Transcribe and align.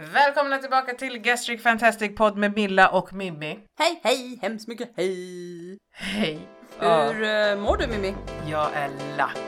Välkomna 0.00 0.58
tillbaka 0.58 0.94
till 0.94 1.18
Gastric 1.18 1.62
Fantastic 1.62 2.16
Podd 2.16 2.36
med 2.36 2.56
Milla 2.56 2.88
och 2.88 3.12
Mimmi. 3.12 3.58
Hej, 3.78 4.00
hej, 4.04 4.38
hemskt 4.42 4.68
mycket 4.68 4.92
hej! 4.96 5.78
Hej! 5.92 6.48
Hur 6.78 7.22
eh, 7.22 7.56
mår 7.56 7.76
du 7.76 7.86
Mimmi? 7.86 8.14
Jag 8.46 8.70
är 8.74 8.90
lack, 9.16 9.38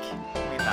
Milla. 0.51 0.73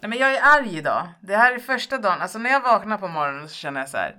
Nej 0.00 0.08
men 0.08 0.18
jag 0.18 0.34
är 0.34 0.40
arg 0.42 0.78
idag. 0.78 1.08
Det 1.20 1.36
här 1.36 1.54
är 1.54 1.58
första 1.58 1.98
dagen, 1.98 2.22
alltså 2.22 2.38
när 2.38 2.50
jag 2.50 2.60
vaknar 2.60 2.98
på 2.98 3.08
morgonen 3.08 3.48
så 3.48 3.54
känner 3.54 3.80
jag 3.80 3.88
så 3.88 3.96
här. 3.96 4.16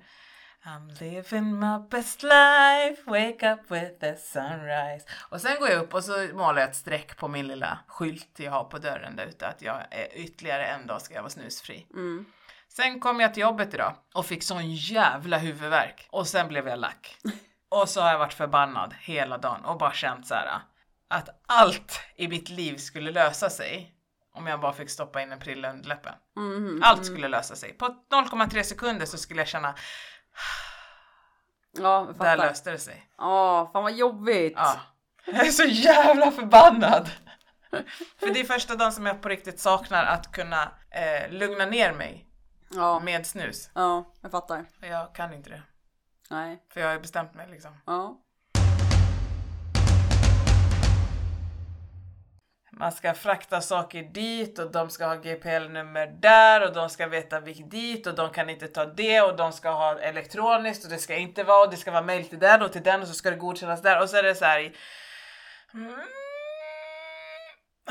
I'm 0.70 0.88
living 0.99 1.59
my 1.59 1.79
best 1.89 2.23
life, 2.23 3.04
wake 3.05 3.43
up 3.54 3.71
with 3.71 4.00
the 4.00 4.15
sunrise. 4.15 5.05
Och 5.29 5.41
sen 5.41 5.60
går 5.60 5.69
jag 5.69 5.82
upp 5.83 5.93
och 5.93 6.04
så 6.04 6.27
målar 6.33 6.61
jag 6.61 6.69
ett 6.69 6.75
streck 6.75 7.18
på 7.18 7.27
min 7.27 7.47
lilla 7.47 7.79
skylt 7.87 8.39
jag 8.39 8.51
har 8.51 8.64
på 8.64 8.77
dörren 8.77 9.15
där 9.15 9.25
ute 9.25 9.47
att 9.47 9.61
jag 9.61 9.75
är 9.91 10.07
ytterligare 10.18 10.65
en 10.65 10.87
dag 10.87 11.01
ska 11.01 11.13
jag 11.13 11.21
vara 11.21 11.29
snusfri. 11.29 11.87
Mm. 11.93 12.25
Sen 12.68 13.00
kom 13.00 13.19
jag 13.19 13.33
till 13.33 13.41
jobbet 13.41 13.74
idag 13.74 13.96
och 14.13 14.25
fick 14.25 14.43
sån 14.43 14.75
jävla 14.75 15.37
huvudvärk 15.37 16.07
och 16.11 16.27
sen 16.27 16.47
blev 16.47 16.68
jag 16.68 16.79
lack. 16.79 17.18
Och 17.71 17.89
så 17.89 18.01
har 18.01 18.11
jag 18.11 18.19
varit 18.19 18.33
förbannad 18.33 18.96
hela 18.99 19.38
dagen 19.38 19.65
och 19.65 19.77
bara 19.77 19.93
känt 19.93 20.27
så 20.27 20.33
här 20.33 20.60
att 21.10 21.29
allt 21.47 21.99
i 22.15 22.27
mitt 22.27 22.49
liv 22.49 22.77
skulle 22.77 23.11
lösa 23.11 23.49
sig 23.49 23.93
om 24.33 24.47
jag 24.47 24.60
bara 24.60 24.74
fick 24.74 24.89
stoppa 24.89 25.21
in 25.21 25.32
en 25.32 25.39
prilla 25.39 25.71
under 25.71 25.89
läppen. 25.89 26.13
Mhm, 26.36 26.82
Allt 26.83 27.05
skulle 27.05 27.27
lösa 27.27 27.55
sig. 27.55 27.74
På 27.74 27.86
0,3 27.86 28.63
sekunder 28.63 29.05
så 29.05 29.18
skulle 29.18 29.41
jag 29.41 29.47
känna 29.47 29.75
Ja, 31.71 31.82
jag 32.00 32.08
där 32.08 32.14
fattar. 32.14 32.38
löste 32.38 32.72
det 32.72 32.78
sig. 32.80 33.09
Ja, 33.17 33.70
fan 33.73 33.84
vad 33.84 33.94
jobbigt. 33.94 34.53
Ja. 34.56 34.80
Jag 35.25 35.47
är 35.47 35.52
så 35.52 35.63
jävla 35.63 36.31
förbannad! 36.31 37.09
För 38.19 38.33
det 38.33 38.39
är 38.39 38.44
första 38.44 38.75
dagen 38.75 38.91
som 38.91 39.05
jag 39.05 39.22
på 39.22 39.30
riktigt 39.30 39.59
saknar 39.59 40.05
att 40.05 40.31
kunna 40.31 40.72
eh, 40.91 41.30
lugna 41.31 41.66
ner 41.66 41.94
mig 41.94 42.25
Ja, 42.69 43.00
med 43.00 43.28
snus. 43.28 43.69
ja, 43.73 44.13
jag 44.22 44.31
fattar. 44.31 44.66
Och 44.81 44.88
jag 44.88 45.16
kan 45.16 45.33
inte 45.33 45.50
det. 45.50 45.61
Nej, 46.30 46.63
För 46.73 46.81
jag 46.81 46.89
har 46.89 47.00
bestämt 47.00 47.33
mig 47.33 47.47
liksom. 47.50 47.78
ja. 47.85 48.17
Man 52.80 52.91
ska 52.91 53.13
frakta 53.13 53.61
saker 53.61 54.03
dit 54.03 54.59
och 54.59 54.72
de 54.72 54.89
ska 54.89 55.05
ha 55.05 55.16
GPL-nummer 55.16 56.08
där 56.08 56.67
och 56.67 56.73
de 56.73 56.89
ska 56.89 57.08
veta 57.08 57.39
vilket 57.39 57.72
dit 57.72 58.08
och 58.08 58.16
de 58.16 58.30
kan 58.30 58.49
inte 58.49 58.67
ta 58.67 58.85
det 58.85 59.22
och 59.22 59.35
de 59.35 59.52
ska 59.52 59.69
ha 59.69 59.99
elektroniskt 59.99 60.83
och 60.83 60.91
det 60.91 60.97
ska 60.97 61.16
inte 61.16 61.44
vara 61.44 61.66
och 61.66 61.72
det 61.72 61.77
ska 61.77 61.91
vara 61.91 62.02
mail 62.02 62.25
till 62.25 62.39
den 62.39 62.61
och 62.61 62.72
till 62.72 62.83
den 62.83 63.02
och 63.02 63.07
så 63.07 63.13
ska 63.13 63.30
det 63.30 63.35
godkännas 63.35 63.81
där 63.81 64.02
och 64.02 64.09
så 64.09 64.17
är 64.17 64.23
det 64.23 64.35
så 64.35 64.45
här 64.45 64.59
i... 64.59 64.75
Mm. 65.73 65.95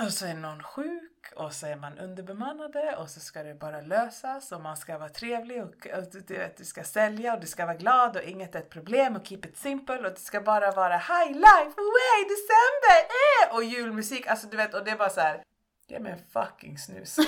Och 0.05 0.13
så 0.13 0.27
är 0.27 0.35
någon 0.35 0.63
sjuk 0.63 1.33
och 1.37 1.53
så 1.53 1.67
är 1.67 1.77
man 1.77 1.99
underbemannade 1.99 2.97
och 2.97 3.11
så 3.11 3.21
ska 3.21 3.43
det 3.43 3.55
bara 3.55 3.81
lösas 3.81 4.53
och 4.53 4.61
man 4.61 4.77
ska 4.77 4.99
vara 4.99 5.09
trevlig 5.09 5.63
och, 5.63 5.69
och 5.69 6.05
du, 6.27 6.35
vet, 6.35 6.57
du 6.57 6.65
ska 6.65 6.85
sälja 6.85 7.35
och 7.35 7.41
du 7.41 7.47
ska 7.47 7.67
vara 7.67 7.77
glad 7.77 8.17
och 8.17 8.23
inget 8.23 8.55
är 8.55 8.59
ett 8.59 8.71
problem 8.71 9.17
och 9.17 9.27
keep 9.27 9.41
it 9.45 9.57
simple 9.57 9.97
och 9.97 10.03
det 10.03 10.19
ska 10.19 10.41
bara 10.41 10.73
vara 10.73 10.97
high 10.97 11.33
life, 11.33 11.75
away, 11.77 12.25
december, 12.29 13.09
eh! 13.09 13.57
och 13.57 13.65
julmusik, 13.65 14.27
alltså 14.27 14.47
du 14.47 14.57
vet 14.57 14.75
och 14.75 14.85
det 14.85 14.91
är 14.91 14.97
bara 14.97 15.11
så 15.11 15.21
här. 15.21 15.43
Ge 15.89 15.99
mig 15.99 16.13
en 16.13 16.25
fucking 16.33 16.79
snus. 16.79 17.17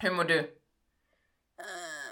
Hur 0.00 0.10
mår 0.10 0.24
du? 0.24 0.63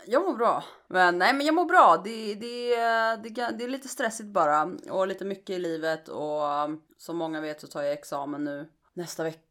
Jag 0.06 0.22
mår 0.22 0.36
bra. 0.36 0.64
Men 0.88 1.18
nej, 1.18 1.34
men 1.34 1.46
jag 1.46 1.54
mår 1.54 1.64
bra. 1.64 2.00
Det, 2.04 2.34
det, 2.34 2.76
det, 3.16 3.50
det 3.58 3.64
är 3.64 3.68
lite 3.68 3.88
stressigt 3.88 4.28
bara 4.28 4.62
och 4.90 5.06
lite 5.06 5.24
mycket 5.24 5.50
i 5.50 5.58
livet 5.58 6.08
och 6.08 6.64
um, 6.64 6.82
som 6.98 7.16
många 7.16 7.40
vet 7.40 7.60
så 7.60 7.66
tar 7.66 7.82
jag 7.82 7.92
examen 7.92 8.44
nu 8.44 8.70
nästa 8.92 9.24
vecka. 9.24 9.42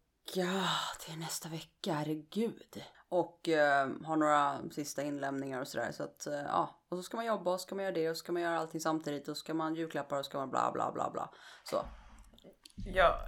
Det 1.05 1.11
är 1.13 1.17
nästa 1.19 1.49
vecka, 1.49 1.93
herregud. 1.93 2.83
Och 3.09 3.49
eh, 3.49 3.89
har 4.03 4.15
några 4.15 4.59
sista 4.71 5.03
inlämningar 5.03 5.61
och 5.61 5.67
sådär 5.67 5.91
så 5.91 6.03
att 6.03 6.27
eh, 6.27 6.33
ja. 6.33 6.81
Och 6.89 6.97
så 6.97 7.03
ska 7.03 7.17
man 7.17 7.25
jobba 7.25 7.53
och 7.53 7.59
så 7.59 7.63
ska 7.63 7.75
man 7.75 7.83
göra 7.83 7.95
det 7.95 8.09
och 8.09 8.17
så 8.17 8.23
ska 8.23 8.31
man 8.31 8.41
göra 8.41 8.59
allting 8.59 8.81
samtidigt 8.81 9.27
och 9.27 9.37
så 9.37 9.39
ska 9.41 9.53
man 9.53 9.75
julklappar 9.75 10.19
och 10.19 10.25
så 10.25 10.29
ska 10.29 10.37
man 10.37 10.49
bla 10.49 10.71
bla 10.71 10.91
bla 10.91 11.09
bla. 11.09 11.29
Så. 11.63 11.85
Ja, 12.85 13.19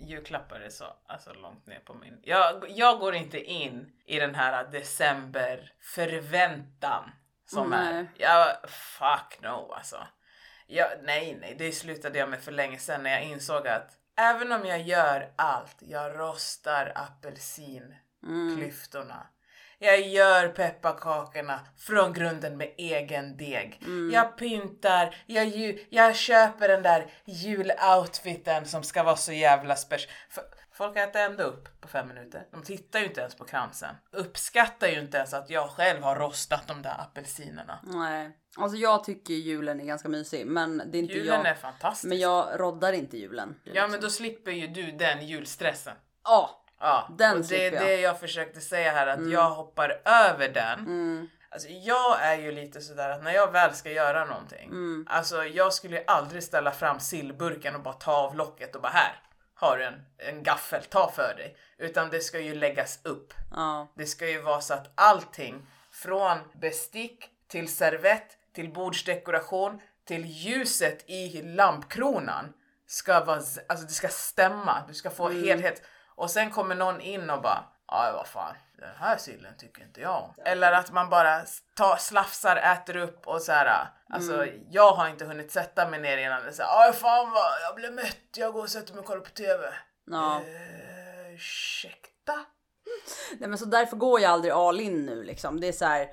julklappar 0.00 0.60
är 0.60 0.68
så 0.68 0.84
alltså, 1.06 1.32
långt 1.32 1.66
ner 1.66 1.80
på 1.80 1.94
min... 1.94 2.20
Jag, 2.22 2.64
jag 2.68 2.98
går 2.98 3.14
inte 3.14 3.40
in 3.40 3.92
i 4.06 4.18
den 4.18 4.34
här 4.34 4.64
december 4.64 5.72
förväntan 5.80 7.10
som 7.46 7.72
är. 7.72 7.92
Nej. 7.92 8.06
Jag, 8.16 8.56
fuck 8.70 9.38
no 9.42 9.72
alltså. 9.72 10.06
Jag, 10.66 10.88
nej, 11.02 11.38
nej, 11.40 11.54
det 11.58 11.72
slutade 11.72 12.18
jag 12.18 12.28
med 12.28 12.40
för 12.40 12.52
länge 12.52 12.78
sedan 12.78 13.02
när 13.02 13.10
jag 13.10 13.24
insåg 13.24 13.68
att 13.68 13.90
även 14.16 14.52
om 14.52 14.66
jag 14.66 14.80
gör 14.80 15.32
allt, 15.36 15.76
jag 15.78 16.18
rostar 16.18 16.92
apelsinklyftorna. 16.94 19.26
Jag 19.82 20.00
gör 20.00 20.48
pepparkakorna 20.48 21.60
från 21.78 22.12
grunden 22.12 22.56
med 22.56 22.74
egen 22.76 23.36
deg. 23.36 23.82
Jag 24.12 24.36
pyntar, 24.38 25.16
jag, 25.26 25.44
ju, 25.46 25.84
jag 25.90 26.16
köper 26.16 26.68
den 26.68 26.82
där 26.82 27.06
juloutfiten 27.24 28.66
som 28.66 28.82
ska 28.82 29.02
vara 29.02 29.16
så 29.16 29.32
jävla 29.32 29.76
special. 29.76 30.12
Folk 30.72 30.96
äter 30.96 31.20
ändå 31.22 31.42
upp 31.42 31.80
på 31.80 31.88
fem 31.88 32.08
minuter. 32.08 32.46
De 32.50 32.62
tittar 32.62 32.98
ju 32.98 33.06
inte 33.06 33.20
ens 33.20 33.34
på 33.34 33.44
kransen. 33.44 33.94
Uppskattar 34.12 34.88
ju 34.88 35.00
inte 35.00 35.16
ens 35.16 35.34
att 35.34 35.50
jag 35.50 35.70
själv 35.70 36.02
har 36.02 36.16
rostat 36.16 36.66
de 36.66 36.82
där 36.82 37.00
apelsinerna. 37.00 37.78
Nej. 37.82 38.30
Alltså 38.56 38.76
jag 38.76 39.04
tycker 39.04 39.34
julen 39.34 39.80
är 39.80 39.84
ganska 39.84 40.08
mysig 40.08 40.46
men 40.46 40.82
det 40.90 40.98
är 40.98 41.00
inte 41.02 41.14
Julen 41.14 41.34
jag. 41.38 41.46
är 41.46 41.54
fantastisk. 41.54 42.08
Men 42.08 42.18
jag 42.18 42.60
roddar 42.60 42.92
inte 42.92 43.16
julen. 43.18 43.54
Ja 43.64 43.72
liksom- 43.72 43.90
men 43.90 44.00
då 44.00 44.10
slipper 44.10 44.50
ju 44.50 44.66
du 44.66 44.92
den 44.92 45.26
julstressen. 45.26 45.96
Ja. 46.24 46.59
Ja, 46.80 47.08
Den 47.18 47.38
och 47.38 47.44
det 47.46 47.66
är 47.66 47.72
jag. 47.72 47.82
det 47.82 48.00
jag 48.00 48.20
försökte 48.20 48.60
säga 48.60 48.92
här 48.92 49.06
att 49.06 49.30
jag 49.30 49.50
hoppar 49.50 50.00
över 50.04 50.48
den. 50.48 50.78
Mm. 50.78 51.28
Alltså 51.52 51.68
jag 51.68 52.22
är 52.22 52.34
ju 52.36 52.52
lite 52.52 52.80
sådär 52.80 53.10
att 53.10 53.22
när 53.22 53.32
jag 53.32 53.52
väl 53.52 53.74
ska 53.74 53.90
göra 53.90 54.24
någonting, 54.24 54.68
Mm. 54.68 55.06
alltså 55.10 55.44
jag 55.44 55.72
skulle 55.72 55.96
ju 55.96 56.04
aldrig 56.06 56.42
ställa 56.42 56.70
fram 56.72 57.00
sillburken 57.00 57.74
och 57.74 57.82
bara 57.82 57.94
ta 57.94 58.12
av 58.12 58.36
locket 58.36 58.74
och 58.74 58.82
bara 58.82 58.92
här 58.92 59.20
har 59.54 59.78
du 59.78 59.84
en, 59.84 60.02
en 60.18 60.42
gaffel, 60.42 60.84
ta 60.84 61.10
för 61.10 61.34
dig. 61.36 61.56
Utan 61.78 62.10
det 62.10 62.20
ska 62.20 62.38
ju 62.38 62.54
läggas 62.54 63.00
upp. 63.04 63.34
Ja. 63.54 63.92
Det 63.96 64.06
ska 64.06 64.28
ju 64.28 64.40
vara 64.40 64.60
så 64.60 64.74
att 64.74 64.90
allting 64.94 65.66
från 65.92 66.38
bestick 66.60 67.24
till 67.48 67.68
servett 67.74 68.36
till 68.54 68.72
bordsdekoration 68.72 69.80
till 70.04 70.24
ljuset 70.26 71.04
i 71.10 71.42
lampkronan 71.42 72.52
ska 72.86 73.24
vara, 73.24 73.36
alltså 73.68 73.86
det 73.86 73.92
ska 73.92 74.08
stämma. 74.08 74.84
Du 74.88 74.94
ska 74.94 75.10
få 75.10 75.28
helhet. 75.28 75.82
Och 76.14 76.30
sen 76.30 76.50
kommer 76.50 76.74
någon 76.74 77.00
in 77.00 77.30
och 77.30 77.42
bara, 77.42 77.64
ja 77.86 78.12
vad 78.16 78.26
fan, 78.26 78.54
den 78.78 78.94
här 78.98 79.16
sillen 79.16 79.54
tycker 79.58 79.82
inte 79.82 80.00
jag 80.00 80.22
om. 80.22 80.34
Eller 80.44 80.72
att 80.72 80.92
man 80.92 81.10
bara 81.10 81.40
tar, 81.76 81.96
slafsar, 81.96 82.56
äter 82.56 82.96
upp 82.96 83.26
och 83.26 83.42
så 83.42 83.52
här. 83.52 83.88
Alltså 84.12 84.46
jag 84.70 84.92
har 84.92 85.08
inte 85.08 85.24
hunnit 85.24 85.52
sätta 85.52 85.88
mig 85.88 86.00
ner 86.00 86.18
innan 86.18 86.42
det 86.42 86.48
är 86.48 86.52
så 86.52 86.62
här, 86.62 86.82
"Aj, 86.86 86.92
fan 86.92 87.30
vad, 87.30 87.52
jag 87.68 87.74
blev 87.74 87.92
mätt, 87.92 88.36
jag 88.36 88.52
går 88.52 88.62
och 88.62 88.70
sätter 88.70 88.92
mig 88.92 89.00
och 89.00 89.06
kollar 89.06 89.20
på 89.20 89.30
TV. 89.30 89.74
Ja. 90.10 90.36
Eh, 90.40 91.34
ursäkta? 91.34 92.44
Nej 93.38 93.48
men 93.48 93.58
så 93.58 93.64
därför 93.64 93.96
går 93.96 94.20
jag 94.20 94.30
aldrig 94.32 94.52
all 94.52 94.80
in 94.80 95.06
nu 95.06 95.22
liksom. 95.22 95.60
Det 95.60 95.68
är 95.68 95.72
så 95.72 95.84
här. 95.84 96.08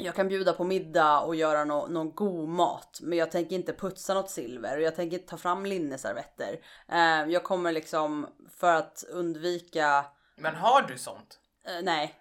Jag 0.00 0.14
kan 0.14 0.28
bjuda 0.28 0.52
på 0.52 0.64
middag 0.64 1.20
och 1.20 1.34
göra 1.34 1.64
nå- 1.64 1.86
någon 1.86 2.14
god 2.14 2.48
mat. 2.48 2.98
Men 3.02 3.18
jag 3.18 3.30
tänker 3.30 3.56
inte 3.56 3.72
putsa 3.72 4.14
något 4.14 4.30
silver 4.30 4.76
och 4.76 4.82
jag 4.82 4.96
tänker 4.96 5.16
inte 5.16 5.28
ta 5.30 5.36
fram 5.36 5.66
linneservetter. 5.66 6.60
Eh, 6.88 7.30
jag 7.32 7.44
kommer 7.44 7.72
liksom 7.72 8.26
för 8.58 8.74
att 8.74 9.04
undvika 9.10 10.04
Men 10.36 10.54
har 10.54 10.82
du 10.82 10.98
sånt? 10.98 11.38
eh, 11.66 11.82
nej. 11.82 12.18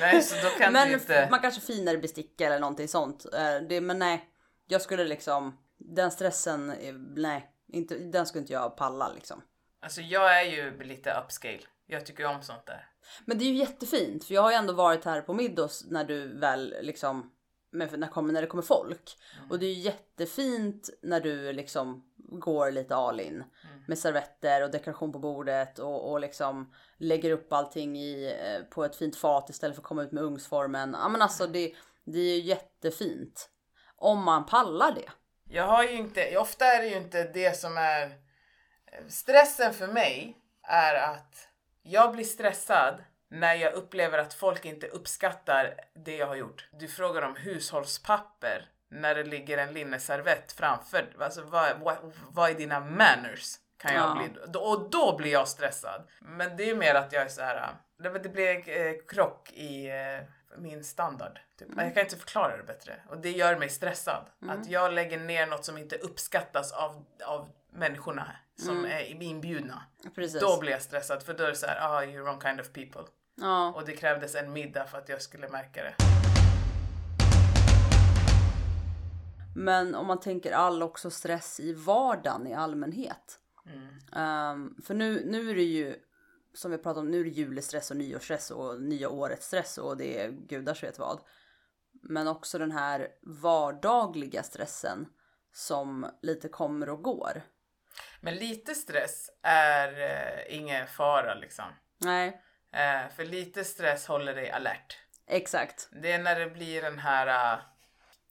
Nej, 0.00 0.22
så 0.22 0.34
då 0.48 0.48
kan 0.58 0.72
men 0.72 0.88
du 0.88 0.94
inte... 0.94 1.28
man 1.30 1.40
kanske 1.40 1.60
finare 1.60 1.98
bestick 1.98 2.40
eller 2.40 2.58
någonting 2.60 2.88
sånt. 2.88 3.26
Eh, 3.34 3.56
det, 3.68 3.80
men 3.80 3.98
nej, 3.98 4.28
jag 4.66 4.82
skulle 4.82 5.04
liksom 5.04 5.58
den 5.78 6.10
stressen. 6.10 6.74
Nej, 7.16 7.50
inte, 7.68 7.94
den 7.98 8.26
skulle 8.26 8.40
inte 8.42 8.52
jag 8.52 8.76
palla 8.76 9.08
liksom. 9.14 9.42
Alltså 9.82 10.00
jag 10.00 10.40
är 10.40 10.44
ju 10.44 10.82
lite 10.82 11.22
upscale. 11.24 11.60
Jag 11.86 12.06
tycker 12.06 12.26
om 12.26 12.42
sånt 12.42 12.66
där. 12.66 12.86
Men 13.24 13.38
det 13.38 13.44
är 13.44 13.48
ju 13.48 13.56
jättefint 13.56 14.24
för 14.24 14.34
jag 14.34 14.42
har 14.42 14.50
ju 14.50 14.56
ändå 14.56 14.72
varit 14.72 15.04
här 15.04 15.20
på 15.20 15.34
middags 15.34 15.84
när 15.88 16.04
du 16.04 16.38
väl 16.38 16.74
liksom 16.82 17.30
när, 17.72 18.10
kommer, 18.10 18.32
när 18.32 18.40
det 18.40 18.46
kommer 18.46 18.62
folk. 18.62 19.16
Och 19.50 19.58
det 19.58 19.66
är 19.66 19.74
ju 19.74 19.80
jättefint 19.80 20.90
när 21.02 21.20
du 21.20 21.52
liksom 21.52 22.04
går 22.16 22.70
lite 22.70 22.96
all 22.96 23.20
in. 23.20 23.44
Med 23.86 23.98
servetter 23.98 24.62
och 24.62 24.70
dekoration 24.70 25.12
på 25.12 25.18
bordet 25.18 25.78
och, 25.78 26.10
och 26.10 26.20
liksom 26.20 26.72
lägger 26.96 27.30
upp 27.30 27.52
allting 27.52 27.98
i, 27.98 28.36
eh, 28.40 28.64
på 28.70 28.84
ett 28.84 28.96
fint 28.96 29.16
fat 29.16 29.50
istället 29.50 29.76
för 29.76 29.82
att 29.82 29.88
komma 29.88 30.02
ut 30.02 30.12
med 30.12 30.22
ugnsformen. 30.22 30.96
Ja 31.02 31.08
men 31.08 31.22
alltså 31.22 31.46
det, 31.46 31.74
det 32.04 32.18
är 32.18 32.36
ju 32.36 32.40
jättefint. 32.40 33.50
Om 33.96 34.24
man 34.24 34.46
pallar 34.46 34.92
det. 34.92 35.10
Jag 35.48 35.66
har 35.66 35.84
ju 35.84 35.92
inte, 35.92 36.38
ofta 36.38 36.64
är 36.64 36.82
det 36.82 36.88
ju 36.88 36.96
inte 36.96 37.24
det 37.24 37.56
som 37.56 37.76
är... 37.76 38.12
Stressen 39.08 39.74
för 39.74 39.86
mig 39.86 40.36
är 40.62 40.94
att 40.94 41.49
jag 41.82 42.12
blir 42.12 42.24
stressad 42.24 43.04
när 43.28 43.54
jag 43.54 43.72
upplever 43.74 44.18
att 44.18 44.34
folk 44.34 44.64
inte 44.64 44.86
uppskattar 44.86 45.74
det 45.94 46.16
jag 46.16 46.26
har 46.26 46.36
gjort. 46.36 46.68
Du 46.72 46.88
frågar 46.88 47.22
om 47.22 47.36
hushållspapper 47.36 48.68
när 48.90 49.14
det 49.14 49.24
ligger 49.24 49.58
en 49.58 49.74
linneservett 49.74 50.52
framför. 50.52 51.06
Alltså 51.18 51.42
vad, 51.42 51.80
vad, 51.80 51.96
vad 52.30 52.50
är 52.50 52.54
dina 52.54 52.80
manners? 52.80 53.54
Kan 53.76 53.94
jag 53.94 54.02
Ja. 54.02 54.14
bli. 54.14 54.58
Och 54.58 54.90
då 54.90 55.16
blir 55.16 55.32
jag 55.32 55.48
stressad. 55.48 56.08
Men 56.20 56.56
det 56.56 56.70
är 56.70 56.74
mer 56.74 56.94
att 56.94 57.12
jag 57.12 57.22
är 57.22 57.28
så 57.28 57.42
här. 57.42 57.68
Det, 57.98 58.18
det 58.18 58.28
blir 58.28 58.68
eh, 58.68 58.92
krock 59.08 59.52
i 59.52 59.86
eh, 59.88 60.20
min 60.58 60.84
standard. 60.84 61.40
Typ. 61.58 61.68
Jag 61.76 61.94
kan 61.94 62.02
inte 62.02 62.16
förklara 62.16 62.56
det 62.56 62.62
bättre. 62.62 63.00
Och 63.08 63.18
det 63.18 63.30
gör 63.30 63.58
mig 63.58 63.68
stressad. 63.68 64.26
Att 64.48 64.66
jag 64.66 64.92
lägger 64.92 65.18
ner 65.18 65.46
något 65.46 65.64
som 65.64 65.78
inte 65.78 65.96
uppskattas 65.96 66.72
av, 66.72 67.04
av 67.26 67.48
människorna 67.70 68.26
som 68.56 68.84
är 68.84 69.22
inbjudna. 69.22 69.82
Precis. 70.14 70.40
Då 70.40 70.60
blir 70.60 70.72
jag 70.72 70.82
stressad 70.82 71.22
för 71.22 71.34
då 71.34 71.44
är 71.44 71.48
det 71.48 71.56
så 71.56 71.66
här, 71.66 71.78
ah 71.80 72.02
you're 72.02 72.22
wrong 72.22 72.40
kind 72.40 72.60
of 72.60 72.72
people. 72.72 73.02
Ja. 73.34 73.72
Och 73.72 73.84
det 73.86 73.92
krävdes 73.92 74.34
en 74.34 74.52
middag 74.52 74.84
för 74.84 74.98
att 74.98 75.08
jag 75.08 75.22
skulle 75.22 75.48
märka 75.48 75.82
det. 75.82 75.94
Men 79.56 79.94
om 79.94 80.06
man 80.06 80.20
tänker 80.20 80.52
all 80.52 80.82
också 80.82 81.10
stress 81.10 81.60
i 81.60 81.72
vardagen 81.72 82.46
i 82.46 82.54
allmänhet. 82.54 83.38
Mm. 83.66 83.88
Ehm, 84.12 84.74
för 84.84 84.94
nu, 84.94 85.22
nu 85.26 85.50
är 85.50 85.54
det 85.54 85.62
ju 85.62 85.96
som 86.54 86.70
vi 86.70 86.78
pratade 86.78 87.00
om, 87.00 87.10
nu 87.10 87.20
är 87.20 87.24
det 87.24 87.30
julestress 87.30 87.90
och 87.90 87.96
nyårsstress 87.96 88.50
och 88.50 88.82
nya 88.82 89.08
årets 89.08 89.46
stress 89.46 89.78
och 89.78 89.96
det 89.96 90.20
är 90.20 90.30
gudars 90.30 90.82
vet 90.82 90.98
vad. 90.98 91.20
Men 92.02 92.28
också 92.28 92.58
den 92.58 92.72
här 92.72 93.08
vardagliga 93.22 94.42
stressen 94.42 95.06
som 95.52 96.06
lite 96.22 96.48
kommer 96.48 96.88
och 96.88 97.02
går. 97.02 97.42
Men 98.20 98.34
lite 98.34 98.74
stress 98.74 99.30
är 99.42 100.00
eh, 100.00 100.56
ingen 100.56 100.86
fara 100.86 101.34
liksom. 101.34 101.64
Nej, 101.98 102.42
Eh, 102.72 103.08
för 103.16 103.24
lite 103.24 103.64
stress 103.64 104.06
håller 104.06 104.34
dig 104.34 104.50
alert. 104.50 104.98
exakt. 105.26 105.88
Det 106.02 106.12
är 106.12 106.18
när 106.18 106.40
det 106.40 106.50
blir 106.50 106.82
den 106.82 106.98
här 106.98 107.56
uh, 107.56 107.62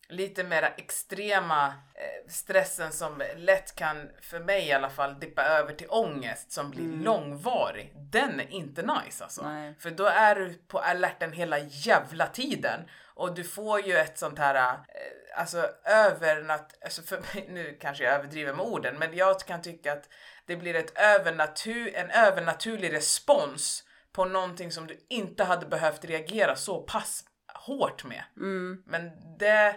lite 0.09 0.43
mera 0.43 0.67
extrema 0.67 1.67
eh, 1.67 2.29
stressen 2.29 2.91
som 2.91 3.23
lätt 3.35 3.75
kan, 3.75 4.09
för 4.21 4.39
mig 4.39 4.67
i 4.67 4.71
alla 4.71 4.89
fall, 4.89 5.19
dippa 5.19 5.43
över 5.43 5.73
till 5.73 5.87
ångest 5.89 6.51
som 6.51 6.69
blir 6.69 7.03
långvarig. 7.03 7.93
Den 7.95 8.39
är 8.39 8.51
inte 8.51 8.81
nice 8.81 9.23
alltså. 9.23 9.43
Nej. 9.43 9.75
För 9.79 9.91
då 9.91 10.05
är 10.05 10.35
du 10.35 10.53
på 10.53 10.79
alerten 10.79 11.31
hela 11.31 11.59
jävla 11.59 12.27
tiden. 12.27 12.79
Och 13.05 13.35
du 13.35 13.43
får 13.43 13.81
ju 13.81 13.97
ett 13.97 14.17
sånt 14.17 14.39
här, 14.39 14.73
eh, 14.73 15.39
alltså 15.39 15.69
övernat... 15.83 16.75
Alltså 16.83 17.01
för 17.01 17.17
mig, 17.17 17.47
nu 17.49 17.77
kanske 17.81 18.03
jag 18.03 18.13
överdriver 18.13 18.53
med 18.53 18.65
orden, 18.65 18.99
men 18.99 19.17
jag 19.17 19.39
kan 19.39 19.61
tycka 19.61 19.93
att 19.93 20.09
det 20.45 20.55
blir 20.55 20.75
ett 20.75 20.99
övernatur, 20.99 21.95
en 21.95 22.09
övernaturlig 22.09 22.93
respons 22.93 23.83
på 24.11 24.25
någonting 24.25 24.71
som 24.71 24.87
du 24.87 25.05
inte 25.09 25.43
hade 25.43 25.65
behövt 25.65 26.05
reagera 26.05 26.55
så 26.55 26.81
pass 26.81 27.23
hårt 27.53 28.03
med. 28.03 28.23
Men 28.85 29.11
det, 29.37 29.75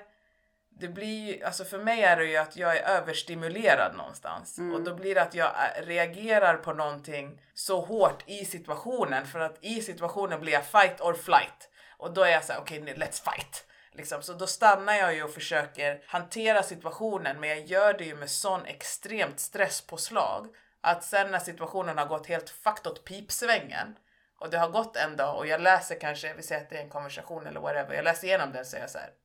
det 0.81 0.89
blir 0.89 1.45
alltså 1.45 1.65
för 1.65 1.79
mig 1.79 2.03
är 2.03 2.17
det 2.17 2.25
ju 2.25 2.37
att 2.37 2.57
jag 2.57 2.77
är 2.77 2.83
överstimulerad 2.83 3.97
någonstans. 3.97 4.59
Och 4.75 4.83
då 4.83 4.95
blir 4.95 5.15
det 5.15 5.23
att 5.23 5.35
jag 5.35 5.47
äh, 5.49 5.87
reagerar 5.87 6.57
på 6.57 6.73
någonting 6.73 7.41
så 7.55 7.81
hårt 7.81 8.23
i 8.27 8.45
situationen. 8.45 9.27
För 9.27 9.41
att 9.41 9.59
i 9.61 9.83
situationen 9.83 10.41
blir 10.41 10.53
jag 10.53 10.67
fight 10.67 11.01
or 11.01 11.15
flight. 11.15 11.71
Och 11.99 12.15
då 12.15 12.23
är 12.23 12.31
jag 12.31 12.45
så 12.45 12.53
här: 12.53 12.61
okej 12.61 12.83
okay, 12.83 12.95
let's 12.95 13.31
fight. 13.31 13.65
Liksom. 13.93 14.23
Så 14.23 14.33
då 14.33 14.47
stannar 14.47 14.95
jag 14.95 15.15
ju 15.15 15.23
och 15.23 15.35
försöker 15.35 16.03
hantera 16.07 16.63
situationen. 16.63 17.41
Men 17.41 17.49
jag 17.49 17.61
gör 17.61 17.95
det 17.95 18.05
ju 18.05 18.15
med 18.15 18.31
sån 18.31 18.65
extremt 18.65 19.41
stresspåslag. 19.41 20.49
Att 20.81 21.05
sen 21.05 21.31
när 21.31 21.39
situationen 21.39 21.99
har 21.99 22.07
gått 22.07 22.27
helt 22.27 22.51
fucked 22.51 22.87
åt 22.87 23.05
pipsvängen. 23.05 23.97
Och 24.43 24.51
det 24.51 24.59
har 24.59 24.69
gått 24.69 24.97
en 24.97 25.17
dag 25.17 25.39
och 25.39 25.47
jag 25.47 25.61
läser 25.61 26.01
kanske, 26.01 26.35
vi 26.35 26.43
säger 26.43 26.63
att 26.63 26.71
det 26.71 26.77
är 26.77 26.83
en 26.83 26.89
konversation 26.91 27.47
eller 27.47 27.61
whatever, 27.61 27.95
jag 27.95 28.05
läser 28.05 28.27
igenom 28.27 28.53
den 28.53 28.65
så 28.65 28.77
är 28.77 28.81
jag 28.81 28.91
så 28.91 28.99
här, 28.99 29.07
"Ah, 29.07 29.11
vad 29.11 29.22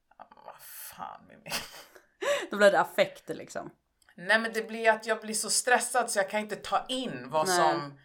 fan 0.98 1.22
Mimmi. 1.28 1.50
Då 2.52 2.58
blir 2.58 2.72
det 2.72 2.80
affekter 2.80 3.34
liksom. 3.36 3.70
Nej 4.16 4.40
men 4.40 4.54
det 4.54 4.68
blir 4.68 4.90
att 4.92 5.06
jag 5.06 5.22
blir 5.22 5.34
så 5.34 5.50
stressad 5.50 6.12
så 6.12 6.20
jag 6.20 6.30
kan 6.30 6.40
inte 6.40 6.56
ta 6.56 6.86
in 6.90 7.30
vad 7.30 7.48
Nej. 7.48 7.58
som 7.58 8.00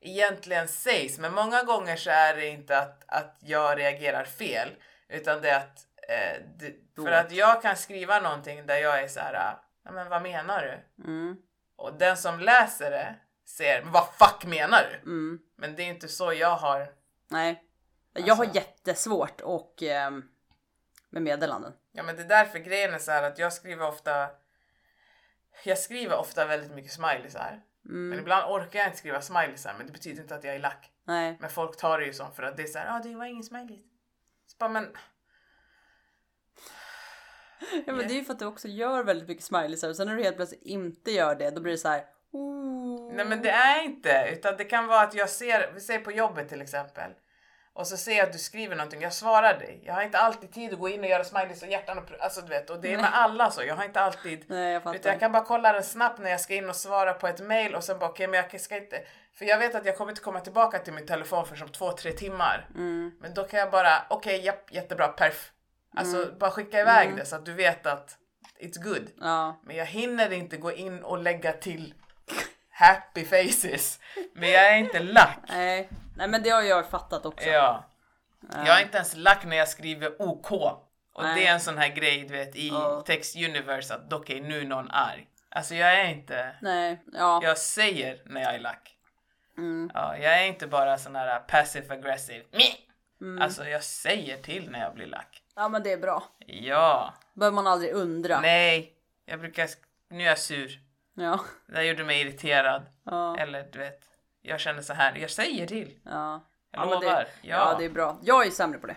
egentligen 0.00 0.68
sägs. 0.68 1.18
Men 1.18 1.34
många 1.34 1.62
gånger 1.62 1.96
så 1.96 2.10
är 2.10 2.36
det 2.36 2.46
inte 2.46 2.78
att, 2.78 3.04
att 3.06 3.36
jag 3.40 3.78
reagerar 3.78 4.24
fel 4.24 4.68
utan 5.08 5.40
det 5.42 5.50
är 5.50 5.56
att 5.58 5.86
eh, 6.08 6.42
det, 6.58 6.74
för 7.02 7.12
att 7.12 7.32
jag 7.32 7.62
kan 7.62 7.76
skriva 7.76 8.20
någonting 8.20 8.66
där 8.66 8.76
jag 8.76 9.02
är 9.02 9.08
så 9.08 9.20
här, 9.20 9.34
"Ah, 9.34 9.64
"Ja, 9.84 9.92
men 9.92 10.08
vad 10.08 10.22
menar 10.22 10.62
du? 10.96 11.04
Mm. 11.04 11.36
Och 11.76 11.94
den 11.94 12.16
som 12.16 12.40
läser 12.40 12.90
det 12.90 13.14
ser, 13.46 13.82
vad 13.82 14.08
fuck 14.18 14.44
menar 14.44 14.82
du? 14.90 14.96
Mm. 15.10 15.38
Men 15.56 15.76
det 15.76 15.82
är 15.82 15.86
inte 15.86 16.08
så 16.08 16.32
jag 16.32 16.56
har 16.56 16.92
Nej. 17.30 17.64
Jag 18.12 18.34
har 18.34 18.44
Alltså- 18.44 18.56
jättesvårt 18.60 19.40
och 19.40 19.82
ehm, 19.82 20.24
med 21.10 21.22
meddelanden. 21.22 21.72
Ja 21.92 22.02
men 22.02 22.16
det 22.16 22.22
är 22.22 22.28
därför 22.28 22.58
grejen 22.58 22.94
är 22.94 22.98
så 22.98 23.10
här 23.10 23.22
att 23.22 23.38
jag 23.38 23.52
skriver 23.52 23.88
ofta 23.88 24.30
Jag 25.64 25.78
skriver 25.78 26.16
ofta 26.18 26.46
väldigt 26.46 26.70
mycket 26.72 26.92
smileysar. 26.92 27.62
Men 27.82 28.18
ibland 28.18 28.52
orkar 28.52 28.78
jag 28.78 28.88
inte 28.88 28.98
skriva 28.98 29.20
smileysar 29.20 29.74
men 29.78 29.86
det 29.86 29.92
betyder 29.92 30.22
inte 30.22 30.34
att 30.34 30.44
jag 30.44 30.54
är 30.54 30.58
lack. 30.58 30.92
Nej. 31.04 31.36
Men 31.40 31.50
folk 31.50 31.76
tar 31.76 31.98
det 31.98 32.04
ju 32.04 32.12
som 32.12 32.32
för 32.32 32.42
att 32.42 32.56
det 32.56 32.62
är 32.62 32.66
så 32.66 32.78
här, 32.78 32.96
ah, 32.96 33.00
det 33.02 33.14
var 33.14 33.24
ingen 33.24 33.44
smiley. 33.44 33.78
Så 34.46 34.56
bara, 34.58 34.68
men 34.70 34.96
Ja, 37.86 37.92
men 37.92 38.08
det 38.08 38.14
är 38.14 38.18
ju 38.18 38.24
för 38.24 38.32
att 38.32 38.38
du 38.38 38.46
också 38.46 38.68
gör 38.68 39.04
väldigt 39.04 39.28
mycket 39.28 39.44
smileys 39.44 39.84
och 39.84 39.96
sen 39.96 40.06
när 40.08 40.16
du 40.16 40.22
helt 40.22 40.36
plötsligt 40.36 40.62
inte 40.62 41.10
gör 41.10 41.34
det 41.34 41.50
då 41.50 41.60
blir 41.60 41.72
det 41.72 41.78
så 41.78 41.88
här. 41.88 42.04
"Ooh." 42.32 43.14
nej 43.14 43.24
men 43.26 43.42
det 43.42 43.50
är 43.50 43.82
inte 43.82 44.28
utan 44.32 44.56
det 44.56 44.64
kan 44.64 44.86
vara 44.86 45.00
att 45.00 45.14
jag 45.14 45.30
ser, 45.30 45.72
vi 45.74 45.80
säger 45.80 46.00
på 46.00 46.12
jobbet 46.12 46.48
till 46.48 46.62
exempel. 46.62 47.10
Och 47.72 47.86
så 47.86 47.96
ser 47.96 48.16
jag 48.16 48.26
att 48.26 48.32
du 48.32 48.38
skriver 48.38 48.76
någonting, 48.76 49.02
jag 49.02 49.12
svarar 49.12 49.58
dig. 49.58 49.82
Jag 49.84 49.94
har 49.94 50.02
inte 50.02 50.18
alltid 50.18 50.52
tid 50.52 50.72
att 50.72 50.78
gå 50.78 50.88
in 50.88 51.00
och 51.00 51.06
göra 51.06 51.24
smileys 51.24 51.62
och 51.62 51.68
hjärtan 51.68 51.98
och 51.98 52.04
alltså 52.20 52.40
du 52.40 52.48
vet 52.48 52.70
och 52.70 52.80
det 52.80 52.92
är 52.92 52.96
med 52.96 53.14
alla 53.14 53.50
så. 53.50 53.62
Jag 53.64 53.74
har 53.74 53.84
inte 53.84 54.00
alltid 54.00 54.44
Nej 54.46 54.72
jag. 54.72 54.96
Utan 54.96 55.12
jag 55.12 55.20
kan 55.20 55.32
bara 55.32 55.44
kolla 55.44 55.72
den 55.72 55.84
snabbt 55.84 56.18
när 56.18 56.30
jag 56.30 56.40
ska 56.40 56.54
in 56.54 56.68
och 56.68 56.76
svara 56.76 57.12
på 57.12 57.26
ett 57.26 57.40
mail 57.40 57.74
och 57.74 57.84
sen 57.84 57.98
bara 57.98 58.10
okej 58.10 58.26
men 58.26 58.44
jag 58.50 58.60
ska 58.60 58.76
inte 58.76 59.02
för 59.34 59.44
jag 59.44 59.58
vet 59.58 59.74
att 59.74 59.86
jag 59.86 59.96
kommer 59.96 60.12
inte 60.12 60.22
komma 60.22 60.40
tillbaka 60.40 60.78
till 60.78 60.92
min 60.92 61.06
telefon 61.06 61.46
för 61.46 61.56
som 61.56 61.68
två, 61.68 61.92
tre 61.92 62.12
timmar. 62.12 62.68
Mm. 62.74 63.12
Men 63.20 63.34
då 63.34 63.44
kan 63.44 63.60
jag 63.60 63.70
bara 63.70 64.06
okej 64.08 64.40
japp 64.44 64.72
jättebra 64.72 65.08
perf. 65.08 65.52
Alltså 65.96 66.32
bara 66.38 66.50
skicka 66.50 66.80
iväg 66.80 67.16
det 67.16 67.24
så 67.24 67.36
att 67.36 67.46
du 67.46 67.52
vet 67.52 67.86
att 67.86 68.16
it's 68.60 68.82
good. 68.82 69.10
Ja. 69.20 69.60
Men 69.64 69.76
jag 69.76 69.86
hinner 69.86 70.32
inte 70.32 70.56
gå 70.56 70.72
in 70.72 71.02
och 71.02 71.18
lägga 71.18 71.52
till 71.52 71.94
happy 72.70 73.24
faces. 73.24 74.00
Men 74.34 74.50
jag 74.50 74.68
är 74.72 74.76
inte 74.76 74.98
lack. 74.98 75.38
Nej. 75.48 75.88
Nej 76.20 76.28
men 76.28 76.42
det 76.42 76.50
har 76.50 76.62
jag 76.62 76.86
fattat 76.86 77.26
också. 77.26 77.48
Ja. 77.48 77.84
Jag 78.54 78.78
är 78.78 78.82
inte 78.82 78.96
ens 78.96 79.16
lack 79.16 79.44
när 79.44 79.56
jag 79.56 79.68
skriver 79.68 80.22
OK. 80.22 80.52
Och 80.52 81.22
Nej. 81.22 81.34
det 81.34 81.46
är 81.46 81.52
en 81.52 81.60
sån 81.60 81.78
här 81.78 81.88
grej 81.88 82.24
du 82.24 82.34
vet 82.34 82.56
i 82.56 82.72
text 83.06 83.36
universe 83.36 83.94
att 83.94 84.12
okej 84.12 84.40
nu 84.40 84.60
är 84.60 84.64
någon 84.64 84.90
arg. 84.90 85.26
Alltså 85.48 85.74
jag 85.74 86.00
är 86.00 86.08
inte 86.08 86.56
Nej. 86.60 87.02
Ja. 87.12 87.40
Jag 87.42 87.58
säger 87.58 88.22
när 88.26 88.40
jag 88.40 88.54
är 88.54 88.58
lack. 88.58 88.96
Mm. 89.58 89.90
Ja, 89.94 90.16
jag 90.16 90.42
är 90.42 90.46
inte 90.46 90.66
bara 90.66 90.98
sån 90.98 91.16
här 91.16 91.40
passive 91.40 91.94
aggressive. 91.94 92.44
Mm. 93.20 93.42
Alltså 93.42 93.68
jag 93.68 93.84
säger 93.84 94.36
till 94.36 94.70
när 94.70 94.80
jag 94.80 94.94
blir 94.94 95.06
lack. 95.06 95.42
ja 95.56 95.68
men 95.68 95.82
det 95.82 95.92
är 95.92 95.98
bra. 95.98 96.22
Ja. 96.46 97.14
Behöver 97.34 97.54
man 97.54 97.66
aldrig 97.66 97.92
undra. 97.92 98.40
Nej. 98.40 98.92
Jag 99.24 99.40
brukar... 99.40 99.68
Nu 100.08 100.22
är 100.24 100.28
jag 100.28 100.38
sur. 100.38 100.80
Ja. 101.14 101.40
Det 101.66 101.76
här 101.76 101.82
gjorde 101.82 102.04
mig 102.04 102.20
irriterad. 102.20 102.82
Ja. 103.04 103.36
Eller 103.36 103.68
du 103.72 103.78
vet. 103.78 104.09
Jag 104.42 104.60
känner 104.60 104.82
så 104.82 104.92
här. 104.92 105.16
Jag 105.16 105.30
säger 105.30 105.66
till. 105.66 105.98
Ja. 106.04 106.46
Jag 106.72 106.80
ja, 106.80 106.84
lovar. 106.84 107.00
det, 107.00 107.26
Ja. 107.42 107.56
ja 107.72 107.78
det 107.78 107.84
är 107.84 107.90
bra. 107.90 108.18
Jag 108.22 108.46
är 108.46 108.50
sämre 108.50 108.78
på 108.78 108.86
det. 108.86 108.96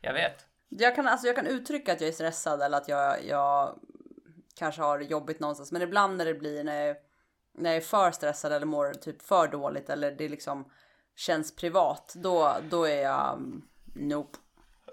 Jag 0.00 0.12
vet. 0.12 0.46
Jag 0.68 0.94
kan, 0.94 1.08
alltså, 1.08 1.26
jag 1.26 1.36
kan 1.36 1.46
uttrycka 1.46 1.92
att 1.92 2.00
jag 2.00 2.08
är 2.08 2.12
stressad 2.12 2.62
eller 2.62 2.78
att 2.78 2.88
jag, 2.88 3.24
jag 3.24 3.78
kanske 4.58 4.82
har 4.82 4.98
det 4.98 5.04
jobbigt 5.04 5.40
någonstans. 5.40 5.72
Men 5.72 5.82
ibland 5.82 6.16
när 6.16 6.24
det 6.24 6.34
blir 6.34 6.64
när 6.64 6.86
jag, 6.86 6.96
när 7.54 7.70
jag 7.70 7.76
är 7.76 7.80
för 7.80 8.10
stressad 8.10 8.52
eller 8.52 8.66
mår 8.66 8.92
typ 8.92 9.22
för 9.22 9.48
dåligt 9.48 9.90
eller 9.90 10.10
det 10.10 10.28
liksom 10.28 10.70
känns 11.16 11.56
privat. 11.56 12.12
Då, 12.16 12.56
då 12.70 12.84
är 12.84 13.02
jag 13.02 13.32
mm, 13.32 13.62
nope. 13.94 14.38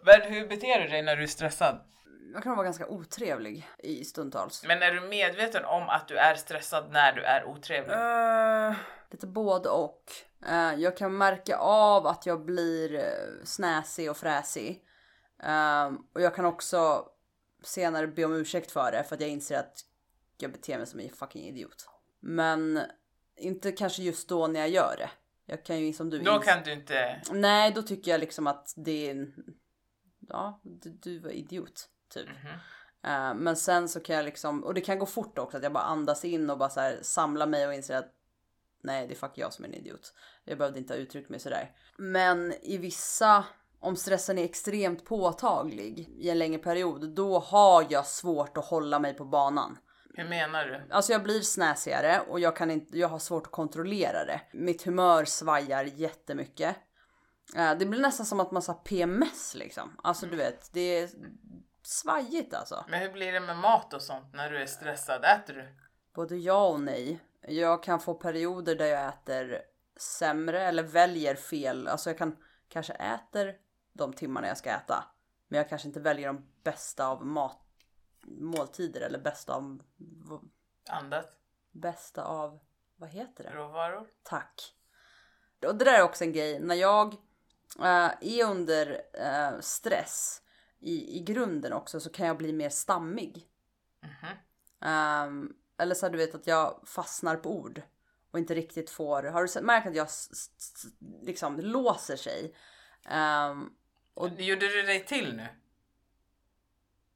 Men 0.04 0.22
hur 0.22 0.48
beter 0.48 0.82
du 0.82 0.88
dig 0.88 1.02
när 1.02 1.16
du 1.16 1.24
är 1.24 1.28
stressad? 1.28 1.80
Jag 2.34 2.44
kan 2.44 2.56
vara 2.56 2.64
ganska 2.64 2.88
otrevlig 2.88 3.70
i 3.78 4.04
stundtals. 4.04 4.64
Men 4.68 4.84
är 4.84 4.92
du 4.92 5.02
medveten 5.02 5.66
om 5.66 5.90
att 5.90 6.08
du 6.08 6.18
är 6.18 6.36
stressad 6.36 6.92
när 6.92 7.14
du 7.14 7.22
är 7.22 7.46
otrevlig? 7.46 7.94
Eh, 7.94 8.76
lite 9.12 9.28
både 9.28 9.70
och. 9.70 10.04
Eh, 10.48 10.74
jag 10.74 10.98
kan 10.98 11.18
märka 11.18 11.58
av 11.58 12.08
att 12.08 12.26
jag 12.26 12.46
blir 12.46 12.94
uh, 12.94 13.44
snäsig 13.44 14.10
och 14.10 14.18
fräsig. 14.18 14.84
Ehm, 15.44 15.98
och 16.14 16.22
jag 16.22 16.36
kan 16.36 16.46
också 16.46 17.06
senare 17.64 18.08
be 18.08 18.26
om 18.26 18.34
ursäkt 18.34 18.72
för 18.72 18.92
det 18.92 19.04
för 19.04 19.16
att 19.16 19.22
jag 19.22 19.30
inser 19.30 19.60
att 19.60 19.86
jag 20.38 20.52
beter 20.52 20.78
mig 20.78 20.88
som 20.88 21.00
en 21.00 21.10
fucking 21.10 21.44
idiot. 21.44 21.90
Men 22.20 22.82
inte 23.38 23.72
kanske 23.72 24.04
just 24.04 24.30
då 24.30 24.48
när 24.48 24.60
jag 24.60 24.70
gör 24.70 24.96
det. 24.98 25.10
Jag 25.46 25.66
kan 25.66 25.80
ju 25.80 25.94
som 25.94 26.10
du 26.10 26.20
Då 26.20 26.40
kan 26.40 26.64
du 26.64 26.74
inte... 26.74 27.22
Nej, 27.32 27.72
då 27.72 27.82
tycker 27.82 28.12
jag 28.12 28.20
liksom 28.20 28.48
att 28.48 28.74
det 28.76 29.10
är... 29.10 29.28
Ja, 30.28 30.62
du, 30.64 30.90
du 30.90 31.20
var 31.20 31.30
idiot, 31.30 31.90
typ. 32.10 32.30
Mhm. 32.30 32.60
Eh, 33.04 33.34
men 33.36 33.56
sen 33.56 33.90
så 33.90 34.00
kan 34.00 34.16
jag 34.16 34.26
liksom, 34.26 34.64
och 34.64 34.74
det 34.74 34.82
kan 34.82 35.00
gå 35.00 35.06
fort 35.06 35.38
också, 35.38 35.58
att 35.58 35.64
jag 35.64 35.74
bara 35.74 35.84
andas 35.84 36.26
in 36.26 36.50
och 36.50 36.58
bara 36.58 36.70
så 36.70 36.80
här 36.80 37.00
samla 37.02 37.46
mig 37.46 37.68
och 37.68 37.74
inser 37.74 37.96
att 37.98 38.12
Nej, 38.86 39.08
det 39.08 39.14
är 39.14 39.16
fuck 39.16 39.32
jag 39.36 39.54
som 39.54 39.66
är 39.66 39.70
en 39.70 39.74
idiot. 39.76 40.14
Jag 40.44 40.58
behövde 40.58 40.80
inte 40.80 40.94
ha 40.94 40.98
uttryckt 40.98 41.30
mig 41.30 41.40
sådär. 41.40 41.72
Men 41.98 42.54
i 42.62 42.78
vissa, 42.78 43.44
om 43.80 43.96
stressen 43.96 44.38
är 44.38 44.44
extremt 44.44 45.06
påtaglig 45.06 46.00
i 46.18 46.30
en 46.30 46.40
längre 46.40 46.60
period, 46.60 47.10
då 47.16 47.40
har 47.40 47.86
jag 47.90 48.06
svårt 48.08 48.58
att 48.58 48.66
hålla 48.66 49.00
mig 49.00 49.14
på 49.14 49.26
banan. 49.26 49.78
Hur 50.14 50.30
menar 50.30 50.66
du? 50.66 50.94
Alltså 50.94 51.12
jag 51.12 51.24
blir 51.24 51.42
snäsigare 51.42 52.22
och 52.30 52.40
jag 52.40 52.56
kan 52.56 52.72
inte, 52.72 53.00
jag 53.00 53.08
har 53.08 53.20
svårt 53.20 53.46
att 53.46 53.52
kontrollera 53.52 54.26
det. 54.26 54.42
Mitt 54.54 54.84
humör 54.84 55.26
svajar 55.26 55.84
jättemycket. 55.84 56.76
Eh, 57.56 57.78
Det 57.78 57.86
blir 57.86 58.00
nästan 58.02 58.26
som 58.26 58.40
att 58.40 58.52
man 58.52 58.62
sa 58.62 58.74
PMS 58.74 59.56
liksom. 59.56 60.00
Alltså 60.04 60.26
du 60.26 60.36
vet, 60.36 60.74
det 60.74 60.82
är 60.82 61.10
svajigt 61.84 62.54
alltså. 62.54 62.86
Men 62.90 63.00
hur 63.00 63.12
blir 63.12 63.32
det 63.32 63.40
med 63.40 63.58
mat 63.58 63.94
och 63.94 64.02
sånt 64.02 64.34
när 64.34 64.50
du 64.50 64.58
är 64.62 64.66
stressad? 64.66 65.26
Äter 65.26 65.54
du? 65.54 65.76
Både 66.16 66.36
ja 66.36 66.68
och 66.68 66.80
nej. 66.80 67.20
Jag 67.48 67.84
kan 67.84 68.00
få 68.00 68.14
perioder 68.14 68.76
där 68.76 68.86
jag 68.86 69.08
äter 69.08 69.62
sämre 69.98 70.62
eller 70.62 70.84
väljer 70.84 71.36
fel. 71.36 71.88
Alltså 71.88 72.10
jag 72.10 72.18
kan 72.18 72.38
kanske 72.68 72.94
äter 72.94 73.58
de 73.94 74.14
timmarna 74.14 74.48
jag 74.48 74.58
ska 74.58 74.70
äta. 74.70 75.04
Men 75.48 75.58
jag 75.58 75.70
kanske 75.70 75.88
inte 75.88 76.00
väljer 76.00 76.28
de 76.28 76.46
bästa 76.64 77.08
av 77.08 77.26
mat, 77.26 77.62
måltider 78.24 79.02
eller 79.02 79.20
bästa 79.20 79.54
av, 79.54 79.82
Annat? 80.90 81.38
bästa 81.72 82.24
av, 82.24 82.60
vad 82.96 83.10
heter 83.10 83.44
det? 83.44 83.50
Råvaror? 83.50 84.08
Tack. 84.24 84.76
Och 85.68 85.76
det 85.76 85.86
där 85.86 86.00
är 86.00 86.04
också 86.04 86.24
en 86.24 86.34
grej. 86.34 86.60
När 86.60 86.76
jag 86.76 87.14
eh, 87.80 88.12
är 88.22 88.46
under 88.46 89.02
eh, 89.14 89.60
stress 89.60 90.42
i, 90.80 91.18
i 91.18 91.24
grunden 91.24 91.74
också 91.74 92.00
så 92.00 92.10
kan 92.10 92.28
jag 92.28 92.38
bli 92.38 92.54
mer 92.54 92.70
stammig. 92.70 93.48
Mhm. 94.02 94.38
Ehm, 94.82 95.54
eller 95.78 95.96
så 95.96 96.06
här, 96.06 96.12
du 96.12 96.18
vet 96.18 96.36
att 96.36 96.48
jag 96.48 96.80
fastnar 96.86 97.36
på 97.36 97.50
ord 97.50 97.82
och 98.32 98.40
inte 98.40 98.56
riktigt 98.56 98.90
får. 98.90 99.24
Har 99.24 99.42
du 99.42 99.48
sett, 99.48 99.64
märkt 99.64 99.88
att 99.88 99.96
jag 99.96 100.08
liksom 101.22 101.60
låser 101.60 102.16
sig? 102.16 102.56
Ehm, 103.06 103.70
Och 104.14 104.30
gjorde 104.30 104.68
du 104.68 104.82
dig 104.82 105.06
till 105.06 105.36
nu? 105.36 105.48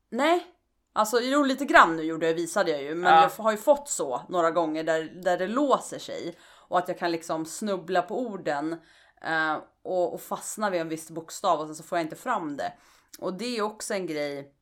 nej, 0.09 0.47
alltså 0.93 1.19
jo 1.21 1.43
lite 1.43 1.65
grann 1.65 1.95
nu 1.95 2.03
gjorde 2.03 2.27
jag 2.27 2.33
visade 2.33 2.71
jag 2.71 2.81
ju, 2.83 2.95
men 2.95 3.13
Ja. 3.13 3.21
jag 3.37 3.43
har 3.43 3.51
ju 3.51 3.57
fått 3.57 3.89
så 3.89 4.21
några 4.29 4.51
gånger 4.51 4.83
där, 4.83 5.03
där 5.03 5.37
det 5.37 5.47
låser 5.47 5.99
sig 5.99 6.37
och 6.67 6.77
att 6.77 6.87
jag 6.87 6.99
kan 6.99 7.11
liksom 7.11 7.45
snubbla 7.45 8.01
på 8.01 8.19
orden 8.19 8.73
eh, 9.21 9.57
och, 9.81 10.13
och 10.13 10.21
fastna 10.21 10.69
vid 10.69 10.81
en 10.81 10.89
viss 10.89 11.09
bokstav 11.11 11.59
och 11.59 11.65
sen 11.65 11.75
så 11.75 11.83
får 11.83 11.97
jag 11.97 12.05
inte 12.05 12.15
fram 12.15 12.57
det. 12.57 12.73
Och 13.19 13.33
det 13.33 13.57
är 13.57 13.61
också 13.61 13.93
en 13.93 14.07
grej. 14.07 14.53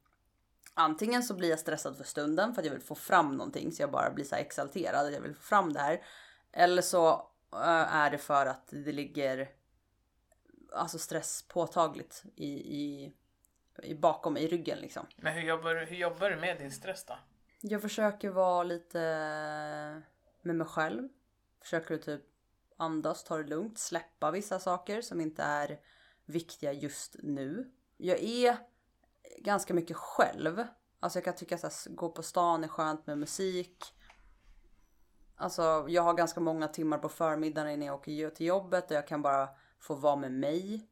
Antingen 0.79 1.23
så 1.23 1.33
blir 1.33 1.49
jag 1.49 1.59
stressad 1.59 1.97
för 1.97 2.03
stunden 2.03 2.53
för 2.53 2.61
att 2.61 2.65
jag 2.65 2.73
vill 2.73 2.81
få 2.81 2.95
fram 2.95 3.31
någonting 3.37 3.71
så 3.71 3.81
jag 3.83 3.91
bara 3.91 4.11
blir 4.11 4.25
så 4.25 4.35
exalterad. 4.35 5.13
Jag 5.13 5.21
vill 5.21 5.35
få 5.35 5.41
fram 5.41 5.73
det 5.73 5.79
här. 5.79 6.03
Eller 6.51 6.81
så 6.81 7.07
eh, 7.53 7.95
är 7.95 8.11
det 8.11 8.17
för 8.17 8.45
att 8.45 8.67
det 8.67 8.91
ligger 8.91 9.49
alltså 10.71 10.97
stress 10.99 11.45
påtagligt 11.47 12.23
i, 12.35 12.51
i, 12.53 13.13
i 13.83 13.95
bakom 13.95 14.37
i 14.37 14.47
ryggen 14.47 14.79
liksom. 14.79 15.05
Men 15.15 15.33
hur 15.33 15.41
jobbar, 15.41 15.73
du- 15.75 15.85
hur 15.85 15.95
jobbar 15.97 16.29
du 16.29 16.35
med 16.35 16.57
din 16.57 16.71
stress 16.71 17.05
då? 17.05 17.17
Jag 17.61 17.81
försöker 17.81 18.29
vara 18.29 18.63
lite 18.63 18.99
med 20.41 20.55
mig 20.55 20.67
själv. 20.67 21.09
Försöker 21.61 21.97
typ 21.97 22.21
andas, 22.77 23.23
ta 23.23 23.37
det 23.37 23.43
lugnt, 23.49 23.77
släppa 23.79 24.31
vissa 24.31 24.59
saker 24.59 25.01
som 25.01 25.21
inte 25.21 25.43
är 25.43 25.79
viktiga 26.25 26.73
just 26.73 27.15
nu. 27.23 27.71
Jag 27.97 28.19
är 28.23 28.57
ganska 29.37 29.73
mycket 29.73 29.97
själv. 29.97 30.63
Alltså 30.99 31.17
jag 31.19 31.23
kan 31.23 31.35
tycka 31.35 31.55
att 31.55 31.87
gå 31.89 32.09
på 32.09 32.23
stan 32.23 32.63
är 32.63 32.67
skönt 32.67 33.07
med 33.07 33.17
musik. 33.17 33.93
Alltså 35.35 35.85
jag 35.89 36.01
har 36.01 36.13
ganska 36.13 36.39
många 36.39 36.67
timmar 36.67 36.97
på 36.97 37.09
förmiddagen 37.09 37.71
innan 37.71 37.87
jag 37.87 37.95
åker 37.95 38.29
till 38.29 38.45
jobbet 38.45 38.91
och 38.91 38.97
jag 38.97 39.07
kan 39.07 39.21
bara 39.21 39.49
få 39.79 39.95
vara 39.95 40.15
med 40.15 40.31
mig. 40.31 40.89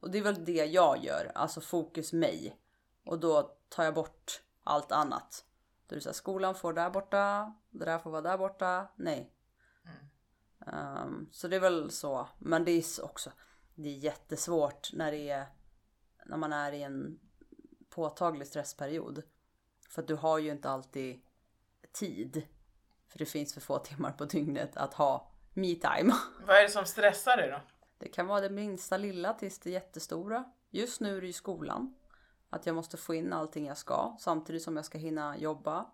Och 0.00 0.10
det 0.10 0.18
är 0.18 0.22
väl 0.22 0.44
det 0.44 0.64
jag 0.64 1.04
gör, 1.04 1.32
alltså 1.34 1.60
fokus 1.60 2.12
mig. 2.12 2.60
Och 3.04 3.20
då 3.20 3.56
tar 3.68 3.84
jag 3.84 3.94
bort 3.94 4.42
allt 4.64 4.92
annat. 4.92 5.44
Då 5.86 5.94
är 5.94 5.96
det 5.96 6.02
så 6.02 6.08
här, 6.08 6.14
skolan 6.14 6.54
får 6.54 6.72
där 6.72 6.90
borta, 6.90 7.54
det 7.70 7.84
där 7.84 7.98
får 7.98 8.10
vara 8.10 8.22
där 8.22 8.38
borta. 8.38 8.88
Nej. 8.96 9.32
Ehm, 10.66 11.28
så 11.32 11.48
det 11.48 11.56
är 11.56 11.60
väl 11.60 11.90
så. 11.90 12.28
Men 12.38 12.64
det 12.64 12.70
är 12.70 13.04
också, 13.04 13.30
det 13.74 13.88
är 13.88 13.98
jättesvårt 13.98 14.90
när 14.92 15.12
det 15.12 15.30
är, 15.30 15.46
när 16.26 16.36
man 16.36 16.52
är 16.52 16.72
i 16.72 16.82
en 16.82 17.18
påtaglig 17.94 18.46
stressperiod. 18.46 19.22
För 19.88 20.02
att 20.02 20.08
du 20.08 20.14
har 20.14 20.38
ju 20.38 20.50
inte 20.50 20.70
alltid 20.70 21.20
tid. 21.92 22.42
För 23.08 23.18
det 23.18 23.26
finns 23.26 23.54
för 23.54 23.60
få 23.60 23.78
timmar 23.78 24.12
på 24.12 24.24
dygnet 24.24 24.76
att 24.76 24.94
ha 24.94 25.30
me 25.52 25.74
time. 25.74 26.14
Vad 26.46 26.56
är 26.56 26.62
det 26.62 26.68
som 26.68 26.86
stressar 26.86 27.36
dig 27.36 27.50
då? 27.50 27.60
Det 27.98 28.08
kan 28.08 28.26
vara 28.26 28.40
det 28.40 28.50
minsta 28.50 28.96
lilla 28.96 29.34
tills 29.34 29.58
det 29.58 29.70
jättestora. 29.70 30.44
Just 30.70 31.00
nu 31.00 31.16
är 31.16 31.20
det 31.20 31.26
ju 31.26 31.32
skolan. 31.32 31.94
Att 32.50 32.66
jag 32.66 32.74
måste 32.74 32.96
få 32.96 33.14
in 33.14 33.32
allting 33.32 33.66
jag 33.66 33.78
ska 33.78 34.16
samtidigt 34.20 34.62
som 34.62 34.76
jag 34.76 34.84
ska 34.84 34.98
hinna 34.98 35.38
jobba 35.38 35.90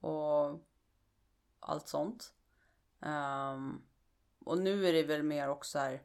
och 0.00 0.60
allt 1.60 1.88
sånt. 1.88 2.34
Ehm, 3.00 3.82
och 4.44 4.58
nu 4.58 4.88
är 4.88 4.92
det 4.92 5.02
väl 5.02 5.22
mer 5.22 5.48
också 5.48 5.78
här 5.78 6.02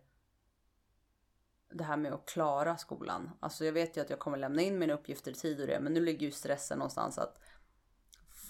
det 1.73 1.83
här 1.83 1.97
med 1.97 2.13
att 2.13 2.25
klara 2.25 2.77
skolan. 2.77 3.31
Alltså 3.39 3.65
jag 3.65 3.73
vet 3.73 3.97
ju 3.97 4.01
att 4.01 4.09
jag 4.09 4.19
kommer 4.19 4.37
lämna 4.37 4.61
in 4.61 4.79
mina 4.79 4.93
uppgifter 4.93 5.31
i 5.31 5.33
tid 5.33 5.61
och 5.61 5.67
det, 5.67 5.79
men 5.79 5.93
nu 5.93 5.99
ligger 5.99 6.25
ju 6.25 6.31
stressen 6.31 6.77
någonstans 6.79 7.17
att 7.17 7.37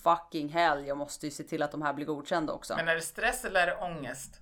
fucking 0.03 0.49
hell, 0.49 0.87
jag 0.87 0.97
måste 0.97 1.25
ju 1.27 1.31
se 1.31 1.43
till 1.43 1.63
att 1.63 1.71
de 1.71 1.81
här 1.81 1.93
blir 1.93 2.05
godkända 2.05 2.53
också. 2.53 2.75
Men 2.75 2.87
är 2.87 2.95
det 2.95 3.01
stress 3.01 3.45
eller 3.45 3.61
är 3.61 3.67
det 3.67 3.75
ångest? 3.81 4.39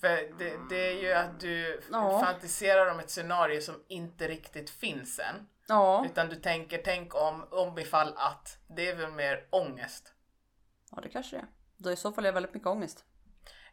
För 0.00 0.08
det, 0.38 0.56
det 0.68 0.88
är 0.92 1.02
ju 1.02 1.12
att 1.12 1.40
du 1.40 1.80
Ja. 1.92 2.20
fantiserar 2.24 2.86
om 2.92 2.98
ett 3.00 3.10
scenario 3.10 3.60
som 3.60 3.74
inte 3.88 4.28
riktigt 4.28 4.70
finns 4.70 5.18
än. 5.18 5.48
Ja, 5.68 6.06
Utan 6.10 6.28
du 6.28 6.36
tänker, 6.36 6.82
tänk 6.84 7.14
om, 7.14 7.46
om 7.50 7.78
ifall 7.78 8.14
att. 8.16 8.58
Det 8.68 8.88
är 8.90 8.96
väl 8.96 9.12
mer 9.12 9.48
ångest. 9.50 10.12
ja 10.90 11.00
det 11.00 11.08
kanske 11.08 11.36
det 11.36 11.40
är. 11.40 11.46
Då 11.76 11.90
i 11.90 11.96
så 11.96 12.12
fall 12.12 12.24
är 12.24 12.28
jag 12.28 12.32
väldigt 12.32 12.54
mycket 12.54 12.68
ångest. 12.68 13.04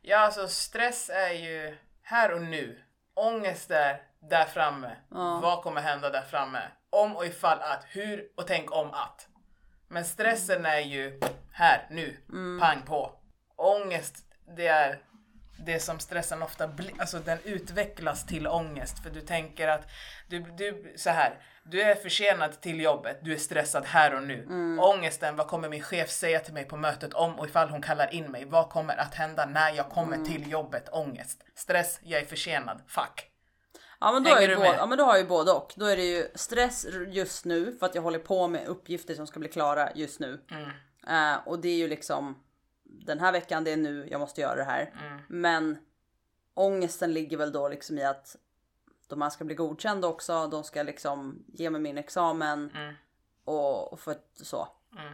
Ja, 0.02 0.18
alltså 0.18 0.48
stress 0.48 1.10
är 1.10 1.32
ju 1.34 1.78
här 2.02 2.32
och 2.34 2.42
nu. 2.42 2.84
Ångest 3.20 3.72
är 3.72 4.02
där 4.30 4.46
framme. 4.46 4.96
Vad 5.42 5.64
kommer 5.64 5.82
hända 5.82 6.10
där 6.10 6.22
framme? 6.22 6.62
Om 6.90 7.16
och 7.16 7.26
ifall 7.26 7.60
att, 7.62 7.86
hur 7.88 8.32
och 8.38 8.48
tänk 8.48 8.72
om 8.72 8.92
att. 8.92 9.28
Men 9.88 10.06
stressen 10.06 10.66
är 10.66 10.80
ju 10.80 11.20
här, 11.54 11.88
nu, 11.90 12.18
pang 12.62 12.82
på. 12.82 13.12
Ångest, 13.56 14.16
det 14.56 14.68
är 14.68 15.00
det 15.66 15.80
som 15.80 16.00
stressen 16.00 16.42
ofta 16.42 16.68
blir, 16.68 16.92
alltså 17.02 17.20
den 17.20 17.40
utvecklas 17.44 18.26
till 18.26 18.48
ångest. 18.48 19.04
För 19.04 19.10
du 19.10 19.22
tänker 19.22 19.68
att, 19.68 19.88
du, 20.28 20.40
du, 20.40 20.94
så 20.98 21.10
här, 21.10 21.42
du 21.72 21.82
är 21.82 21.96
försenad 21.96 22.62
till 22.62 22.82
jobbet, 22.82 23.20
du 23.22 23.34
är 23.34 23.38
stressad 23.38 23.86
här 23.86 24.16
och 24.16 24.24
nu. 24.24 24.48
Ångesten, 24.80 25.36
vad 25.36 25.48
kommer 25.48 25.70
min 25.70 25.84
chef 25.84 26.10
säga 26.10 26.40
till 26.40 26.54
mig 26.54 26.66
på 26.66 26.78
mötet 26.78 27.14
om 27.14 27.40
och 27.40 27.46
ifall 27.46 27.70
hon 27.70 27.82
kallar 27.82 28.14
in 28.14 28.32
mig? 28.32 28.46
Vad 28.46 28.70
kommer 28.70 28.98
att 28.98 29.16
hända 29.16 29.46
när 29.46 29.74
jag 29.74 29.90
kommer 29.90 30.26
till 30.26 30.52
jobbet? 30.52 30.90
Ångest. 30.92 31.44
Stress, 31.56 32.00
jag 32.04 32.22
är 32.22 32.26
försenad, 32.26 32.82
fuck. 32.88 33.26
Ja 34.00 34.12
men, 34.12 34.24
då 34.24 34.30
Hänger 34.30 34.50
är 34.50 34.56
både, 34.56 34.68
ja 34.68 34.86
men 34.86 34.98
då 34.98 35.04
har 35.04 35.14
jag 35.14 35.22
ju 35.22 35.28
både 35.28 35.52
och. 35.52 35.74
Då 35.76 35.86
är 35.86 35.98
det 35.98 36.06
ju 36.06 36.28
stress 36.36 36.86
just 37.08 37.46
nu 37.46 37.78
för 37.80 37.86
att 37.86 37.96
jag 37.96 38.02
håller 38.02 38.20
på 38.20 38.48
med 38.48 38.68
uppgifter 38.68 39.16
som 39.16 39.28
ska 39.28 39.40
bli 39.40 39.50
klara 39.50 39.90
just 39.96 40.20
nu. 40.20 40.42
Mm. 40.52 40.70
Eh, 41.08 41.48
och 41.48 41.60
det 41.60 41.70
är 41.70 41.76
ju 41.76 41.88
liksom 41.88 42.44
den 42.84 43.20
här 43.20 43.32
veckan, 43.32 43.64
det 43.64 43.72
är 43.72 43.78
nu 43.78 44.08
jag 44.12 44.20
måste 44.20 44.42
göra 44.42 44.56
det 44.56 44.64
här. 44.64 44.94
Mm. 45.02 45.22
Men 45.28 45.78
ångesten 46.54 47.14
ligger 47.14 47.38
väl 47.38 47.52
då 47.52 47.70
liksom 47.70 47.98
i 47.98 48.04
att 48.04 48.36
de 49.10 49.22
här 49.22 49.30
ska 49.30 49.46
bli 49.46 49.56
godkända 49.56 50.08
också. 50.08 50.48
De 50.48 50.64
ska 50.64 50.84
liksom 50.84 51.46
ge 51.48 51.70
mig 51.70 51.82
min 51.82 51.98
examen 51.98 52.72
Mm. 52.76 52.94
och, 53.44 53.94
och 53.94 54.00
för 54.00 54.12
att 54.12 54.32
så. 54.36 54.68
Mm. 54.98 55.14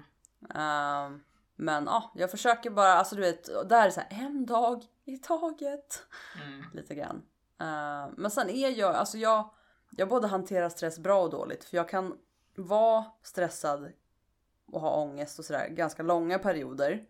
Eh, 0.56 1.20
men 1.56 1.86
ja, 1.86 2.12
jag 2.16 2.32
försöker 2.32 2.70
bara, 2.70 2.94
alltså 2.94 3.16
du 3.16 3.22
vet, 3.22 3.48
och 3.48 3.68
där 3.68 3.82
är 3.82 3.86
det 3.86 3.92
så 3.92 4.02
här 4.02 4.25
en 4.25 4.46
dag 4.46 4.84
i 5.06 5.18
taget 5.18 6.04
Mm. 6.44 6.64
lite 6.74 6.96
grann. 6.96 7.22
Eh, 7.60 8.08
men 8.18 8.32
sen 8.32 8.50
är 8.50 8.70
jag, 8.70 8.96
alltså 8.96 9.18
jag, 9.18 9.50
jag 9.92 10.10
både 10.10 10.28
hanterar 10.28 10.70
stress 10.70 11.00
bra 11.00 11.22
och 11.24 11.30
dåligt. 11.30 11.64
För 11.66 11.78
jag 11.78 11.90
kan 11.90 12.18
vara 12.56 13.06
stressad 13.24 13.92
och 14.72 14.82
ha 14.82 14.96
ångest 15.02 15.40
och 15.40 15.46
sådär 15.46 15.68
ganska 15.68 16.04
långa 16.04 16.40
perioder. 16.40 17.06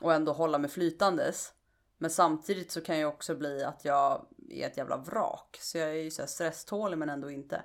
Och 0.00 0.14
ändå 0.14 0.32
hålla 0.32 0.58
mig 0.58 0.70
flytandes. 0.70 1.52
Men 2.02 2.10
samtidigt 2.10 2.70
så 2.70 2.80
kan 2.80 2.98
jag 2.98 3.08
också 3.08 3.34
bli 3.34 3.64
att 3.64 3.84
jag 3.84 4.26
är 4.48 4.66
ett 4.66 4.76
jävla 4.76 4.96
vrak. 4.96 5.58
Så 5.60 5.78
jag 5.78 5.88
är 5.88 5.94
ju 5.94 6.10
så 6.10 6.22
här 6.22 6.26
stresstålig 6.26 6.98
men 6.98 7.10
ändå 7.10 7.30
inte. 7.30 7.62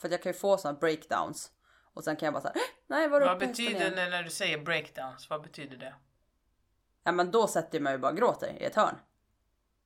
För 0.00 0.08
att 0.08 0.12
jag 0.12 0.22
kan 0.22 0.32
ju 0.32 0.38
få 0.38 0.58
sådana 0.58 0.78
breakdowns. 0.78 1.50
Och 1.94 2.04
sen 2.04 2.16
kan 2.16 2.26
jag 2.26 2.34
bara 2.34 2.42
säga 2.42 2.54
nej 2.86 3.08
var 3.08 3.20
Vad 3.20 3.38
betyder 3.38 3.70
igen?" 3.70 3.92
det 3.96 4.08
när 4.10 4.22
du 4.22 4.30
säger 4.30 4.58
breakdowns? 4.58 5.30
Vad 5.30 5.42
betyder 5.42 5.76
det? 5.76 5.94
Ja 7.04 7.12
men 7.12 7.30
då 7.30 7.46
sätter 7.46 7.78
jag 7.78 7.82
mig 7.82 7.94
och 7.94 8.00
bara 8.00 8.12
gråter 8.12 8.56
i 8.60 8.64
ett 8.64 8.74
hörn. 8.74 8.94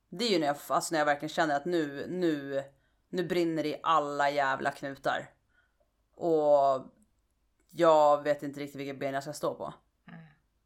Det 0.09 0.25
är 0.25 0.29
ju 0.29 0.39
när 0.39 0.47
jag, 0.47 0.57
alltså 0.67 0.93
när 0.93 0.99
jag 0.99 1.05
verkligen 1.05 1.29
känner 1.29 1.55
att 1.55 1.65
nu, 1.65 2.07
nu, 2.09 2.63
nu 3.09 3.23
brinner 3.23 3.63
det 3.63 3.69
i 3.69 3.79
alla 3.83 4.29
jävla 4.29 4.71
knutar. 4.71 5.29
Och 6.15 6.85
jag 7.69 8.23
vet 8.23 8.43
inte 8.43 8.59
riktigt 8.59 8.79
vilket 8.79 8.99
ben 8.99 9.13
jag 9.13 9.23
ska 9.23 9.33
stå 9.33 9.53
på. 9.53 9.73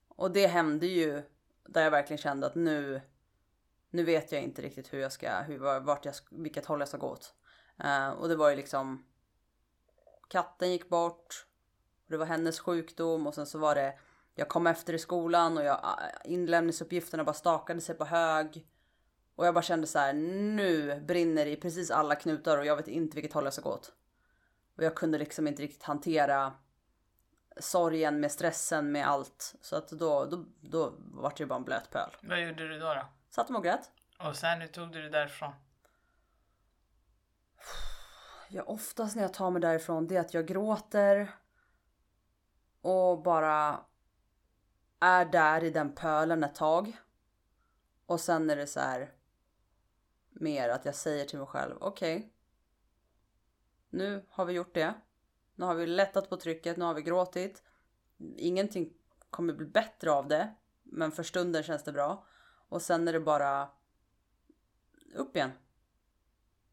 Och 0.07 0.31
det 0.31 0.47
hände 0.47 0.87
ju 0.87 1.23
där 1.67 1.83
jag 1.83 1.91
verkligen 1.91 2.17
kände 2.17 2.47
att 2.47 2.55
nu, 2.55 3.01
nu 3.89 4.03
vet 4.03 4.31
jag 4.31 4.41
inte 4.41 4.61
riktigt 4.61 4.93
hur 4.93 4.99
jag 4.99 5.11
ska, 5.11 5.41
hur, 5.41 5.79
vart 5.79 6.05
jag, 6.05 6.13
vilket 6.31 6.65
håll 6.65 6.79
jag 6.79 6.87
ska 6.87 6.97
gå 6.97 7.07
åt. 7.07 7.33
Uh, 7.83 8.09
och 8.09 8.29
det 8.29 8.35
var 8.35 8.49
ju 8.49 8.55
liksom 8.55 9.05
katten 10.27 10.71
gick 10.71 10.89
bort. 10.89 11.45
Och 12.05 12.11
det 12.11 12.17
var 12.17 12.25
hennes 12.25 12.59
sjukdom 12.59 13.27
och 13.27 13.35
sen 13.35 13.45
så 13.45 13.57
var 13.57 13.75
det 13.75 13.99
jag 14.35 14.49
kom 14.49 14.67
efter 14.67 14.93
i 14.93 14.99
skolan 14.99 15.57
och 15.57 15.63
jag, 15.63 15.75
eh, 15.75 16.31
inlämningsuppgifterna 16.31 17.23
bara 17.23 17.33
stakade 17.33 17.81
sig 17.81 17.95
på 17.95 18.05
hög. 18.05 18.67
Och 19.35 19.45
jag 19.45 19.53
bara 19.53 19.61
kände 19.61 19.87
så 19.87 19.99
här, 19.99 20.13
nu 20.13 21.01
brinner 21.01 21.45
det 21.45 21.51
i 21.51 21.55
precis 21.55 21.91
alla 21.91 22.15
knutar 22.15 22.57
och 22.57 22.65
jag 22.65 22.75
vet 22.75 22.87
inte 22.87 23.15
vilket 23.15 23.33
håll 23.33 23.43
jag 23.43 23.53
ska 23.53 23.61
gå 23.61 23.73
åt. 23.73 23.93
Och 24.77 24.83
jag 24.83 24.95
kunde 24.95 25.17
liksom 25.17 25.47
inte 25.47 25.61
riktigt 25.61 25.83
hantera 25.83 26.53
sorgen 27.59 28.19
med 28.19 28.31
stressen 28.31 28.91
med 28.91 29.07
allt. 29.07 29.55
Så 29.61 29.75
att 29.75 29.89
då, 29.89 30.25
då, 30.25 30.45
då 30.61 30.93
vart 30.97 31.37
det 31.37 31.43
ju 31.43 31.47
bara 31.47 31.55
en 31.55 31.63
blöt 31.63 31.89
pöl. 31.91 32.09
Vad 32.21 32.41
gjorde 32.41 32.67
du 32.67 32.79
då? 32.79 32.93
då? 32.93 33.05
Satt 33.29 33.49
och 33.49 33.63
grät. 33.63 33.91
Och 34.19 34.35
sen 34.35 34.61
hur 34.61 34.67
tog 34.67 34.91
du 34.91 35.01
det 35.01 35.09
därifrån? 35.09 35.53
Ja, 38.49 38.63
oftast 38.63 39.15
när 39.15 39.23
jag 39.23 39.33
tar 39.33 39.51
mig 39.51 39.61
därifrån 39.61 40.07
det 40.07 40.15
är 40.15 40.19
att 40.19 40.33
jag 40.33 40.47
gråter. 40.47 41.35
Och 42.81 43.21
bara 43.21 43.85
är 44.99 45.25
där 45.25 45.63
i 45.63 45.69
den 45.69 45.95
pölen 45.95 46.43
ett 46.43 46.55
tag. 46.55 46.97
Och 48.05 48.19
sen 48.19 48.49
är 48.49 48.55
det 48.55 48.67
så 48.67 48.79
här 48.79 49.11
mer 50.29 50.69
att 50.69 50.85
jag 50.85 50.95
säger 50.95 51.25
till 51.25 51.39
mig 51.39 51.47
själv, 51.47 51.77
okej. 51.79 52.17
Okay, 52.17 52.29
nu 53.89 54.25
har 54.29 54.45
vi 54.45 54.53
gjort 54.53 54.73
det. 54.73 54.93
Nu 55.55 55.65
har 55.65 55.75
vi 55.75 55.87
lättat 55.87 56.29
på 56.29 56.37
trycket, 56.37 56.77
nu 56.77 56.85
har 56.85 56.93
vi 56.93 57.01
gråtit. 57.01 57.63
Ingenting 58.35 58.93
kommer 59.29 59.53
bli 59.53 59.65
bättre 59.65 60.11
av 60.11 60.27
det, 60.27 60.53
men 60.83 61.11
för 61.11 61.23
stunden 61.23 61.63
känns 61.63 61.83
det 61.83 61.91
bra. 61.91 62.25
Och 62.69 62.81
sen 62.81 63.07
är 63.07 63.13
det 63.13 63.19
bara 63.19 63.69
upp 65.15 65.35
igen. 65.35 65.51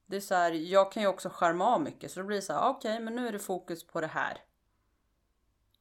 Det 0.06 0.16
är 0.16 0.20
så 0.20 0.34
här, 0.34 0.52
jag 0.52 0.92
kan 0.92 1.02
ju 1.02 1.08
också 1.08 1.28
skärma 1.28 1.66
av 1.66 1.80
mycket 1.80 2.12
så 2.12 2.20
då 2.20 2.26
blir 2.26 2.36
det 2.36 2.42
så 2.42 2.52
här, 2.52 2.68
okej, 2.68 2.92
okay, 2.92 3.04
men 3.04 3.16
nu 3.16 3.28
är 3.28 3.32
det 3.32 3.38
fokus 3.38 3.86
på 3.86 4.00
det 4.00 4.06
här. 4.06 4.44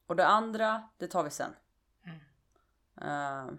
Och 0.06 0.16
det 0.16 0.26
andra, 0.26 0.88
det 0.98 1.06
tar 1.06 1.24
vi 1.24 1.30
sen. 1.30 1.54
Uh, 3.02 3.52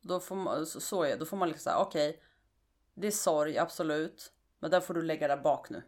då 0.00 0.20
får 0.20 0.36
man, 0.36 0.66
så, 0.66 0.80
så 0.80 1.02
är 1.02 1.18
Då 1.18 1.24
får 1.24 1.36
man 1.36 1.48
liksom 1.48 1.62
säga 1.62 1.78
okej. 1.78 2.10
Okay, 2.10 2.22
det 2.94 3.06
är 3.06 3.10
sorg, 3.10 3.58
absolut. 3.58 4.32
Men 4.58 4.70
där 4.70 4.80
får 4.80 4.94
du 4.94 5.02
lägga 5.02 5.28
där 5.28 5.36
bak 5.36 5.70
nu. 5.70 5.82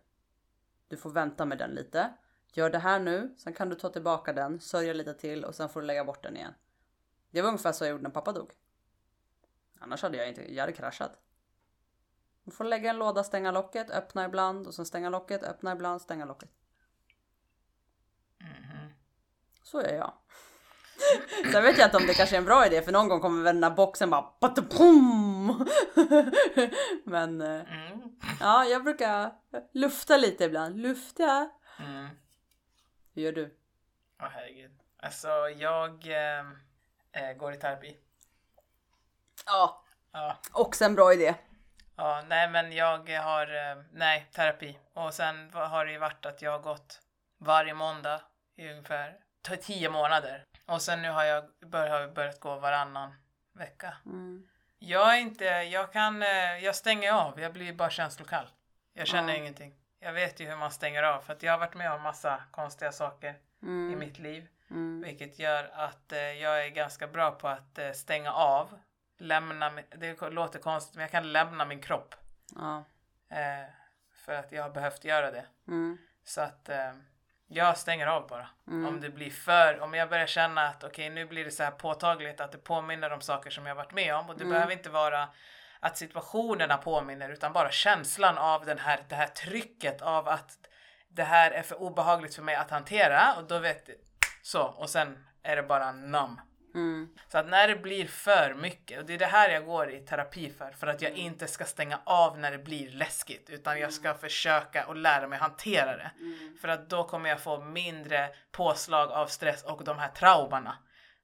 Du 0.89 0.97
får 0.97 1.11
vänta 1.11 1.45
med 1.45 1.59
den 1.59 1.71
lite. 1.71 2.15
Gör 2.53 2.71
det 2.71 2.79
här 2.79 3.01
nu, 3.01 3.35
sen 3.39 3.53
kan 3.53 3.69
du 3.69 3.75
ta 3.75 3.89
tillbaka 3.89 4.33
den, 4.33 4.61
sörja 4.61 4.93
lite 4.93 5.15
till 5.15 5.45
och 5.45 5.55
sen 5.55 5.69
får 5.69 5.81
du 5.81 5.87
lägga 5.87 6.05
bort 6.05 6.23
den 6.23 6.37
igen. 6.37 6.55
Det 7.31 7.43
var 7.43 7.49
ungefär 7.49 7.73
så 7.73 7.85
jag 7.85 7.91
gjorde 7.91 8.03
när 8.03 8.11
pappa 8.11 8.33
dog. 8.33 8.53
Annars 9.83 10.03
hade 10.03 10.17
jag 10.17 10.29
inte, 10.29 10.55
jag 10.55 10.63
hade 10.63 10.73
kraschat. 10.73 11.19
Du 12.45 12.51
får 12.51 12.65
lägga 12.65 12.91
en 12.91 12.99
låda, 12.99 13.25
stänga 13.25 13.51
locket, 13.51 13.91
öppna 13.91 14.25
ibland 14.25 14.67
och 14.67 14.75
sen 14.75 14.87
stänga 14.87 15.09
locket, 15.09 15.43
öppna 15.43 15.73
ibland, 15.73 16.03
stänga 16.03 16.25
locket. 16.25 16.51
Mm. 18.41 18.93
Så 19.63 19.81
är 19.81 19.95
jag. 19.95 20.13
Sen 21.53 21.63
vet 21.63 21.79
jag 21.79 21.87
inte 21.87 21.97
om 21.97 22.07
det 22.07 22.15
kanske 22.15 22.37
är 22.37 22.39
en 22.39 22.45
bra 22.45 22.67
idé 22.67 22.83
för 22.83 22.93
någon 22.93 23.09
gång 23.09 23.21
kommer 23.21 23.43
väl 23.43 23.55
den 23.55 23.65
här 23.65 23.77
boxen 23.77 24.11
bara 24.11 24.23
patapum. 24.23 25.47
Men 27.05 27.41
eh, 27.41 27.87
mm. 27.87 28.01
ja, 28.41 28.65
jag 28.65 28.85
brukar 28.85 29.33
lufta 29.73 30.17
lite 30.17 30.45
ibland. 30.45 30.81
Lufta. 30.81 31.51
Mm. 31.79 32.09
Hur 33.15 33.23
gör 33.23 33.33
du? 33.33 33.59
Åh 34.21 34.27
oh, 34.27 34.31
herregud. 34.31 34.71
Alltså 34.97 35.29
jag 35.57 36.07
eh, 36.07 36.47
eh, 37.13 37.37
går 37.37 37.55
i 37.55 37.57
terapi. 37.57 37.97
Ja. 39.47 39.83
ja. 40.13 40.37
Också 40.53 40.85
en 40.85 40.95
bra 40.95 41.13
idé. 41.13 41.35
Ja, 41.97 42.23
nej 42.29 42.49
men 42.49 42.73
jag 42.73 43.11
har, 43.11 43.71
eh, 43.71 43.83
nej 43.93 44.29
terapi. 44.33 44.79
Och 44.95 45.15
sen 45.15 45.51
har 45.53 45.87
det 45.87 45.93
ju 45.93 45.99
varit 45.99 46.27
att 46.27 46.43
jag 46.43 46.51
har 46.51 46.59
gått 46.59 47.01
varje 47.39 47.75
måndag 47.75 48.21
i 48.57 48.71
ungefär 48.71 49.17
tio 49.63 49.91
månader. 49.91 50.45
Och 50.67 50.83
sen 50.83 51.03
nu 51.03 51.11
har 51.11 51.25
jag 51.25 51.45
börjat, 51.67 52.15
börjat 52.15 52.41
gå 52.41 52.57
varannan 52.57 53.15
vecka. 53.55 53.97
Mm. 54.07 54.49
Jag 54.79 55.15
är 55.17 55.21
inte, 55.21 55.45
jag 55.45 55.93
kan, 55.93 56.23
eh, 56.23 56.65
jag 56.65 56.77
stänger 56.77 57.13
av, 57.13 57.41
jag 57.41 57.53
blir 57.53 57.73
bara 57.73 57.91
känslokall. 57.91 58.47
Jag 58.95 59.07
känner 59.07 59.33
mm. 59.33 59.43
ingenting. 59.43 59.75
Jag 60.01 60.13
vet 60.13 60.41
ju 60.41 60.49
hur 60.49 60.57
man 60.57 60.71
stänger 60.71 61.03
av 61.03 61.21
för 61.21 61.33
att 61.33 61.43
jag 61.43 61.53
har 61.53 61.59
varit 61.59 61.75
med 61.75 61.93
om 61.93 62.03
massa 62.03 62.43
konstiga 62.51 62.93
saker 62.93 63.35
mm. 63.63 63.93
i 63.93 63.97
mitt 63.97 64.19
liv. 64.19 64.49
Mm. 64.71 65.03
Vilket 65.03 65.39
gör 65.39 65.71
att 65.75 66.13
eh, 66.13 66.19
jag 66.19 66.65
är 66.65 66.69
ganska 66.69 67.07
bra 67.07 67.31
på 67.31 67.49
att 67.49 67.79
stänga 67.95 68.33
av. 68.33 68.79
Lämna, 69.23 69.71
det 69.91 70.31
låter 70.31 70.59
konstigt 70.59 70.95
men 70.95 71.03
jag 71.03 71.11
kan 71.11 71.33
lämna 71.33 71.65
min 71.65 71.81
kropp. 71.81 72.15
Ja. 72.57 72.85
Eh, 73.31 73.69
för 74.25 74.33
att 74.33 74.53
jag 74.53 74.63
har 74.63 74.71
behövt 74.71 75.05
göra 75.05 75.31
det. 75.31 75.45
Mm. 75.69 75.99
Så 76.25 76.41
att 76.41 76.69
eh, 76.69 76.93
jag 77.47 77.79
stänger 77.79 78.07
av 78.07 78.29
bara. 78.29 78.49
Mm. 78.67 78.87
Om 78.89 79.01
det 79.01 79.11
blir 79.11 79.31
för, 79.31 79.81
om 79.81 79.95
jag 79.95 80.09
börjar 80.09 80.27
känna 80.27 80.69
att 80.69 80.85
okej 80.85 80.89
okay, 80.89 81.11
nu 81.11 81.27
blir 81.27 81.45
det 81.45 81.51
så 81.51 81.63
här 81.63 81.71
påtagligt 81.71 82.41
att 82.41 82.53
det 82.53 82.59
påminner 82.59 83.11
om 83.11 83.21
saker 83.21 83.51
som 83.51 83.67
jag 83.67 83.75
varit 83.75 83.93
med 83.93 84.15
om 84.15 84.29
och 84.29 84.37
det 84.37 84.45
mm. 84.45 84.53
behöver 84.55 84.73
inte 84.73 84.91
vara 84.91 85.29
att 85.81 85.99
situationerna 85.99 86.77
påminner 86.77 87.29
utan 87.29 87.53
bara 87.53 87.71
känslan 87.71 88.39
av 88.39 88.65
den 88.65 88.79
här, 88.79 89.05
det 89.09 89.15
här 89.15 89.27
trycket 89.27 90.03
av 90.03 90.29
att 90.29 90.59
det 91.09 91.25
här 91.25 91.51
är 91.51 91.63
för 91.63 91.83
obehagligt 91.83 92.35
för 92.35 92.43
mig 92.43 92.55
att 92.55 92.71
hantera 92.71 93.35
och 93.37 93.45
då 93.45 93.59
vet 93.59 93.91
så 94.43 94.63
och 94.63 94.91
sen 94.91 95.27
är 95.43 95.57
det 95.57 95.63
bara 95.63 95.93
numb. 95.93 96.41
Mm. 96.75 97.09
Så 97.29 97.39
att 97.39 97.49
när 97.49 97.69
det 97.69 97.77
blir 97.77 98.07
för 98.07 98.55
mycket, 98.55 98.99
och 98.99 99.07
det 99.07 99.15
är 99.15 99.19
det 99.19 99.27
här 99.27 99.51
jag 99.51 99.65
går 99.65 99.91
i 99.91 100.01
terapi 100.01 100.51
för, 100.51 100.71
för 100.73 100.87
att 100.87 101.03
jag 101.03 101.11
mm. 101.11 101.27
inte 101.27 101.47
ska 101.47 101.65
stänga 101.65 102.01
av 102.05 102.39
när 102.39 102.51
det 102.51 102.59
blir 102.59 102.91
läskigt, 102.91 103.51
utan 103.51 103.81
jag 103.81 103.93
ska 103.93 104.09
mm. 104.09 104.21
försöka 104.21 104.87
och 104.87 104.97
lära 104.97 105.29
mig 105.29 105.39
hantera 105.39 105.97
det. 105.97 106.11
Mm. 106.19 106.57
För 106.61 106.69
att 106.69 106.91
då 106.91 107.05
kommer 107.05 107.29
jag 107.29 107.41
få 107.41 107.61
mindre 107.61 108.29
påslag 108.51 109.11
av 109.11 109.27
stress 109.27 109.63
och 109.63 109.85
de 109.85 109.99
här 109.99 110.09
traumorna. 110.09 110.79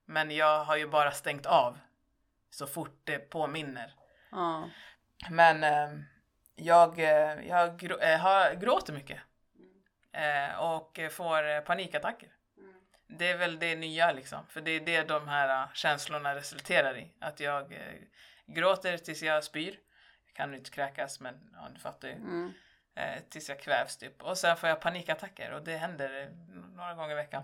Men 0.05 0.31
jag 0.31 0.65
har 0.65 0.77
ju 0.77 0.89
bara 0.89 1.11
stängt 1.11 1.47
av 1.47 1.79
så 2.51 2.67
fort 2.67 3.01
det 3.05 3.19
påminner. 3.19 3.95
Mm. 4.33 4.71
Men 5.31 5.65
eh, 5.65 6.01
jag, 6.55 6.99
eh, 6.99 7.49
jag 7.49 7.79
grå, 7.79 7.99
äh, 7.99 8.59
gråter 8.61 8.93
mycket. 8.93 9.19
Eh, 10.13 10.59
och 10.61 11.01
får 11.11 11.61
panikattacker. 11.61 12.29
Det 13.09 13.29
är 13.29 13.39
väl 13.39 13.59
det 13.59 13.77
nya 13.77 14.13
liksom. 14.13 14.47
För 14.49 14.61
det 14.61 14.71
är 14.71 14.81
det 14.81 15.09
de 15.09 15.29
här 15.29 15.63
äh, 15.63 15.73
känslorna 15.73 16.35
resulterar 16.35 16.99
i. 16.99 17.13
Att 17.19 17.41
jag 17.41 17.73
äh, 17.73 17.79
gråter 18.47 18.99
tills 18.99 19.23
jag 19.23 19.45
spyr. 19.45 19.79
Jag 20.27 20.35
kan 20.35 20.55
inte 20.55 20.71
kräkas 20.71 21.21
men 21.21 21.51
ja, 21.53 21.69
du 21.75 21.81
fattar 21.81 22.09
ju. 22.09 22.15
Mm. 22.15 22.53
Eh, 22.95 23.23
tills 23.29 23.49
jag 23.49 23.61
kvävs 23.61 23.97
typ. 23.97 24.23
Och 24.23 24.39
sen 24.39 24.57
får 24.57 24.69
jag 24.69 24.81
panikattacker 24.81 25.53
och 25.53 25.63
det 25.63 25.77
händer 25.77 26.37
några 26.77 26.95
gånger 26.95 27.13
i 27.13 27.15
veckan. 27.15 27.43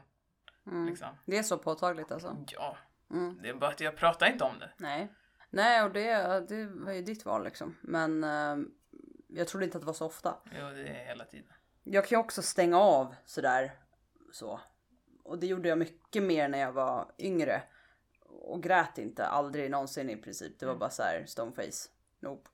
Mm. 0.66 0.87
Liksom. 0.87 1.09
Det 1.24 1.38
är 1.38 1.42
så 1.42 1.59
påtagligt 1.59 2.12
alltså? 2.12 2.37
Ja. 2.46 2.77
Mm. 3.11 3.38
Det 3.42 3.48
är 3.48 3.55
bara 3.55 3.70
att 3.70 3.81
jag 3.81 3.96
pratar 3.96 4.27
inte 4.27 4.44
om 4.44 4.59
det. 4.59 4.70
Nej. 4.77 5.09
Nej 5.50 5.83
och 5.83 5.92
det, 5.92 6.40
det 6.48 6.66
var 6.66 6.92
ju 6.92 7.03
ditt 7.03 7.24
val 7.24 7.44
liksom. 7.44 7.77
Men 7.81 8.24
eh, 8.24 8.57
jag 9.29 9.48
trodde 9.48 9.64
inte 9.64 9.79
att 9.79 9.83
det 9.83 9.87
var 9.87 9.94
så 9.94 10.07
ofta. 10.07 10.37
Jo 10.44 10.66
det 10.66 10.88
är 10.88 11.07
hela 11.07 11.24
tiden. 11.24 11.53
Jag 11.83 12.05
kan 12.05 12.16
ju 12.16 12.20
också 12.20 12.42
stänga 12.42 12.79
av 12.79 13.14
sådär 13.24 13.72
så 14.33 14.61
och 15.24 15.38
det 15.38 15.46
gjorde 15.46 15.68
jag 15.68 15.78
mycket 15.78 16.22
mer 16.22 16.48
när 16.48 16.58
jag 16.58 16.72
var 16.72 17.12
yngre. 17.18 17.62
Och 18.20 18.62
grät 18.62 18.98
inte, 18.98 19.26
aldrig 19.26 19.70
någonsin 19.70 20.10
i 20.10 20.16
princip. 20.16 20.58
Det 20.58 20.66
var 20.66 20.72
mm. 20.72 20.80
bara 20.80 20.90
så 20.90 21.02
här 21.02 21.24
stoneface. 21.26 21.90
Nope. 22.20 22.50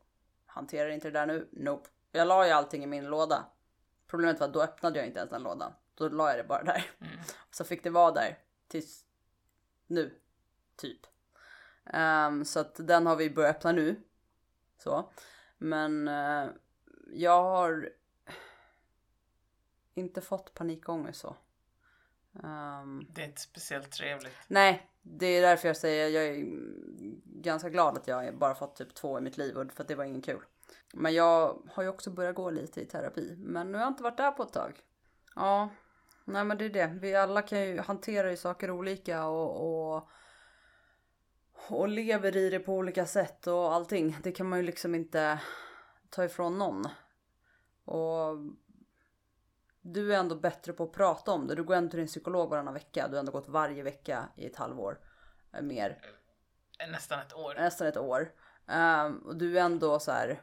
Hanterar 0.46 0.88
inte 0.88 1.08
det 1.10 1.18
där 1.18 1.26
nu? 1.26 1.48
Nope. 1.52 1.88
Jag 2.12 2.28
la 2.28 2.46
ju 2.46 2.52
allting 2.52 2.84
i 2.84 2.86
min 2.86 3.04
låda. 3.04 3.44
Problemet 4.06 4.40
var 4.40 4.46
att 4.46 4.54
då 4.54 4.62
öppnade 4.62 4.98
jag 4.98 5.06
inte 5.06 5.18
ens 5.18 5.30
den 5.30 5.42
lådan. 5.42 5.72
Då 5.94 6.08
la 6.08 6.28
jag 6.28 6.38
det 6.38 6.44
bara 6.44 6.62
där. 6.62 6.90
Mm. 7.00 7.12
Så 7.50 7.64
fick 7.64 7.84
det 7.84 7.90
vara 7.90 8.10
där 8.10 8.38
tills 8.68 9.04
nu. 9.86 10.20
Typ. 10.76 11.00
Um, 11.94 12.44
så 12.44 12.60
att 12.60 12.86
den 12.86 13.06
har 13.06 13.16
vi 13.16 13.30
börjat 13.30 13.56
öppna 13.56 13.72
nu. 13.72 14.02
Så. 14.78 15.12
Men 15.58 16.08
uh, 16.08 16.50
jag 17.12 17.42
har 17.42 17.92
inte 19.94 20.20
fått 20.20 20.54
panikångest 20.54 21.20
så. 21.20 21.36
Um, 22.32 23.06
det 23.08 23.22
är 23.22 23.26
inte 23.26 23.40
speciellt 23.40 23.92
trevligt. 23.92 24.36
Nej, 24.48 24.90
det 25.02 25.26
är 25.26 25.42
därför 25.42 25.68
jag 25.68 25.76
säger 25.76 26.08
jag 26.08 26.24
är 26.24 26.44
ganska 27.24 27.68
glad 27.68 27.98
att 27.98 28.08
jag 28.08 28.38
bara 28.38 28.54
fått 28.54 28.76
typ 28.76 28.94
två 28.94 29.18
i 29.18 29.20
mitt 29.20 29.36
liv 29.36 29.56
och 29.56 29.72
för 29.72 29.82
att 29.82 29.88
det 29.88 29.94
var 29.94 30.04
ingen 30.04 30.22
kul. 30.22 30.40
Men 30.92 31.14
jag 31.14 31.62
har 31.70 31.82
ju 31.82 31.88
också 31.88 32.10
börjat 32.10 32.34
gå 32.34 32.50
lite 32.50 32.80
i 32.80 32.86
terapi, 32.86 33.34
men 33.38 33.72
nu 33.72 33.78
har 33.78 33.84
jag 33.84 33.90
inte 33.90 34.02
varit 34.02 34.16
där 34.16 34.30
på 34.30 34.42
ett 34.42 34.52
tag. 34.52 34.80
Ja, 35.34 35.68
nej 36.24 36.44
men 36.44 36.58
det 36.58 36.64
är 36.64 36.70
det. 36.70 36.86
Vi 37.00 37.14
alla 37.14 37.42
kan 37.42 37.60
ju 37.60 37.80
hantera 37.80 38.30
ju 38.30 38.36
saker 38.36 38.70
olika 38.70 39.26
och, 39.26 39.94
och 39.94 40.08
och 41.68 41.88
lever 41.88 42.36
i 42.36 42.50
det 42.50 42.58
på 42.58 42.74
olika 42.74 43.06
sätt 43.06 43.46
och 43.46 43.74
allting. 43.74 44.16
Det 44.22 44.32
kan 44.32 44.48
man 44.48 44.58
ju 44.58 44.64
liksom 44.64 44.94
inte 44.94 45.40
ta 46.10 46.24
ifrån 46.24 46.58
någon. 46.58 46.88
Och 47.84 48.36
du 49.82 50.14
är 50.14 50.18
ändå 50.18 50.34
bättre 50.34 50.72
på 50.72 50.84
att 50.84 50.92
prata 50.92 51.32
om 51.32 51.46
det. 51.46 51.54
Du 51.54 51.62
går 51.62 51.74
ändå 51.74 51.90
till 51.90 51.98
din 51.98 52.06
psykolog 52.06 52.50
varannan 52.50 52.74
vecka. 52.74 53.08
Du 53.08 53.14
har 53.14 53.20
ändå 53.20 53.32
gått 53.32 53.48
varje 53.48 53.82
vecka 53.82 54.28
i 54.36 54.46
ett 54.46 54.56
halvår. 54.56 54.98
Eh, 55.54 55.62
mer. 55.62 55.98
Nästan 56.90 57.20
ett 57.20 57.34
år. 57.34 57.54
Nästan 57.54 57.86
ett 57.86 57.96
år. 57.96 58.32
Ehm, 58.68 59.18
och 59.18 59.36
du 59.36 59.58
är 59.58 59.62
ändå 59.62 59.98
så 59.98 60.12
här. 60.12 60.40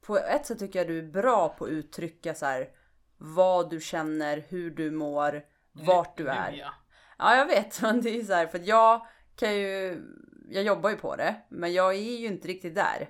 På 0.00 0.18
ett 0.18 0.46
sätt 0.46 0.58
tycker 0.58 0.78
jag 0.78 0.88
du 0.88 0.98
är 0.98 1.02
bra 1.12 1.48
på 1.48 1.64
att 1.64 1.70
uttrycka 1.70 2.34
så 2.34 2.46
här. 2.46 2.68
Vad 3.16 3.70
du 3.70 3.80
känner, 3.80 4.44
hur 4.48 4.70
du 4.70 4.90
mår, 4.90 5.44
vart 5.72 6.16
du 6.16 6.24
Nu, 6.24 6.30
är. 6.30 6.52
ja. 6.52 6.74
Ja 7.18 7.36
jag 7.36 7.46
vet 7.46 7.82
men 7.82 8.00
det 8.00 8.10
är 8.10 8.24
så 8.24 8.32
här 8.32 8.46
för 8.46 8.60
jag 8.64 9.06
kan 9.36 9.54
ju. 9.54 10.02
Jag 10.48 10.64
jobbar 10.64 10.90
ju 10.90 10.96
på 10.96 11.16
det 11.16 11.36
men 11.48 11.72
jag 11.72 11.94
är 11.94 12.18
ju 12.18 12.26
inte 12.26 12.48
riktigt 12.48 12.74
där. 12.74 13.08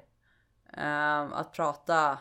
Ehm, 0.73 1.33
att 1.33 1.53
prata. 1.53 2.19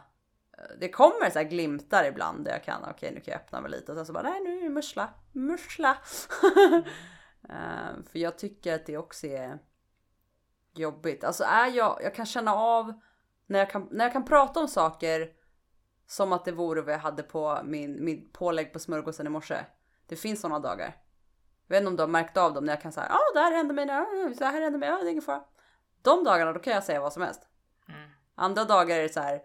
Det 0.80 0.90
kommer 0.90 1.30
så 1.30 1.40
här 1.40 1.46
glimtar 1.46 2.04
ibland 2.04 2.46
där 2.46 2.52
jag 2.52 2.64
kan. 2.64 2.84
Okej 2.90 3.12
nu 3.14 3.20
kan 3.20 3.32
jag 3.32 3.42
öppna 3.42 3.62
mig 3.62 3.72
lite 3.72 3.92
och 3.92 3.98
sen 3.98 4.06
så 4.06 4.14
bara 4.14 4.24
nej 4.24 4.42
nu 4.42 4.58
är 4.58 4.64
det 4.64 4.70
mussla. 4.70 5.10
Mussla. 5.32 5.98
Ehm, 7.50 8.04
för 8.04 8.20
jag 8.20 8.38
tycker 8.38 8.76
att 8.76 8.86
det 8.86 8.98
också 8.98 9.28
är 9.28 9.60
jobbigt. 10.74 11.24
Alltså 11.24 11.44
är 11.44 11.68
jag. 11.68 12.00
Jag 12.04 12.16
kan 12.16 12.26
känna 12.26 12.56
av 12.56 12.94
när 13.46 13.60
jag 13.60 13.70
kan, 13.70 13.88
när 13.92 14.06
jag 14.06 14.14
kan 14.14 14.26
prata 14.26 14.60
om 14.60 14.68
saker 14.68 15.30
som 16.08 16.34
att 16.34 16.46
det 16.46 16.52
vore 16.52 16.82
vad 16.82 16.94
jag 16.94 17.00
hade 17.00 17.24
på 17.24 17.60
min, 17.64 18.06
min 18.06 18.30
pålägg 18.32 18.74
på 18.74 18.80
smörgåsen 18.80 19.28
i 19.28 19.30
morse. 19.30 19.66
Det 20.08 20.16
finns 20.16 20.42
sådana 20.42 20.60
dagar. 20.60 20.96
Jag 21.68 21.76
vet 21.76 21.80
inte 21.82 21.90
om 21.90 21.96
du 21.96 22.04
har 22.04 22.08
märkt 22.08 22.38
av 22.38 22.54
dem 22.54 22.66
när 22.66 22.74
jag 22.74 22.82
kan 22.82 22.92
säga 22.92 23.08
ja 23.10 23.16
ah, 23.16 23.34
det 23.34 23.40
här 23.40 23.52
hände 23.52 23.74
mig, 23.74 23.86
nu, 23.86 24.36
så 24.36 24.46
här 24.46 24.62
hände 24.62 24.80
mig, 24.80 24.90
ja 24.90 24.98
det 24.98 25.08
är 25.08 25.12
ingen 25.12 25.22
fara. 25.22 25.44
De 26.02 26.24
dagarna 26.24 26.54
då 26.54 26.60
kan 26.60 26.74
jag 26.74 26.84
säga 26.84 27.02
vad 27.02 27.14
som 27.14 27.24
helst. 27.24 27.42
Mm. 27.88 28.10
Andra 28.36 28.64
dagar 28.64 28.98
är 28.98 29.04
det 29.04 29.14
så 29.14 29.20
här. 29.20 29.42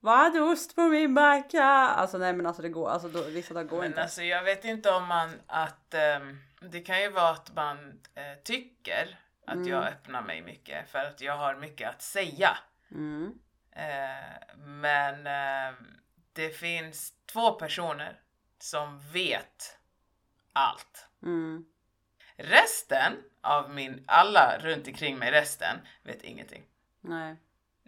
Vad 0.00 0.18
hade 0.18 0.40
ost 0.40 0.74
på 0.74 0.82
min 0.82 1.12
macka? 1.12 1.64
Alltså 1.64 2.18
nej 2.18 2.32
men 2.32 2.46
alltså 2.46 2.62
det 2.62 2.68
går, 2.68 2.88
alltså 2.90 3.08
då, 3.08 3.22
vissa 3.22 3.54
dagar 3.54 3.68
går 3.68 3.78
Men 3.78 3.86
inte. 3.86 4.02
alltså 4.02 4.22
jag 4.22 4.42
vet 4.42 4.64
inte 4.64 4.90
om 4.90 5.06
man 5.08 5.30
att 5.46 5.94
ehm, 5.94 6.38
det 6.60 6.80
kan 6.80 7.00
ju 7.00 7.10
vara 7.10 7.30
att 7.30 7.54
man 7.54 8.00
eh, 8.14 8.42
tycker 8.44 9.18
att 9.46 9.54
Mm. 9.54 9.68
jag 9.68 9.86
öppnar 9.88 10.22
mig 10.22 10.42
mycket 10.42 10.90
för 10.90 10.98
att 10.98 11.20
jag 11.20 11.36
har 11.36 11.54
mycket 11.56 11.88
att 11.88 12.02
säga. 12.02 12.58
Mm. 12.90 13.34
Eh, 13.72 14.56
men 14.56 15.26
eh, 15.26 15.74
det 16.32 16.48
finns 16.50 17.12
två 17.32 17.52
personer 17.52 18.20
som 18.58 18.98
vet 19.12 19.78
allt. 20.52 21.08
Mm. 21.22 21.64
Resten 22.36 23.12
av 23.40 23.70
min, 23.70 24.04
alla 24.06 24.58
runt 24.60 24.86
omkring 24.88 25.18
mig 25.18 25.30
resten 25.30 25.76
vet 26.02 26.22
ingenting. 26.22 26.62
Nej. 27.00 27.36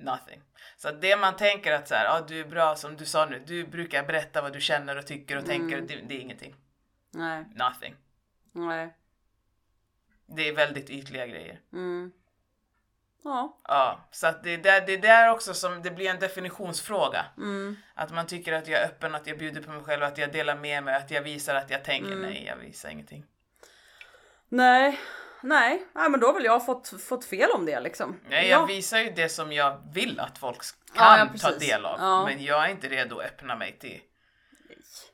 Nothing. 0.03 0.43
Så 0.77 0.91
det 0.91 1.17
man 1.17 1.37
tänker 1.37 1.73
att 1.73 1.89
så 1.89 1.95
här, 1.95 2.07
ah, 2.17 2.21
du 2.21 2.41
är 2.41 2.45
bra 2.45 2.77
som 2.77 2.97
du 2.97 3.05
sa 3.07 3.27
nu, 3.27 3.43
du 3.47 3.67
brukar 3.67 4.03
berätta 4.05 4.43
vad 4.43 4.53
du 4.53 4.61
känner 4.61 4.99
och 4.99 5.07
tycker 5.07 5.37
och 5.37 5.47
tänker, 5.47 5.77
Mm. 5.77 5.87
det, 5.87 5.97
det 6.09 6.15
är 6.15 6.21
ingenting. 6.21 6.55
Nej. 7.11 7.45
Nothing. 7.55 7.97
Nej. 8.53 8.97
Det 10.27 10.49
är 10.49 10.55
väldigt 10.55 10.91
ytliga 10.91 11.27
grejer. 11.27 11.61
Mm. 11.73 12.13
Ja. 13.25 13.61
Ja, 13.65 14.09
så 14.11 14.27
att 14.27 14.43
det 14.43 14.51
är 14.51 14.59
där, 14.59 14.87
det 14.87 14.93
är 14.93 14.99
där 14.99 15.31
också 15.31 15.55
som 15.55 15.83
det 15.83 15.91
blir 15.91 16.11
en 16.11 16.19
definitionsfråga. 16.19 17.25
Mm. 17.37 17.77
Att 17.95 18.11
man 18.13 18.27
tycker 18.27 18.53
att 18.53 18.69
jag 18.69 18.81
är 18.81 18.87
öppen, 18.87 19.15
att 19.15 19.27
jag 19.27 19.39
bjuder 19.39 19.63
på 19.63 19.71
mig 19.71 19.83
själv, 19.85 20.03
att 20.03 20.19
jag 20.19 20.33
delar 20.33 20.57
med 20.57 20.83
mig, 20.85 20.95
att 20.95 21.11
jag 21.11 21.23
visar 21.23 21.55
att 21.55 21.71
jag 21.71 21.85
tänker. 21.85 22.13
Mm. 22.13 22.23
Nej, 22.23 22.45
jag 22.47 22.57
visar 22.57 22.89
ingenting. 22.91 23.25
Nej. 24.49 25.01
Nej. 25.43 25.87
Nej 25.93 26.11
men 26.11 26.21
då 26.21 26.27
har 26.27 26.35
väl 26.35 26.45
jag 26.45 26.67
fått, 26.67 26.89
fått 27.03 27.25
fel 27.25 27.51
om 27.55 27.67
det 27.67 27.81
liksom. 27.81 28.21
Nej, 28.29 28.49
jag 28.49 28.61
Ja. 28.63 28.67
visar 28.67 28.99
ju 28.99 29.11
det 29.11 29.29
som 29.29 29.53
jag 29.53 29.83
vill 29.93 30.21
att 30.21 30.39
folk 30.39 30.63
kan 30.95 31.19
Ja, 31.19 31.29
ta 31.41 31.51
del 31.59 31.87
av. 31.87 32.25
Men 32.25 32.45
jag 32.45 32.65
är 32.65 32.69
inte 32.69 32.89
redo 32.89 33.19
att 33.19 33.25
öppna 33.27 33.57
mig 33.57 33.79
till. 33.79 34.01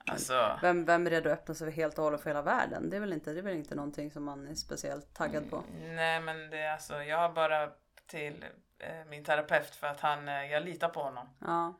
Alltså, 0.06 0.58
Vem, 0.62 0.84
vem 0.84 1.06
är 1.06 1.10
redo 1.10 1.30
att 1.30 1.38
öppna 1.38 1.54
sig 1.54 1.70
helt 1.70 1.98
och 1.98 2.04
hållet 2.04 2.20
för 2.20 2.30
hela 2.30 2.42
världen? 2.42 2.90
Det 2.90 2.96
är 2.96 3.00
väl 3.00 3.12
inte, 3.12 3.32
det 3.32 3.38
är 3.38 3.42
väl 3.42 3.54
inte 3.56 3.74
någonting 3.74 4.10
som 4.10 4.24
man 4.24 4.46
är 4.48 4.54
speciellt 4.54 5.14
taggad 5.14 5.50
på. 5.50 5.64
nej 5.78 6.20
men 6.20 6.50
det 6.50 6.58
är 6.58 6.72
alltså, 6.72 7.02
jag 7.02 7.18
har 7.18 7.28
bara 7.32 7.68
till 8.06 8.44
eh, 8.78 9.04
min 9.10 9.24
terapeut 9.24 9.74
för 9.74 9.86
att 9.86 10.00
han, 10.00 10.28
eh, 10.28 10.52
jag 10.52 10.64
litar 10.64 10.88
på 10.88 11.00
honom. 11.02 11.28
Ja. 11.38 11.74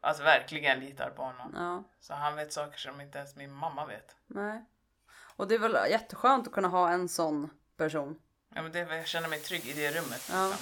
Alltså 0.00 0.22
verkligen 0.22 0.80
litar 0.80 1.10
på 1.10 1.22
honom. 1.22 1.52
Ja. 1.56 1.84
Så 2.00 2.14
han 2.14 2.36
vet 2.36 2.52
saker 2.52 2.78
som 2.78 3.00
inte 3.00 3.18
ens 3.18 3.36
min 3.36 3.52
mamma 3.52 3.86
vet. 3.86 4.16
Nej. 4.26 4.64
Och 5.36 5.48
det 5.48 5.54
är 5.54 5.58
väl 5.58 5.76
jätteskönt 5.90 6.46
att 6.46 6.52
kunna 6.52 6.68
ha 6.68 6.90
en 6.90 7.08
sån 7.08 7.50
person. 7.82 8.16
Ja, 8.54 8.62
men 8.62 8.72
det, 8.72 8.78
jag 8.78 9.06
känner 9.06 9.28
mig 9.28 9.38
trygg 9.38 9.66
i 9.66 9.72
det 9.72 9.90
rummet. 9.90 10.28
Ja. 10.30 10.48
Liksom. 10.48 10.58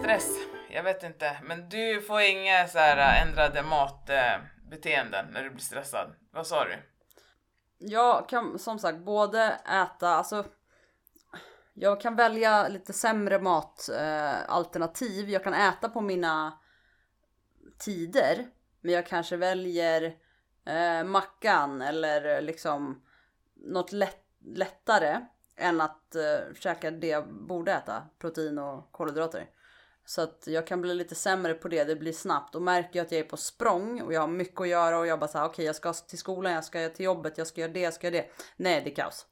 Stress, 0.00 0.36
jag 0.70 0.82
vet 0.82 1.02
inte. 1.02 1.36
Men 1.42 1.68
du 1.68 2.02
får 2.02 2.20
inga 2.20 2.68
så 2.68 2.78
här 2.78 2.96
äh, 2.96 3.28
ändrade 3.28 3.62
matbeteenden 3.62 5.26
när 5.32 5.42
du 5.42 5.50
blir 5.50 5.60
stressad. 5.60 6.14
Vad 6.32 6.46
sa 6.46 6.64
du? 6.64 6.97
Jag 7.78 8.28
kan 8.28 8.58
som 8.58 8.78
sagt 8.78 8.98
både 8.98 9.42
äta, 9.66 10.08
alltså 10.08 10.44
jag 11.80 12.00
kan 12.00 12.16
välja 12.16 12.68
lite 12.68 12.92
sämre 12.92 13.38
matalternativ. 13.38 15.24
Eh, 15.24 15.32
jag 15.32 15.44
kan 15.44 15.54
äta 15.54 15.88
på 15.88 16.00
mina 16.00 16.58
tider. 17.78 18.46
Men 18.80 18.94
jag 18.94 19.06
kanske 19.06 19.36
väljer 19.36 20.16
eh, 20.64 21.04
mackan 21.04 21.82
eller 21.82 22.42
liksom 22.42 23.02
något 23.54 23.92
lätt, 23.92 24.24
lättare 24.54 25.20
än 25.56 25.80
att 25.80 26.14
eh, 26.14 26.54
käka 26.54 26.90
det 26.90 27.06
jag 27.06 27.34
borde 27.34 27.72
äta. 27.72 28.02
Protein 28.18 28.58
och 28.58 28.92
kolhydrater. 28.92 29.50
Så 30.08 30.22
att 30.22 30.46
jag 30.46 30.66
kan 30.66 30.80
bli 30.80 30.94
lite 30.94 31.14
sämre 31.14 31.54
på 31.54 31.68
det, 31.68 31.84
det 31.84 31.96
blir 31.96 32.12
snabbt. 32.12 32.54
Och 32.54 32.62
märker 32.62 32.98
jag 32.98 33.06
att 33.06 33.12
jag 33.12 33.18
är 33.18 33.24
på 33.24 33.36
språng 33.36 34.02
och 34.02 34.12
jag 34.12 34.20
har 34.20 34.28
mycket 34.28 34.60
att 34.60 34.68
göra 34.68 34.98
och 34.98 35.06
jag 35.06 35.18
bara 35.18 35.28
såhär 35.28 35.46
okej 35.46 35.64
jag 35.64 35.76
ska 35.76 35.92
till 35.92 36.18
skolan, 36.18 36.52
jag 36.52 36.64
ska 36.64 36.88
till 36.88 37.04
jobbet, 37.04 37.38
jag 37.38 37.46
ska 37.46 37.60
göra 37.60 37.72
det, 37.72 37.80
jag 37.80 37.94
ska 37.94 38.06
göra 38.06 38.16
det. 38.16 38.30
Nej 38.56 38.82
det 38.84 38.90
är 38.90 38.94
kaos. 38.94 39.26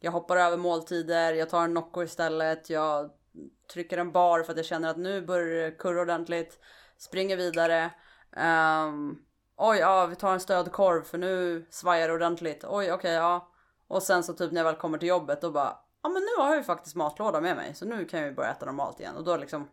Jag 0.00 0.12
hoppar 0.12 0.36
över 0.36 0.56
måltider, 0.56 1.32
jag 1.32 1.50
tar 1.50 1.64
en 1.64 1.74
Nocco 1.74 2.02
istället, 2.02 2.70
jag 2.70 3.10
trycker 3.72 3.98
en 3.98 4.12
bar 4.12 4.42
för 4.42 4.52
att 4.52 4.56
jag 4.56 4.66
känner 4.66 4.90
att 4.90 4.96
nu 4.96 5.22
börjar 5.22 5.64
det 5.64 5.70
kurra 5.70 6.00
ordentligt. 6.00 6.58
Springer 6.98 7.36
vidare. 7.36 7.90
Um, 8.36 9.22
oj, 9.56 9.78
ja 9.78 10.06
vi 10.06 10.16
tar 10.16 10.32
en 10.32 10.40
stödkorv 10.40 11.02
för 11.02 11.18
nu 11.18 11.66
svajar 11.70 12.08
det 12.08 12.14
ordentligt. 12.14 12.64
Oj, 12.68 12.92
okej, 12.92 13.12
ja. 13.12 13.52
Och 13.88 14.02
sen 14.02 14.22
så 14.22 14.32
typ 14.32 14.52
när 14.52 14.60
jag 14.60 14.64
väl 14.64 14.80
kommer 14.80 14.98
till 14.98 15.08
jobbet 15.08 15.40
då 15.40 15.50
bara, 15.50 15.78
ja 16.02 16.08
men 16.08 16.22
nu 16.22 16.42
har 16.42 16.48
jag 16.48 16.56
ju 16.56 16.64
faktiskt 16.64 16.96
matlåda 16.96 17.40
med 17.40 17.56
mig 17.56 17.74
så 17.74 17.84
nu 17.84 18.04
kan 18.04 18.20
jag 18.20 18.28
ju 18.28 18.34
börja 18.34 18.50
äta 18.50 18.66
normalt 18.66 19.00
igen 19.00 19.16
och 19.16 19.24
då 19.24 19.36
liksom 19.36 19.68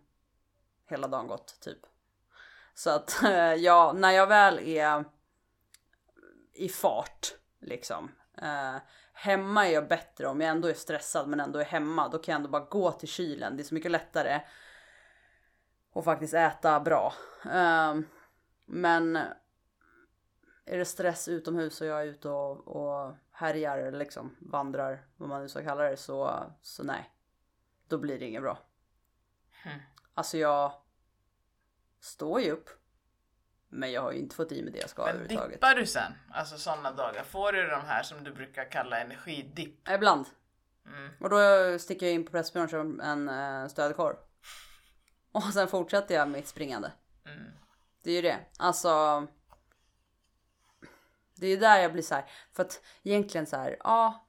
hela 0.88 1.08
dagen 1.08 1.28
gått 1.28 1.60
typ. 1.60 1.80
Så 2.74 2.90
att 2.90 3.24
eh, 3.24 3.54
ja, 3.54 3.94
när 3.96 4.12
jag 4.12 4.28
väl 4.28 4.60
är 4.60 5.06
i 6.54 6.70
fart 6.70 7.36
liksom. 7.60 8.12
Eh, 8.42 8.76
hemma 9.14 9.68
är 9.68 9.74
jag 9.74 9.88
bättre 9.88 10.28
om 10.28 10.42
jag 10.42 10.50
ändå 10.50 10.68
är 10.68 10.74
stressad 10.74 11.28
men 11.28 11.40
ändå 11.40 11.60
är 11.60 11.66
hemma. 11.66 12.08
Då 12.08 12.18
kan 12.18 12.32
jag 12.32 12.40
ändå 12.40 12.50
bara 12.50 12.66
gå 12.66 12.92
till 12.92 13.10
kylen. 13.10 13.58
Det 13.58 13.64
är 13.64 13.66
så 13.66 13.74
mycket 13.74 13.92
lättare. 13.92 14.42
Och 15.92 16.04
faktiskt 16.04 16.34
äta 16.34 16.80
bra. 16.80 17.14
Eh, 17.46 17.96
men 18.66 19.16
är 20.66 20.78
det 20.78 20.86
stress 20.86 21.28
utomhus 21.28 21.82
och 21.82 21.88
jag 21.88 22.02
är 22.02 22.06
ute 22.06 22.30
och, 22.30 22.68
och 22.68 23.16
härjar 23.32 23.78
eller 23.78 24.00
liksom 24.00 24.36
vandrar, 24.40 25.06
vad 25.18 25.30
man 25.30 25.42
nu 25.42 25.50
ska 25.50 25.64
kalla 25.64 25.84
det, 25.84 25.98
så, 25.98 26.44
så 26.62 26.84
nej. 26.84 27.12
Då 27.88 27.98
blir 27.98 28.20
det 28.20 28.26
inget 28.26 28.42
bra. 28.42 28.60
Hmm. 29.64 29.80
Alltså 30.18 30.38
jag 30.38 30.72
står 32.00 32.42
ju 32.42 32.52
upp. 32.52 32.70
Men 33.70 33.92
jag 33.92 34.02
har 34.02 34.12
ju 34.12 34.20
inte 34.20 34.36
fått 34.36 34.52
i 34.52 34.64
mig 34.64 34.74
det 34.74 34.80
jag 34.80 34.90
ska 34.90 35.02
Men 35.06 35.16
överhuvudtaget. 35.16 35.54
dippar 35.54 35.76
du 35.76 35.86
sen? 35.86 36.14
Alltså 36.32 36.58
sådana 36.58 36.92
dagar. 36.92 37.24
Får 37.24 37.52
du 37.52 37.68
de 37.68 37.82
här 37.82 38.04
som 38.04 38.24
du 38.24 38.34
brukar 38.34 38.72
kalla 38.72 39.00
energidipp? 39.00 39.90
Ibland. 39.90 40.26
Mm. 40.86 41.12
Och 41.20 41.30
då 41.30 41.40
sticker 41.80 42.06
jag 42.06 42.16
in 42.16 42.26
på 42.26 42.32
Pressbyrån 42.32 42.64
och 42.64 42.70
kör 42.72 43.02
en 43.02 43.30
eh, 43.30 43.68
stödkorv. 43.68 44.16
Och 45.32 45.44
sen 45.44 45.68
fortsätter 45.68 46.16
jag 46.16 46.30
mitt 46.30 46.48
springande. 46.48 46.92
Mm. 47.26 47.52
Det 48.04 48.12
är 48.12 48.16
ju 48.16 48.22
det. 48.22 48.40
Alltså. 48.60 49.28
Det 51.36 51.46
är 51.46 51.52
ju 51.52 51.58
där 51.58 51.78
jag 51.80 51.94
blir 51.94 52.04
så 52.04 52.16
här. 52.16 52.26
För 52.54 52.64
att 52.64 52.82
egentligen 53.04 53.48
så 53.48 53.58
här, 53.58 53.78
ja. 53.80 54.27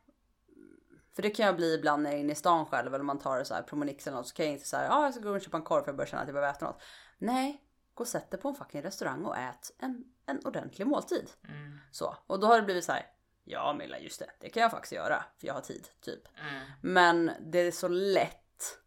För 1.18 1.22
det 1.22 1.30
kan 1.30 1.46
jag 1.46 1.56
bli 1.56 1.74
ibland 1.74 2.02
när 2.02 2.10
jag 2.10 2.18
är 2.18 2.22
inne 2.22 2.32
i 2.32 2.36
stan 2.36 2.66
själv 2.66 2.94
eller 2.94 3.04
man 3.04 3.18
tar 3.18 3.44
så 3.44 3.54
här 3.54 3.62
promenix 3.62 4.06
eller 4.06 4.16
något 4.16 4.28
så 4.28 4.34
kan 4.34 4.46
jag 4.46 4.52
inte 4.52 4.66
säga 4.66 4.84
ja 4.84 5.04
jag 5.04 5.14
ska 5.14 5.22
gå 5.22 5.30
och 5.30 5.40
köpa 5.40 5.56
en 5.56 5.62
korv 5.62 5.82
för 5.82 5.88
jag 5.88 5.96
börjar 5.96 6.08
känna 6.08 6.22
att 6.22 6.28
jag 6.28 6.34
behöver 6.34 6.54
äta 6.54 6.66
något. 6.66 6.82
Nej, 7.18 7.62
gå 7.94 8.02
och 8.02 8.08
sätt 8.08 8.30
dig 8.30 8.40
på 8.40 8.48
en 8.48 8.54
fucking 8.54 8.82
restaurang 8.82 9.24
och 9.24 9.36
ät 9.36 9.70
en, 9.78 10.04
en 10.26 10.46
ordentlig 10.46 10.86
måltid. 10.86 11.30
Mm. 11.48 11.78
Så, 11.90 12.16
och 12.26 12.40
då 12.40 12.46
har 12.46 12.56
det 12.56 12.62
blivit 12.62 12.84
så 12.84 12.92
här. 12.92 13.06
Ja 13.44 13.74
Milla, 13.78 13.98
just 13.98 14.18
det, 14.18 14.30
det 14.40 14.48
kan 14.48 14.62
jag 14.62 14.70
faktiskt 14.70 14.92
göra 14.92 15.24
för 15.38 15.46
jag 15.46 15.54
har 15.54 15.60
tid, 15.60 15.88
typ. 16.00 16.22
Mm. 16.40 16.62
Men 16.82 17.30
det 17.40 17.58
är 17.58 17.70
så 17.70 17.88
lätt 17.88 18.78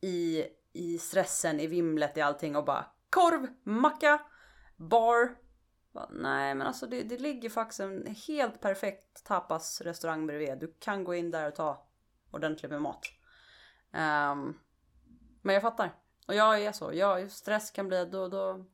i, 0.00 0.44
i 0.72 0.98
stressen, 0.98 1.60
i 1.60 1.66
vimlet, 1.66 2.16
i 2.16 2.20
allting 2.20 2.56
och 2.56 2.64
bara 2.64 2.86
korv, 3.10 3.46
macka, 3.62 4.20
bar. 4.76 5.36
Bara, 5.96 6.08
nej 6.10 6.54
men 6.54 6.66
alltså 6.66 6.86
det, 6.86 7.02
det 7.02 7.18
ligger 7.18 7.50
faktiskt 7.50 7.80
en 7.80 8.06
helt 8.26 8.60
perfekt 8.60 9.24
tapas 9.24 9.80
restaurang 9.80 10.26
bredvid. 10.26 10.58
Du 10.58 10.74
kan 10.78 11.04
gå 11.04 11.14
in 11.14 11.30
där 11.30 11.48
och 11.48 11.54
ta 11.54 11.86
ordentligt 12.30 12.70
med 12.70 12.82
mat. 12.82 13.06
Ehm, 13.92 14.58
Men 15.42 15.54
jag 15.54 15.62
fattar. 15.62 15.92
Och 16.26 16.34
jag 16.34 16.62
är 16.62 16.72
så. 16.72 16.92
Jag, 16.92 17.30
stress 17.30 17.70
kan 17.70 17.88
bli, 17.88 18.04
då, 18.04 18.28
då, 18.28 18.64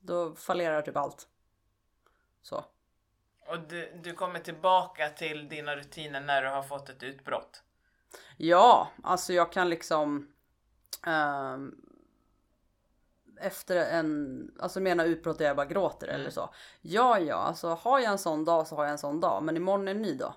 då 0.00 0.34
fallerar 0.34 0.82
typ 0.82 0.96
allt. 0.96 1.28
Så. 2.42 2.64
Och 3.46 3.58
du, 3.68 4.00
du 4.04 4.12
kommer 4.12 4.38
tillbaka 4.40 5.08
till 5.08 5.48
dina 5.48 5.76
rutiner 5.76 6.20
när 6.20 6.42
du 6.42 6.48
har 6.48 6.62
fått 6.62 6.88
ett 6.88 7.02
utbrott? 7.02 7.62
Ja, 8.36 8.90
alltså 9.02 9.32
jag 9.32 9.52
kan 9.52 9.68
liksom 9.68 10.32
ehm, 11.06 11.91
efter 13.40 13.76
en, 13.76 14.50
alltså 14.60 14.80
menar 14.80 15.04
utbrott 15.04 15.38
där 15.38 15.44
jag 15.44 15.56
bara 15.56 15.66
gråter 15.66 16.08
eller 16.08 16.30
så. 16.30 16.54
Ja, 16.80 17.18
ja, 17.18 17.34
alltså 17.34 17.68
har 17.68 18.00
jag 18.00 18.12
en 18.12 18.18
sån 18.18 18.44
dag 18.44 18.66
så 18.66 18.76
har 18.76 18.84
jag 18.84 18.92
en 18.92 18.98
sån 18.98 19.20
dag, 19.20 19.42
men 19.42 19.56
imorgon 19.56 19.88
är 19.88 19.92
en 19.92 20.02
ny 20.02 20.14
dag. 20.14 20.34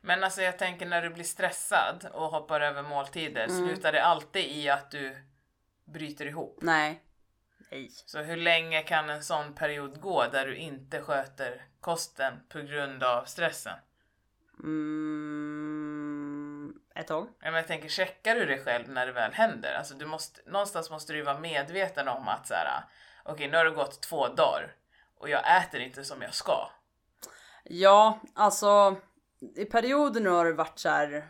Men 0.00 0.24
alltså 0.24 0.42
jag 0.42 0.58
tänker 0.58 0.86
när 0.86 1.02
du 1.02 1.10
blir 1.10 1.24
stressad 1.24 2.06
och 2.12 2.30
hoppar 2.30 2.60
över 2.60 2.82
måltider, 2.82 3.48
slutar 3.48 3.92
det 3.92 4.04
alltid 4.04 4.44
i 4.44 4.68
att 4.68 4.90
du 4.90 5.16
bryter 5.84 6.26
ihop? 6.26 6.58
Nej. 6.62 7.02
Nej. 7.70 7.90
Så 7.90 8.18
hur 8.18 8.36
länge 8.36 8.82
kan 8.82 9.10
en 9.10 9.22
sån 9.22 9.54
period 9.54 10.00
gå 10.00 10.26
där 10.32 10.46
du 10.46 10.56
inte 10.56 11.02
sköter 11.02 11.64
kosten 11.80 12.34
på 12.48 12.60
grund 12.60 13.02
av 13.02 13.24
stressen? 13.24 13.78
Mm, 14.58 15.71
ett 16.94 17.06
tag. 17.06 17.28
Ja, 17.28 17.50
men 17.50 17.54
Jag 17.54 17.66
tänker, 17.66 17.88
checkar 17.88 18.34
du 18.34 18.46
dig 18.46 18.64
själv 18.64 18.88
när 18.88 19.06
det 19.06 19.12
väl 19.12 19.32
händer? 19.32 19.74
Alltså 19.74 19.94
du 19.94 20.06
måste, 20.06 20.40
någonstans 20.50 20.90
måste 20.90 21.12
du 21.12 21.18
ju 21.18 21.24
vara 21.24 21.38
medveten 21.38 22.08
om 22.08 22.28
att 22.28 22.46
så 22.46 22.54
här, 22.54 22.84
okej 23.24 23.48
nu 23.48 23.56
har 23.56 23.64
det 23.64 23.70
gått 23.70 24.02
två 24.02 24.28
dagar 24.28 24.74
och 25.18 25.28
jag 25.28 25.56
äter 25.62 25.80
inte 25.80 26.04
som 26.04 26.22
jag 26.22 26.34
ska. 26.34 26.70
Ja, 27.64 28.20
alltså 28.34 28.96
i 29.56 29.64
perioder 29.64 30.20
nu 30.20 30.30
har 30.30 30.44
det 30.44 30.52
varit 30.52 30.78
så 30.78 30.88
här. 30.88 31.28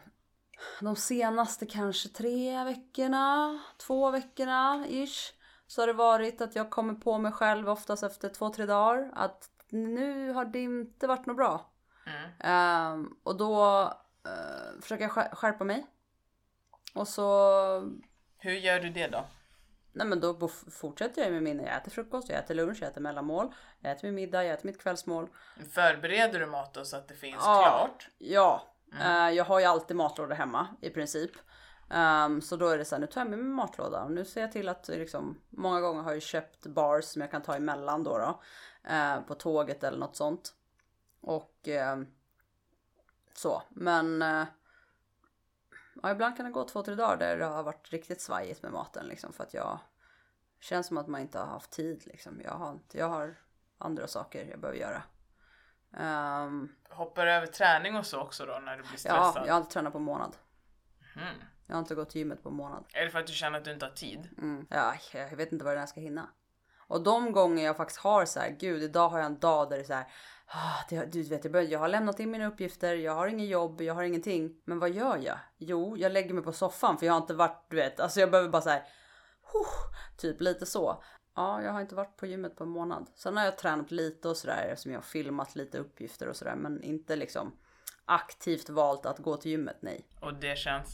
De 0.80 0.96
senaste 0.96 1.66
kanske 1.66 2.08
tre 2.08 2.64
veckorna, 2.64 3.58
två 3.78 4.10
veckorna 4.10 4.86
ish. 4.88 5.32
Så 5.66 5.82
har 5.82 5.86
det 5.86 5.92
varit 5.92 6.40
att 6.40 6.56
jag 6.56 6.70
kommer 6.70 6.94
på 6.94 7.18
mig 7.18 7.32
själv 7.32 7.70
oftast 7.70 8.02
efter 8.02 8.28
två, 8.28 8.48
tre 8.48 8.66
dagar 8.66 9.10
att 9.14 9.50
nu 9.68 10.32
har 10.32 10.44
det 10.44 10.60
inte 10.60 11.06
varit 11.06 11.26
något 11.26 11.36
bra. 11.36 11.70
Mm. 12.06 12.30
Ehm, 12.40 13.16
och 13.22 13.36
då 13.36 13.92
uh, 14.28 14.80
skär- 15.08 15.34
skärpa 15.34 15.64
mig. 15.64 15.86
Och 16.94 17.08
så, 17.08 17.90
Hur 18.38 18.52
gör 18.52 18.80
du 18.80 18.90
det 18.90 19.06
då? 19.08 19.24
nej 19.92 20.06
men 20.06 20.20
då 20.20 20.48
fortsätter 20.70 21.22
jag 21.22 21.32
med 21.32 21.42
min, 21.42 21.60
jag 21.60 21.76
äter 21.76 21.90
frukost, 21.90 22.28
jag 22.28 22.38
äter 22.38 22.54
lunch, 22.54 22.78
jag 22.80 22.90
äter 22.90 23.00
mellanmål, 23.00 23.54
jag 23.80 23.92
äter 23.92 24.04
min 24.08 24.14
middag, 24.14 24.44
jag 24.44 24.52
äter 24.54 24.66
mitt 24.66 24.80
kvällsmål. 24.80 25.28
Förbereder 25.72 26.40
du 26.40 26.46
mat 26.46 26.74
då 26.74 26.84
så 26.84 26.96
att 26.96 27.08
det 27.08 27.14
finns 27.14 27.36
Ja. 27.44 27.62
klart? 27.62 28.08
Ja, 28.18 28.62
eh, 29.00 29.30
jag 29.30 29.44
har 29.44 29.60
ju 29.60 29.66
alltid 29.66 29.96
matlåda 29.96 30.34
hemma 30.34 30.66
i 30.80 30.90
princip. 30.90 31.30
Ehm, 31.90 32.40
så 32.42 32.56
då 32.56 32.68
är 32.68 32.78
det 32.78 32.84
så 32.84 32.94
här, 32.94 33.00
nu 33.00 33.06
tar 33.06 33.20
jag 33.20 33.28
med 33.30 33.38
mig 33.38 33.46
min 33.46 33.54
matlåda 33.56 34.02
och 34.04 34.10
nu 34.12 34.24
ser 34.24 34.40
jag 34.40 34.52
till 34.52 34.68
att 34.68 34.88
liksom, 34.88 35.40
många 35.50 35.80
gånger 35.80 36.02
har 36.02 36.12
jag 36.12 36.22
köpt 36.22 36.66
bars 36.66 37.04
som 37.04 37.22
jag 37.22 37.30
kan 37.30 37.42
ta 37.42 37.54
emellan 37.56 38.04
då, 38.04 38.18
då 38.18 38.40
eh, 38.90 39.20
på 39.20 39.34
tåget 39.34 39.84
eller 39.84 39.98
något 39.98 40.16
sånt. 40.16 40.54
Och 41.20 41.68
ehm, 41.68 42.06
så, 43.38 43.62
men 43.70 44.22
eh, 44.22 44.44
ja, 46.02 46.10
ibland 46.10 46.36
kan 46.36 46.46
det 46.46 46.52
gå 46.52 46.64
två, 46.64 46.82
tre 46.82 46.94
dagar 46.94 47.16
där 47.16 47.38
det 47.38 47.44
har 47.44 47.62
varit 47.62 47.92
riktigt 47.92 48.20
svajigt 48.20 48.62
med 48.62 48.72
maten 48.72 49.06
liksom 49.06 49.32
för 49.32 49.42
att 49.44 49.54
jag 49.54 49.78
känns 50.60 50.86
som 50.86 50.98
att 50.98 51.06
man 51.08 51.20
inte 51.20 51.38
har 51.38 51.46
haft 51.46 51.70
tid 51.70 52.02
liksom. 52.06 52.40
Jag 52.44 52.52
har, 52.52 52.70
inte, 52.72 52.98
jag 52.98 53.08
har 53.08 53.34
andra 53.78 54.06
saker 54.06 54.46
jag 54.50 54.60
behöver 54.60 54.78
göra. 54.80 55.02
Ehm, 55.96 56.72
Hoppar 56.90 57.26
du 57.26 57.32
över 57.32 57.46
träning 57.46 57.96
och 57.96 58.06
så 58.06 58.20
också 58.20 58.46
då 58.46 58.58
när 58.58 58.76
du 58.76 58.82
blir 58.82 58.92
Ja, 58.92 58.96
stressad? 58.96 59.48
jag 59.48 59.54
har 59.54 59.60
inte 59.60 59.72
tränat 59.72 59.92
på 59.92 59.98
en 59.98 60.04
månad. 60.04 60.36
Mhm. 61.16 61.42
Jag 61.66 61.74
har 61.74 61.80
inte 61.80 61.94
gått 61.94 62.10
till 62.10 62.18
gymmet 62.18 62.42
på 62.42 62.48
en 62.48 62.54
månad. 62.54 62.84
Är 62.94 63.04
det 63.04 63.10
för 63.10 63.18
att 63.18 63.26
du 63.26 63.32
känner 63.32 63.58
att 63.58 63.64
du 63.64 63.72
inte 63.72 63.86
har 63.86 63.92
tid? 63.92 64.28
Mm. 64.38 64.66
Ja, 64.70 64.94
jag 65.12 65.36
vet 65.36 65.52
inte 65.52 65.64
vad 65.64 65.74
jag 65.74 65.88
ska 65.88 66.00
hinna. 66.00 66.28
Och 66.78 67.02
de 67.02 67.32
gånger 67.32 67.64
jag 67.64 67.76
faktiskt 67.76 68.00
har 68.00 68.24
så 68.24 68.40
här, 68.40 68.50
gud 68.50 68.82
idag 68.82 69.08
har 69.08 69.18
jag 69.18 69.26
en 69.26 69.38
dag 69.38 69.70
där 69.70 69.76
det 69.76 69.82
är 69.82 69.86
så 69.86 69.94
här, 69.94 70.06
det, 70.88 71.04
du 71.04 71.22
vet 71.22 71.70
jag, 71.70 71.78
har 71.78 71.88
lämnat 71.88 72.20
in 72.20 72.30
mina 72.30 72.46
uppgifter, 72.46 72.94
jag 72.94 73.14
har 73.14 73.26
ingen 73.26 73.46
jobb, 73.46 73.80
jag 73.80 73.94
har 73.94 74.02
ingenting. 74.02 74.60
Men 74.64 74.78
vad 74.78 74.90
gör 74.90 75.16
jag? 75.16 75.38
Jo, 75.58 75.96
jag 75.96 76.12
lägger 76.12 76.34
mig 76.34 76.44
på 76.44 76.52
soffan 76.52 76.98
för 76.98 77.06
jag 77.06 77.12
har 77.12 77.20
inte 77.20 77.34
varit, 77.34 77.66
du 77.68 77.76
vet, 77.76 78.00
alltså 78.00 78.20
jag 78.20 78.30
behöver 78.30 78.50
bara 78.50 78.62
så 78.62 78.70
här, 78.70 78.82
huh, 79.52 79.96
typ 80.16 80.40
lite 80.40 80.66
så. 80.66 81.02
Ja, 81.34 81.62
jag 81.62 81.72
har 81.72 81.80
inte 81.80 81.94
varit 81.94 82.16
på 82.16 82.26
gymmet 82.26 82.56
på 82.56 82.64
en 82.64 82.70
månad. 82.70 83.10
Sen 83.14 83.36
har 83.36 83.44
jag 83.44 83.58
tränat 83.58 83.90
lite 83.90 84.28
och 84.28 84.36
sådär 84.36 84.68
eftersom 84.72 84.92
jag 84.92 84.98
har 84.98 85.04
filmat 85.04 85.54
lite 85.54 85.78
uppgifter 85.78 86.28
och 86.28 86.36
sådär, 86.36 86.54
men 86.54 86.82
inte 86.82 87.16
liksom 87.16 87.52
aktivt 88.04 88.68
valt 88.68 89.06
att 89.06 89.18
gå 89.18 89.36
till 89.36 89.50
gymmet, 89.50 89.76
nej. 89.80 90.06
Och 90.20 90.34
det 90.34 90.58
känns? 90.58 90.88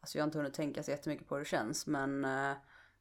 Alltså 0.00 0.18
jag 0.18 0.22
har 0.22 0.26
inte 0.26 0.38
hunnit 0.38 0.54
tänka 0.54 0.82
så 0.82 0.90
jättemycket 0.90 1.28
på 1.28 1.34
hur 1.34 1.42
det 1.42 1.48
känns 1.48 1.86
men 1.86 2.24
eh, 2.24 2.56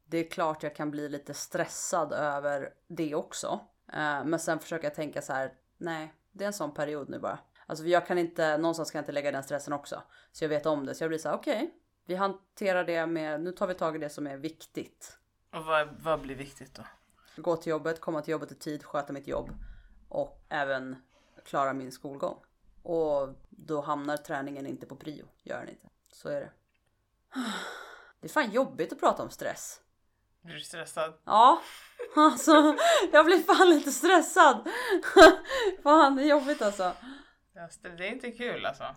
det 0.05 0.17
är 0.17 0.29
klart 0.29 0.63
jag 0.63 0.75
kan 0.75 0.91
bli 0.91 1.09
lite 1.09 1.33
stressad 1.33 2.13
över 2.13 2.73
det 2.87 3.15
också. 3.15 3.59
Eh, 3.93 4.25
men 4.25 4.39
sen 4.39 4.59
försöker 4.59 4.85
jag 4.85 4.95
tänka 4.95 5.21
så 5.21 5.33
här, 5.33 5.53
nej 5.85 6.13
det 6.31 6.43
är 6.43 6.47
en 6.47 6.53
sån 6.53 6.73
period 6.73 7.09
nu 7.09 7.19
bara. 7.19 7.39
Alltså 7.65 7.85
jag 7.85 8.07
kan 8.07 8.17
inte, 8.17 8.57
någonstans 8.57 8.91
kan 8.91 8.99
jag 8.99 9.03
inte 9.03 9.11
lägga 9.11 9.31
den 9.31 9.43
stressen 9.43 9.73
också. 9.73 10.03
Så 10.31 10.43
jag 10.43 10.49
vet 10.49 10.65
om 10.65 10.85
det 10.85 10.95
så 10.95 11.03
jag 11.03 11.09
blir 11.09 11.19
så 11.19 11.29
här, 11.29 11.35
okej. 11.35 11.73
vi 12.05 12.15
hanterar 12.15 12.83
det 12.83 13.05
med, 13.05 13.41
nu 13.41 13.51
tar 13.51 13.67
vi 13.67 13.73
tag 13.73 13.95
i 13.95 13.99
det 13.99 14.09
som 14.09 14.27
är 14.27 14.37
viktigt. 14.37 15.19
Och 15.51 15.65
vad, 15.65 15.87
vad 15.99 16.21
blir 16.21 16.35
viktigt 16.35 16.73
då? 16.75 16.83
Gå 17.41 17.55
till 17.55 17.69
jobbet, 17.69 18.01
komma 18.01 18.21
till 18.21 18.31
jobbet 18.31 18.51
i 18.51 18.55
tid, 18.55 18.83
sköta 18.83 19.13
mitt 19.13 19.27
jobb 19.27 19.49
och 20.09 20.45
även 20.49 20.95
klara 21.45 21.73
min 21.73 21.91
skolgång. 21.91 22.37
Och 22.83 23.29
då 23.49 23.81
hamnar 23.81 24.17
träningen 24.17 24.67
inte 24.67 24.85
på 24.85 24.95
prio, 24.95 25.25
gör 25.43 25.59
den 25.59 25.69
inte. 25.69 25.87
Så 26.11 26.29
är 26.29 26.39
det. 26.39 26.51
Det 28.19 28.27
är 28.27 28.31
fan 28.31 28.51
jobbigt 28.51 28.93
att 28.93 28.99
prata 28.99 29.23
om 29.23 29.29
stress. 29.29 29.81
Blir 30.45 30.55
du 30.55 30.61
stressad? 30.61 31.13
Ja, 31.25 31.61
alltså 32.15 32.75
jag 33.11 33.25
blir 33.25 33.39
fan 33.39 33.69
lite 33.69 33.91
stressad. 33.91 34.67
fan 35.83 36.15
det 36.15 36.23
är 36.23 36.27
jobbigt 36.27 36.61
alltså. 36.61 36.93
Det 37.81 38.07
är 38.07 38.11
inte 38.11 38.31
kul 38.31 38.65
alltså. 38.65 38.95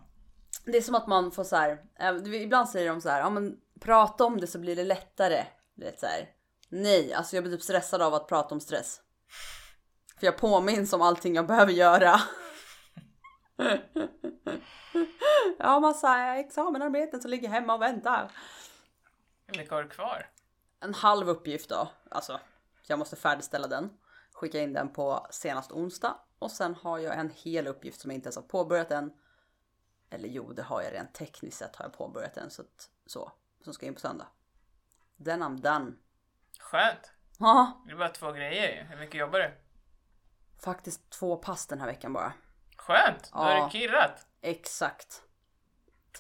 Det 0.64 0.76
är 0.76 0.82
som 0.82 0.94
att 0.94 1.06
man 1.06 1.32
får 1.32 1.44
så 1.44 1.56
här, 1.56 1.78
eh, 2.00 2.42
ibland 2.42 2.68
säger 2.68 2.88
de 2.88 3.00
så 3.00 3.08
här, 3.08 3.20
ja 3.20 3.30
men 3.30 3.56
prata 3.80 4.24
om 4.24 4.40
det 4.40 4.46
så 4.46 4.58
blir 4.58 4.76
det 4.76 4.84
lättare. 4.84 5.44
Du 5.74 5.84
vet 5.84 6.00
så 6.00 6.06
här. 6.06 6.28
Nej, 6.68 7.14
alltså 7.14 7.36
jag 7.36 7.44
blir 7.44 7.52
typ 7.52 7.62
stressad 7.62 8.02
av 8.02 8.14
att 8.14 8.28
prata 8.28 8.54
om 8.54 8.60
stress. 8.60 9.00
För 10.18 10.26
jag 10.26 10.38
påminns 10.38 10.92
om 10.92 11.02
allting 11.02 11.34
jag 11.34 11.46
behöver 11.46 11.72
göra. 11.72 12.20
jag 15.58 15.66
har 15.66 15.80
massa 15.80 16.36
examenarbeten 16.36 17.20
som 17.20 17.30
ligger 17.30 17.48
hemma 17.48 17.74
och 17.74 17.82
väntar. 17.82 18.30
Hur 19.46 19.58
mycket 19.58 19.72
har 19.72 19.82
du 19.82 19.88
kvar? 19.88 20.26
En 20.80 20.94
halv 20.94 21.28
uppgift 21.28 21.68
då, 21.68 21.88
alltså 22.10 22.40
jag 22.86 22.98
måste 22.98 23.16
färdigställa 23.16 23.66
den. 23.68 23.98
Skicka 24.32 24.60
in 24.60 24.72
den 24.72 24.92
på 24.92 25.26
senast 25.30 25.72
onsdag. 25.72 26.16
Och 26.38 26.50
sen 26.50 26.74
har 26.74 26.98
jag 26.98 27.18
en 27.18 27.30
hel 27.30 27.66
uppgift 27.66 28.00
som 28.00 28.10
jag 28.10 28.16
inte 28.16 28.26
ens 28.26 28.36
har 28.36 28.42
påbörjat 28.42 28.90
än. 28.90 29.12
Eller 30.10 30.28
jo, 30.28 30.52
det 30.52 30.62
har 30.62 30.82
jag 30.82 30.92
rent 30.92 31.14
tekniskt 31.14 31.58
sett 31.58 31.76
har 31.76 31.84
jag 31.84 31.92
påbörjat 31.92 32.34
den. 32.34 32.50
Så, 32.50 32.62
att, 32.62 32.90
så 33.06 33.32
som 33.64 33.72
ska 33.74 33.86
in 33.86 33.94
på 33.94 34.00
söndag. 34.00 34.26
Then 35.24 35.42
I'm 35.42 35.56
done. 35.60 35.92
Skönt. 36.58 37.12
Ja, 37.38 37.82
Det 37.86 37.92
är 37.92 37.96
bara 37.96 38.08
två 38.08 38.32
grejer. 38.32 38.84
Hur 38.90 38.96
mycket 38.96 39.14
jobbar 39.20 39.38
du? 39.38 39.54
faktiskt 40.60 41.10
två 41.10 41.36
pass 41.36 41.66
den 41.66 41.80
här 41.80 41.86
veckan 41.86 42.12
bara. 42.12 42.32
Skönt! 42.76 43.30
Då 43.32 43.38
är 43.40 43.56
Ja. 43.56 43.64
det 43.64 43.70
kirrat. 43.70 44.26
Exakt. 44.40 45.22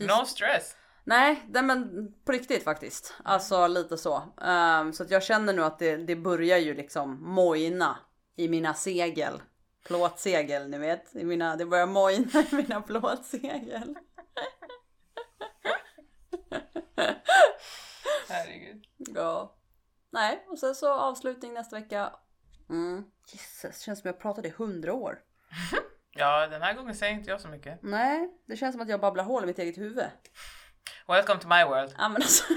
No 0.00 0.24
stress. 0.26 0.76
Nej, 1.08 1.42
nej 1.48 1.62
men 1.62 2.12
på 2.24 2.32
riktigt 2.32 2.64
faktiskt. 2.64 3.14
Alltså 3.24 3.66
lite 3.66 3.98
så. 3.98 4.22
Ehm, 4.42 4.92
så 4.92 5.02
att 5.02 5.10
jag 5.10 5.22
känner 5.22 5.52
nu 5.52 5.64
att 5.64 5.78
det, 5.78 5.96
det 5.96 6.16
börjar 6.16 6.58
ju 6.58 6.74
liksom 6.74 7.34
mojna 7.34 7.98
i 8.36 8.48
mina 8.48 8.74
segel. 8.74 9.42
Plåtsegel, 9.86 10.70
ni 10.70 10.78
vet. 10.78 11.16
I 11.16 11.24
mina, 11.24 11.56
det 11.56 11.66
börjar 11.66 11.86
mojna 11.86 12.44
i 12.50 12.54
mina 12.54 12.80
plåtsegel. 12.80 13.98
Herregud. 18.28 18.84
Ja. 18.96 19.56
Nej, 20.10 20.46
och 20.48 20.58
sen 20.58 20.74
så 20.74 20.92
avslutning 20.92 21.52
nästa 21.52 21.76
vecka. 21.76 22.12
Mm. 22.70 23.04
Jesus, 23.32 23.80
känns 23.80 24.00
som 24.00 24.08
jag 24.08 24.20
pratade 24.20 24.48
i 24.48 24.54
hundra 24.56 24.94
år. 24.94 25.18
Ja, 26.20 26.46
den 26.46 26.62
här 26.62 26.74
gången 26.74 26.94
säger 26.94 27.14
inte 27.14 27.30
jag 27.30 27.40
så 27.40 27.48
mycket. 27.48 27.78
Nej, 27.82 28.40
det 28.46 28.56
känns 28.56 28.74
som 28.74 28.82
att 28.82 28.88
jag 28.88 29.00
babblar 29.00 29.24
hål 29.24 29.42
i 29.42 29.46
mitt 29.46 29.58
eget 29.58 29.78
huvud. 29.78 30.04
Welcome 31.08 31.40
to 31.40 31.48
my 31.48 31.64
world. 31.64 31.94
Ja 31.98 32.08
men 32.08 32.22
alltså. 32.22 32.44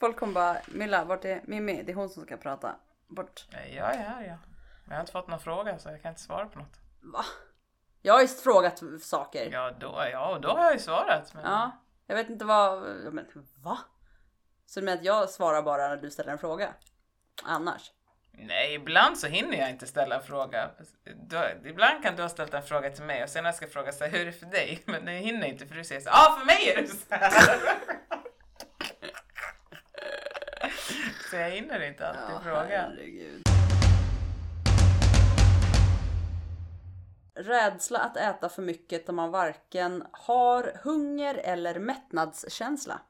Folk 0.00 0.16
kommer 0.16 0.32
bara, 0.32 0.56
Milla, 0.66 1.04
vart 1.04 1.24
är 1.24 1.40
Mimmi? 1.44 1.82
Det 1.82 1.92
är 1.92 1.96
hon 1.96 2.08
som 2.08 2.22
ska 2.22 2.36
prata. 2.36 2.76
Bort. 3.08 3.46
Jag 3.50 3.94
är 3.94 3.98
här 3.98 4.22
ja. 4.22 4.36
Men 4.84 4.88
jag 4.88 4.94
har 4.94 5.00
inte 5.00 5.12
fått 5.12 5.28
någon 5.28 5.40
fråga 5.40 5.78
så 5.78 5.88
jag 5.88 6.02
kan 6.02 6.08
inte 6.08 6.20
svara 6.20 6.46
på 6.46 6.58
något. 6.58 6.80
Va? 7.00 7.24
Jag 8.02 8.14
har 8.14 8.20
ju 8.22 8.28
frågat 8.28 8.82
saker. 9.00 9.48
Ja. 9.52 9.70
Ja, 9.70 9.76
då, 9.80 10.04
ja 10.12 10.34
och 10.34 10.40
då 10.40 10.48
har 10.48 10.64
jag 10.64 10.72
ju 10.72 10.78
svarat. 10.78 11.34
Men... 11.34 11.70
Jag 12.06 12.16
vet 12.16 12.30
inte 12.30 12.44
vad, 12.44 12.78
ja, 13.04 13.10
men 13.10 13.26
va? 13.62 13.78
Så 14.66 14.80
du 14.80 14.86
menar 14.86 14.98
att 14.98 15.04
jag 15.04 15.30
svarar 15.30 15.62
bara 15.62 15.88
när 15.88 15.96
du 15.96 16.10
ställer 16.10 16.32
en 16.32 16.38
fråga? 16.38 16.74
Annars? 17.44 17.92
Nej, 18.38 18.74
ibland 18.74 19.18
så 19.18 19.26
hinner 19.26 19.58
jag 19.58 19.70
inte 19.70 19.86
ställa 19.86 20.16
en 20.16 20.22
fråga. 20.22 20.70
Du, 21.04 21.60
ibland 21.70 22.02
kan 22.02 22.16
du 22.16 22.22
ha 22.22 22.28
ställt 22.28 22.54
en 22.54 22.62
fråga 22.62 22.90
till 22.90 23.04
mig 23.04 23.22
och 23.22 23.28
sen 23.28 23.44
jag 23.44 23.54
ska 23.54 23.66
fråga 23.66 23.92
så 23.92 24.04
här, 24.04 24.10
hur 24.10 24.20
är 24.20 24.24
det 24.26 24.32
för 24.32 24.46
dig? 24.46 24.82
Men 24.86 25.06
jag 25.06 25.20
hinner 25.22 25.46
inte 25.46 25.66
för 25.66 25.74
du 25.74 25.84
säger 25.84 26.00
så 26.00 26.08
ja 26.08 26.28
ah, 26.28 26.38
för 26.38 26.46
mig 26.46 26.68
är 26.76 26.82
det 26.82 26.88
så 26.88 26.96
här. 27.10 27.58
så 31.30 31.36
jag 31.36 31.50
hinner 31.50 31.80
inte 31.88 32.08
alltid 32.08 32.34
Ja, 32.34 32.40
fråga. 32.44 32.66
herregud. 32.68 33.42
Rädsla 37.34 37.98
att 37.98 38.16
äta 38.16 38.48
för 38.48 38.62
mycket 38.62 39.08
om 39.08 39.16
man 39.16 39.30
varken 39.30 40.04
har 40.12 40.72
hunger 40.84 41.34
eller 41.34 41.78
mättnadskänsla. 41.78 43.00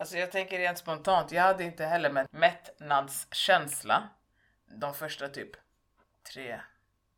Alltså 0.00 0.16
jag 0.16 0.32
tänker 0.32 0.58
rent 0.58 0.78
spontant, 0.78 1.32
jag 1.32 1.42
hade 1.42 1.64
inte 1.64 1.84
heller 1.84 2.10
mätt 2.10 2.28
mättnadskänsla 2.32 4.08
de 4.66 4.94
första 4.94 5.28
typ 5.28 5.50
tre 6.32 6.60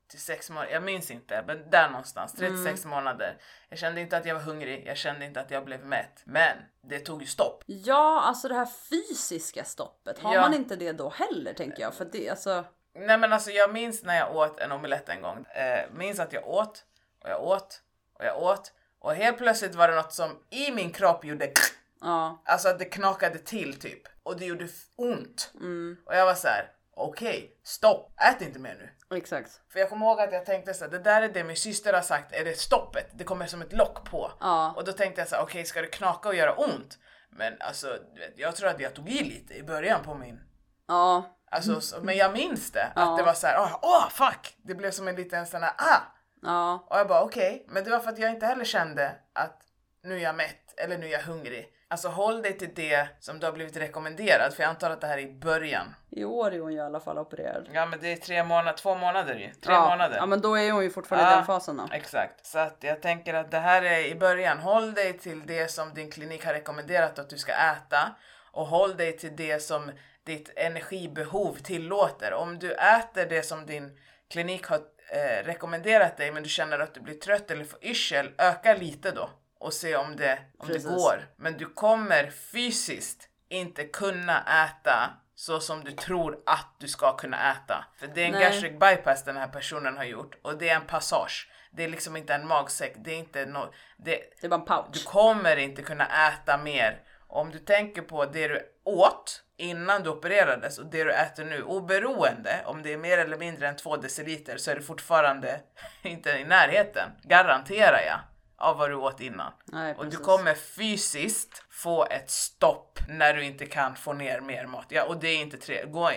till 0.08 0.20
sex 0.20 0.50
månader, 0.50 0.72
jag 0.72 0.82
minns 0.82 1.10
inte, 1.10 1.44
men 1.46 1.70
där 1.70 1.88
någonstans, 1.90 2.32
tre 2.34 2.48
till 2.48 2.64
sex 2.64 2.84
månader. 2.84 3.36
Jag 3.68 3.78
kände 3.78 4.00
inte 4.00 4.16
att 4.16 4.26
jag 4.26 4.34
var 4.34 4.42
hungrig, 4.42 4.86
jag 4.86 4.96
kände 4.96 5.24
inte 5.24 5.40
att 5.40 5.50
jag 5.50 5.64
blev 5.64 5.84
mätt. 5.86 6.22
Men 6.24 6.56
det 6.82 6.98
tog 6.98 7.20
ju 7.22 7.26
stopp. 7.26 7.64
Ja, 7.66 8.20
alltså 8.20 8.48
det 8.48 8.54
här 8.54 8.66
fysiska 8.90 9.64
stoppet. 9.64 10.18
Har 10.18 10.34
Ja. 10.34 10.40
man 10.40 10.54
inte 10.54 10.76
det 10.76 10.92
då 10.92 11.08
heller 11.08 11.52
tänker 11.52 11.82
jag? 11.82 11.94
För 11.94 12.04
det, 12.04 12.30
alltså, 12.30 12.64
Nej 12.94 13.18
men 13.18 13.32
alltså 13.32 13.50
jag 13.50 13.72
minns 13.72 14.02
när 14.02 14.16
jag 14.16 14.36
åt 14.36 14.58
en 14.60 14.72
omelett 14.72 15.08
en 15.08 15.22
gång. 15.22 15.44
Eh, 15.46 15.90
minns 15.92 16.20
att 16.20 16.32
jag 16.32 16.48
åt 16.48 16.84
och 17.24 17.30
jag 17.30 17.42
åt 17.42 17.82
och 18.14 18.24
jag 18.24 18.42
åt 18.42 18.72
och 18.98 19.14
helt 19.14 19.38
plötsligt 19.38 19.74
var 19.74 19.88
det 19.88 19.94
något 19.94 20.12
som 20.12 20.38
i 20.50 20.70
min 20.70 20.92
kropp 20.92 21.24
gjorde 21.24 21.52
ja. 22.00 22.42
Alltså 22.44 22.68
att 22.68 22.78
det 22.78 22.84
knakade 22.84 23.38
till 23.38 23.80
typ 23.80 24.02
och 24.22 24.36
det 24.38 24.44
gjorde 24.44 24.68
ont. 24.96 25.50
Mm, 25.54 25.96
Och 26.06 26.14
jag 26.14 26.26
var 26.26 26.34
så 26.34 26.48
här: 26.48 26.70
okej, 26.96 27.60
stopp, 27.64 28.12
ät 28.20 28.42
inte 28.42 28.58
mer 28.58 28.94
nu. 29.10 29.16
exakt. 29.16 29.60
För 29.72 29.78
jag 29.80 29.88
kommer 29.88 30.06
ihåg 30.06 30.20
att 30.20 30.32
jag 30.32 30.46
tänkte 30.46 30.74
så 30.74 30.84
här, 30.84 30.90
det 30.90 30.98
där 30.98 31.22
är 31.22 31.28
det 31.28 31.44
min 31.44 31.56
syster 31.56 31.92
har 31.92 32.02
sagt, 32.02 32.32
är 32.32 32.44
det 32.44 32.58
stoppet? 32.58 33.06
Det 33.14 33.24
kommer 33.24 33.46
som 33.46 33.62
ett 33.62 33.72
lock 33.72 34.10
på. 34.10 34.32
Ja. 34.40 34.72
Och 34.76 34.84
då 34.84 34.92
tänkte 34.92 35.20
jag 35.20 35.28
så 35.28 35.36
här, 35.36 35.42
okej 35.42 35.64
ska 35.64 35.80
det 35.82 35.86
knaka 35.86 36.28
och 36.28 36.34
göra 36.34 36.54
ont? 36.54 36.98
Men 37.30 37.56
alltså, 37.60 37.98
jag 38.36 38.56
tror 38.56 38.68
att 38.68 38.80
jag 38.80 38.94
tog 38.94 39.08
i 39.08 39.24
lite 39.24 39.54
i 39.54 39.62
början 39.62 40.02
på 40.04 40.14
min 40.14 40.40
Ja. 40.88 41.36
Alltså, 41.52 41.80
så, 41.80 42.00
men 42.02 42.16
jag 42.16 42.32
minns 42.32 42.72
det, 42.72 42.92
Ja. 42.96 43.02
att 43.12 43.18
det 43.18 43.22
var 43.24 43.34
så 43.34 43.46
här, 43.46 43.58
åh 43.58 43.76
oh, 43.82 44.08
fuck! 44.10 44.56
Det 44.62 44.74
blev 44.74 44.90
som 44.90 45.08
en 45.08 45.16
liten 45.16 45.46
sån 45.46 45.62
här, 45.62 45.72
ah! 45.78 46.00
Ja. 46.42 46.86
Och 46.90 46.98
jag 46.98 47.08
bara 47.08 47.22
okej, 47.22 47.64
men 47.68 47.84
det 47.84 47.90
var 47.90 47.98
för 48.00 48.10
att 48.10 48.18
jag 48.18 48.30
inte 48.30 48.46
heller 48.46 48.64
kände 48.64 49.14
att 49.32 49.60
nu 50.02 50.14
är 50.16 50.20
jag 50.20 50.34
mätt 50.34 50.74
eller 50.76 50.98
nu 50.98 51.06
är 51.06 51.10
jag 51.10 51.22
hungrig. 51.22 51.68
Alltså 51.92 52.08
håll 52.08 52.42
dig 52.42 52.58
till 52.58 52.74
det 52.74 53.08
som 53.20 53.40
du 53.40 53.46
har 53.46 53.52
blivit 53.52 53.76
rekommenderad, 53.76 54.54
för 54.54 54.62
jag 54.62 54.70
antar 54.70 54.90
att 54.90 55.00
det 55.00 55.06
här 55.06 55.18
är 55.18 55.22
i 55.22 55.32
början. 55.32 55.94
I 56.10 56.24
år 56.24 56.54
är 56.54 56.60
hon 56.60 56.72
ju 56.72 56.78
i 56.78 56.80
alla 56.80 57.00
fall 57.00 57.18
opererad. 57.18 57.68
Ja 57.72 57.86
men 57.86 58.00
det 58.00 58.12
är 58.12 58.16
tre 58.16 58.44
månader, 58.44 58.72
två 58.72 58.94
månader 58.94 59.34
ju. 59.34 59.52
Tre 59.52 59.74
ja. 59.74 59.90
månader. 59.90 60.16
Ja 60.16 60.26
men 60.26 60.40
då 60.40 60.58
är 60.58 60.72
hon 60.72 60.82
ju 60.82 60.90
fortfarande 60.90 61.28
i 61.28 61.32
Ja. 61.32 61.36
den 61.36 61.46
fasen 61.46 61.76
då. 61.76 61.88
Exakt, 61.92 62.46
så 62.46 62.58
att 62.58 62.76
jag 62.80 63.02
tänker 63.02 63.34
att 63.34 63.50
det 63.50 63.58
här 63.58 63.82
är 63.82 64.06
i 64.06 64.14
början. 64.14 64.58
Håll 64.58 64.94
dig 64.94 65.18
till 65.18 65.46
det 65.46 65.70
som 65.70 65.94
din 65.94 66.10
klinik 66.10 66.44
har 66.44 66.52
rekommenderat 66.52 67.18
att 67.18 67.30
du 67.30 67.38
ska 67.38 67.52
äta 67.52 68.14
och 68.52 68.66
håll 68.66 68.96
dig 68.96 69.16
till 69.16 69.36
det 69.36 69.62
som 69.62 69.92
ditt 70.26 70.52
energibehov 70.56 71.54
tillåter. 71.54 72.32
Om 72.32 72.58
du 72.58 72.72
äter 72.72 73.26
det 73.26 73.42
som 73.42 73.66
din 73.66 73.98
klinik 74.30 74.66
har 74.66 74.78
eh, 75.12 75.44
rekommenderat 75.44 76.16
dig 76.16 76.32
men 76.32 76.42
du 76.42 76.48
känner 76.48 76.78
att 76.78 76.94
du 76.94 77.00
blir 77.00 77.14
trött 77.14 77.50
eller 77.50 77.64
får 77.64 77.84
yrsel, 77.84 78.30
öka 78.38 78.74
lite 78.74 79.10
då 79.10 79.30
och 79.60 79.72
se 79.72 79.96
om 79.96 80.16
det, 80.16 80.38
om 80.58 80.68
det 80.68 80.84
går. 80.84 81.28
Men 81.36 81.56
du 81.56 81.66
kommer 81.66 82.30
fysiskt 82.30 83.28
inte 83.48 83.84
kunna 83.84 84.64
äta 84.64 85.10
så 85.34 85.60
som 85.60 85.84
du 85.84 85.92
tror 85.92 86.38
att 86.46 86.76
du 86.78 86.88
ska 86.88 87.16
kunna 87.16 87.52
äta. 87.52 87.84
För 87.98 88.06
det 88.06 88.22
är 88.22 88.26
en 88.26 88.32
Nej. 88.32 88.42
gastric 88.44 88.72
bypass 88.72 89.24
den 89.24 89.36
här 89.36 89.48
personen 89.48 89.96
har 89.96 90.04
gjort 90.04 90.38
och 90.42 90.58
det 90.58 90.68
är 90.68 90.76
en 90.76 90.86
passage. 90.86 91.50
Det 91.72 91.84
är 91.84 91.88
liksom 91.88 92.16
inte 92.16 92.34
en 92.34 92.46
magsäck, 92.46 92.94
det 92.96 93.10
är 93.10 93.18
inte 93.18 93.46
no, 93.46 93.72
det, 93.96 94.20
Det 94.40 94.46
är 94.46 94.48
bara 94.48 94.60
en 94.60 94.66
pouch. 94.66 94.86
du 94.92 95.02
kommer 95.02 95.56
inte 95.56 95.82
kunna 95.82 96.28
äta 96.28 96.58
mer. 96.58 97.02
Om 97.26 97.50
du 97.50 97.58
tänker 97.58 98.02
på 98.02 98.24
det 98.24 98.48
du 98.48 98.62
åt 98.84 99.42
innan 99.56 100.02
du 100.02 100.10
opererades 100.10 100.78
och 100.78 100.86
det 100.86 101.04
du 101.04 101.12
äter 101.12 101.44
nu, 101.44 101.62
oberoende 101.62 102.60
om 102.64 102.82
det 102.82 102.92
är 102.92 102.96
mer 102.96 103.18
eller 103.18 103.36
mindre 103.38 103.68
än 103.68 103.76
2 103.76 103.96
deciliter 103.96 104.56
så 104.56 104.70
är 104.70 104.74
det 104.74 104.82
fortfarande 104.82 105.60
inte 106.02 106.30
i 106.30 106.44
närheten, 106.44 107.10
garanterar 107.22 108.00
jag, 108.06 108.20
av 108.60 108.76
vad 108.76 108.90
du 108.90 108.94
åt 108.94 109.20
innan. 109.20 109.52
Nej, 109.64 109.94
och 109.94 110.06
du 110.06 110.16
kommer 110.16 110.54
fysiskt 110.54 111.62
få 111.70 112.06
ett 112.06 112.30
stopp 112.30 112.98
när 113.08 113.34
du 113.34 113.44
inte 113.44 113.66
kan 113.66 113.96
få 113.96 114.12
ner 114.12 114.40
mer 114.40 114.66
mat. 114.66 114.86
Ja, 114.88 115.04
och 115.04 115.16
det 115.16 115.28
är 115.28 115.36
inte 115.36 115.56
tre, 115.56 115.84
gå, 115.86 116.10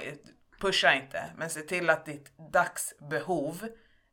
pusha 0.60 0.94
inte, 0.94 1.24
men 1.38 1.50
se 1.50 1.62
till 1.62 1.90
att 1.90 2.06
ditt 2.06 2.38
dagsbehov 2.54 3.68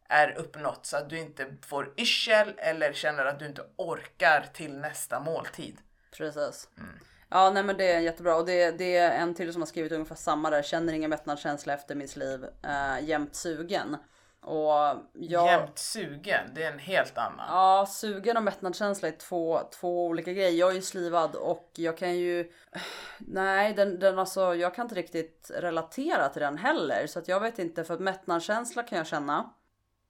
är 0.08 0.38
uppnått 0.38 0.86
så 0.86 0.96
att 0.96 1.10
du 1.10 1.18
inte 1.18 1.46
får 1.66 1.94
yrsel 1.96 2.54
eller 2.58 2.92
känner 2.92 3.24
att 3.24 3.38
du 3.38 3.46
inte 3.46 3.62
orkar 3.76 4.46
till 4.52 4.76
nästa 4.76 5.20
måltid. 5.20 5.78
Precis. 6.16 6.68
Mm. 6.78 6.90
Ja 7.28 7.50
nej 7.50 7.62
men 7.62 7.76
det 7.76 7.92
är 7.92 8.00
jättebra 8.00 8.36
och 8.36 8.46
det, 8.46 8.70
det 8.70 8.96
är 8.96 9.10
en 9.10 9.34
till 9.34 9.52
som 9.52 9.62
har 9.62 9.66
skrivit 9.66 9.92
ungefär 9.92 10.14
samma 10.14 10.50
där. 10.50 10.62
Känner 10.62 10.92
ingen 10.92 11.10
mättnadskänsla 11.10 11.74
efter 11.74 11.94
mitt 11.94 12.16
liv. 12.16 12.44
Äh, 12.64 13.04
jämt 13.08 13.34
sugen. 13.34 13.96
Och 14.42 14.72
jag... 15.12 15.46
Jämt 15.46 15.78
sugen, 15.78 16.50
det 16.54 16.62
är 16.62 16.72
en 16.72 16.78
helt 16.78 17.18
annan. 17.18 17.46
Ja, 17.48 17.86
sugen 17.86 18.36
och 18.36 18.42
mättnadskänsla 18.42 19.08
är 19.08 19.12
två, 19.12 19.60
två 19.80 20.06
olika 20.06 20.32
grejer. 20.32 20.50
Jag 20.50 20.70
är 20.70 20.74
ju 20.74 20.82
slivad 20.82 21.34
och 21.34 21.70
jag 21.74 21.98
kan 21.98 22.16
ju... 22.16 22.52
Nej, 23.18 23.74
den, 23.74 23.98
den 23.98 24.18
alltså, 24.18 24.54
jag 24.54 24.74
kan 24.74 24.84
inte 24.84 24.94
riktigt 24.94 25.50
relatera 25.54 26.28
till 26.28 26.42
den 26.42 26.58
heller. 26.58 27.06
Så 27.06 27.18
att 27.18 27.28
jag 27.28 27.40
vet 27.40 27.58
inte, 27.58 27.84
för 27.84 27.94
att 27.94 28.00
mättnadskänsla 28.00 28.82
kan 28.82 28.98
jag 28.98 29.06
känna. 29.06 29.54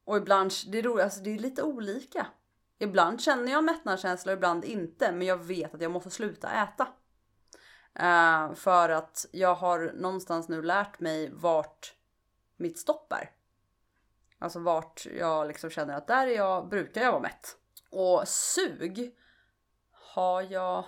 Och 0.05 0.17
ibland, 0.17 0.53
det 0.67 0.79
är, 0.79 0.83
roligt, 0.83 1.05
alltså 1.05 1.21
det 1.21 1.35
är 1.35 1.39
lite 1.39 1.63
olika. 1.63 2.27
Ibland 2.79 3.21
känner 3.21 3.53
jag 3.53 3.65
mättnadskänsla 3.65 4.33
och 4.33 4.37
ibland 4.39 4.65
inte. 4.65 5.13
Men 5.13 5.27
jag 5.27 5.37
vet 5.37 5.75
att 5.75 5.81
jag 5.81 5.91
måste 5.91 6.11
sluta 6.11 6.51
äta. 6.51 6.89
Eh, 7.95 8.55
för 8.55 8.89
att 8.89 9.27
jag 9.33 9.55
har 9.55 9.93
någonstans 9.95 10.49
nu 10.49 10.63
lärt 10.63 11.01
mig 11.01 11.31
vart 11.33 11.95
mitt 12.57 12.79
stopp 12.79 13.13
är. 13.13 13.31
Alltså 14.41 14.59
vart 14.59 15.07
jag 15.19 15.49
liksom 15.49 15.71
känner 15.71 15.95
att 15.95 16.07
där 16.07 16.27
är 16.27 16.37
jag, 16.37 16.69
brukar 16.69 17.01
jag 17.01 17.13
vara 17.13 17.23
mätt. 17.23 17.57
Och 17.91 18.29
sug 18.29 19.15
har 20.15 20.43
jag... 20.43 20.85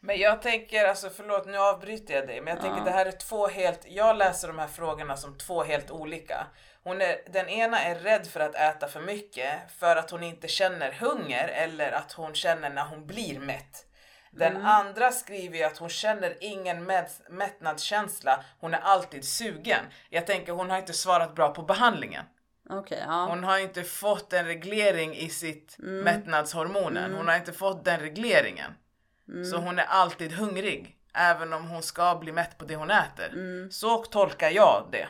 Men 0.00 0.18
jag 0.18 0.42
tänker, 0.42 0.84
alltså 0.84 1.10
förlåt 1.10 1.46
nu 1.46 1.58
avbryter 1.58 2.14
jag 2.14 2.26
dig, 2.26 2.40
men 2.40 2.54
jag 2.54 2.62
tänker 2.62 2.84
det 2.84 2.90
här 2.90 3.06
är 3.06 3.12
två 3.12 3.46
helt, 3.46 3.80
jag 3.88 4.16
läser 4.16 4.48
de 4.48 4.58
här 4.58 4.68
frågorna 4.68 5.16
som 5.16 5.38
två 5.38 5.62
helt 5.62 5.90
olika. 5.90 6.46
Hon 6.82 7.00
är, 7.00 7.18
den 7.32 7.48
ena 7.48 7.80
är 7.80 7.94
rädd 7.94 8.26
för 8.26 8.40
att 8.40 8.54
äta 8.54 8.88
för 8.88 9.00
mycket 9.00 9.52
för 9.78 9.96
att 9.96 10.10
hon 10.10 10.22
inte 10.22 10.48
känner 10.48 10.92
hunger 10.92 11.48
eller 11.48 11.92
att 11.92 12.12
hon 12.12 12.34
känner 12.34 12.70
när 12.70 12.84
hon 12.84 13.06
blir 13.06 13.40
mätt. 13.40 13.86
Den 14.30 14.56
andra 14.56 15.10
skriver 15.10 15.58
ju 15.58 15.64
att 15.64 15.78
hon 15.78 15.88
känner 15.88 16.36
ingen 16.40 16.84
mätt, 16.84 17.20
mättnadskänsla, 17.30 18.44
hon 18.60 18.74
är 18.74 18.80
alltid 18.80 19.24
sugen. 19.24 19.84
Jag 20.10 20.26
tänker 20.26 20.52
hon 20.52 20.70
har 20.70 20.78
inte 20.78 20.92
svarat 20.92 21.34
bra 21.34 21.54
på 21.54 21.62
behandlingen. 21.62 22.24
Okej, 22.70 23.04
ja. 23.06 23.26
Hon 23.28 23.44
har 23.44 23.58
inte 23.58 23.82
fått 23.82 24.32
en 24.32 24.46
reglering 24.46 25.16
i 25.16 25.28
sitt 25.28 25.76
mättnadshormonen. 25.78 27.14
Hon 27.14 27.28
har 27.28 27.36
inte 27.36 27.52
fått 27.52 27.84
den 27.84 28.00
regleringen. 28.00 28.72
Så 29.50 29.56
hon 29.56 29.78
är 29.78 29.84
alltid 29.84 30.32
hungrig. 30.32 30.94
Även 31.14 31.52
om 31.52 31.68
hon 31.68 31.82
ska 31.82 32.14
bli 32.14 32.32
mätt 32.32 32.58
på 32.58 32.64
det 32.64 32.76
hon 32.76 32.90
äter. 32.90 33.68
Så 33.70 33.98
tolkar 33.98 34.50
jag 34.50 34.88
det. 34.92 35.08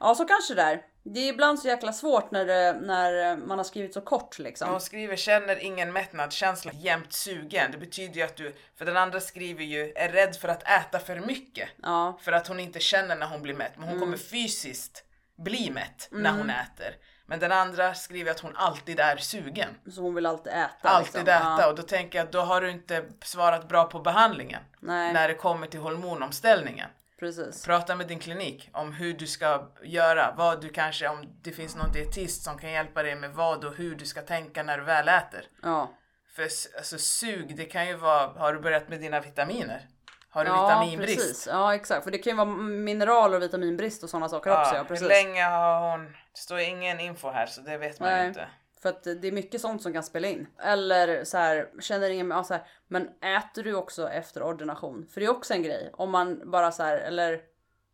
Ja, 0.00 0.14
så 0.14 0.24
kanske 0.24 0.54
det 0.54 0.62
är. 0.62 0.82
Det 1.02 1.20
är 1.20 1.28
ibland 1.32 1.60
så 1.60 1.68
jäkla 1.68 1.92
svårt 1.92 2.30
när, 2.30 2.46
det, 2.46 2.72
när 2.80 3.36
man 3.36 3.58
har 3.58 3.64
skrivit 3.64 3.94
så 3.94 4.00
kort 4.00 4.38
liksom. 4.38 4.70
Hon 4.70 4.80
skriver 4.80 5.16
känner 5.16 5.64
ingen 5.64 5.92
mättnadskänsla, 5.92 6.72
jämt 6.72 7.12
sugen. 7.12 7.72
Det 7.72 7.78
betyder 7.78 8.14
ju 8.14 8.22
att 8.22 8.36
du, 8.36 8.54
för 8.78 8.84
den 8.84 8.96
andra 8.96 9.20
skriver 9.20 9.64
ju 9.64 9.92
är 9.96 10.08
rädd 10.08 10.36
för 10.36 10.48
att 10.48 10.62
äta 10.62 10.98
för 10.98 11.20
mycket. 11.20 11.68
Ja, 11.82 12.18
För 12.22 12.32
att 12.32 12.46
hon 12.46 12.60
inte 12.60 12.80
känner 12.80 13.16
när 13.16 13.26
hon 13.26 13.42
blir 13.42 13.54
mätt. 13.54 13.72
Men 13.76 13.88
hon 13.88 14.00
kommer 14.00 14.16
fysiskt 14.16 15.04
bli 15.40 15.70
mätt 15.70 16.08
när 16.10 16.32
hon 16.32 16.50
äter. 16.50 16.96
Men 17.26 17.40
den 17.40 17.52
andra 17.52 17.94
skriver 17.94 18.30
att 18.30 18.40
hon 18.40 18.56
alltid 18.56 19.00
är 19.00 19.16
sugen. 19.16 19.68
så 19.90 20.02
hon 20.02 20.14
vill 20.14 20.26
alltid 20.26 20.52
äta. 20.52 20.88
alltid 20.88 21.06
liksom. 21.06 21.22
äta 21.22 21.56
Ja, 21.60 21.68
och 21.68 21.74
då 21.74 21.82
tänker 21.82 22.18
jag 22.18 22.24
att 22.24 22.32
då 22.32 22.40
har 22.40 22.60
du 22.60 22.70
inte 22.70 23.04
svarat 23.22 23.68
bra 23.68 23.84
på 23.84 24.00
behandlingen 24.00 24.62
nej, 24.80 25.12
när 25.12 25.28
det 25.28 25.34
kommer 25.34 25.66
till 25.66 25.80
hormonomställningen. 25.80 26.90
precis. 27.20 27.64
Prata 27.64 27.96
med 27.96 28.08
din 28.08 28.18
klinik 28.18 28.68
om 28.72 28.92
hur 28.92 29.14
du 29.14 29.26
ska 29.26 29.68
göra, 29.82 30.34
vad 30.36 30.60
du 30.60 30.68
kanske, 30.68 31.08
om 31.08 31.26
det 31.42 31.52
finns 31.52 31.76
någon 31.76 31.92
dietist 31.92 32.42
som 32.42 32.58
kan 32.58 32.70
hjälpa 32.70 33.02
dig 33.02 33.14
med 33.14 33.30
vad 33.30 33.64
och 33.64 33.74
hur 33.74 33.94
du 33.94 34.06
ska 34.06 34.22
tänka 34.22 34.62
när 34.62 34.78
du 34.78 34.84
väl 34.84 35.08
äter. 35.08 35.44
Ja, 35.62 35.94
För 36.34 36.42
alltså, 36.42 36.98
sug, 36.98 37.56
det 37.56 37.64
kan 37.64 37.88
ju 37.88 37.94
vara, 37.94 38.26
har 38.26 38.54
du 38.54 38.60
börjat 38.60 38.88
med 38.88 39.00
dina 39.00 39.20
vitaminer? 39.20 39.88
Har 40.30 40.44
du 40.44 40.50
ja 40.50 40.66
vitaminbrist? 40.66 41.18
precis. 41.18 41.46
Ja, 41.46 41.74
exakt. 41.74 42.04
För 42.04 42.10
det 42.10 42.18
kan 42.18 42.30
ju 42.30 42.36
vara 42.36 42.56
mineraler 42.56 43.36
och 43.36 43.42
vitaminbrist 43.42 44.02
och 44.02 44.10
sådana 44.10 44.28
saker 44.28 44.60
också. 44.60 44.74
Ja, 44.74 44.84
precis. 44.84 45.04
hur 45.04 45.08
länge 45.08 45.44
har 45.44 45.90
hon, 45.90 46.04
det 46.04 46.38
står 46.38 46.58
ingen 46.58 47.00
info 47.00 47.30
här 47.30 47.46
så 47.46 47.60
det 47.60 47.78
vet 47.78 48.00
man 48.00 48.08
Nej. 48.08 48.28
inte. 48.28 48.48
För 48.82 48.88
att 48.88 49.04
det 49.04 49.28
är 49.28 49.32
mycket 49.32 49.60
sånt 49.60 49.82
som 49.82 49.92
kan 49.92 50.02
spela 50.02 50.28
in. 50.28 50.46
Eller 50.62 51.24
så 51.24 51.38
här, 51.38 51.68
känner 51.80 52.10
ingen, 52.10 52.30
ja, 52.30 52.44
så 52.44 52.54
här, 52.54 52.62
men 52.88 53.08
äter 53.20 53.62
du 53.62 53.74
också 53.74 54.08
efter 54.08 54.42
ordination? 54.42 55.06
För 55.06 55.20
det 55.20 55.26
är 55.26 55.30
också 55.30 55.54
en 55.54 55.62
grej. 55.62 55.90
Om 55.92 56.10
man 56.10 56.50
bara 56.50 56.72
så 56.72 56.82
här, 56.82 56.96
eller 56.96 57.40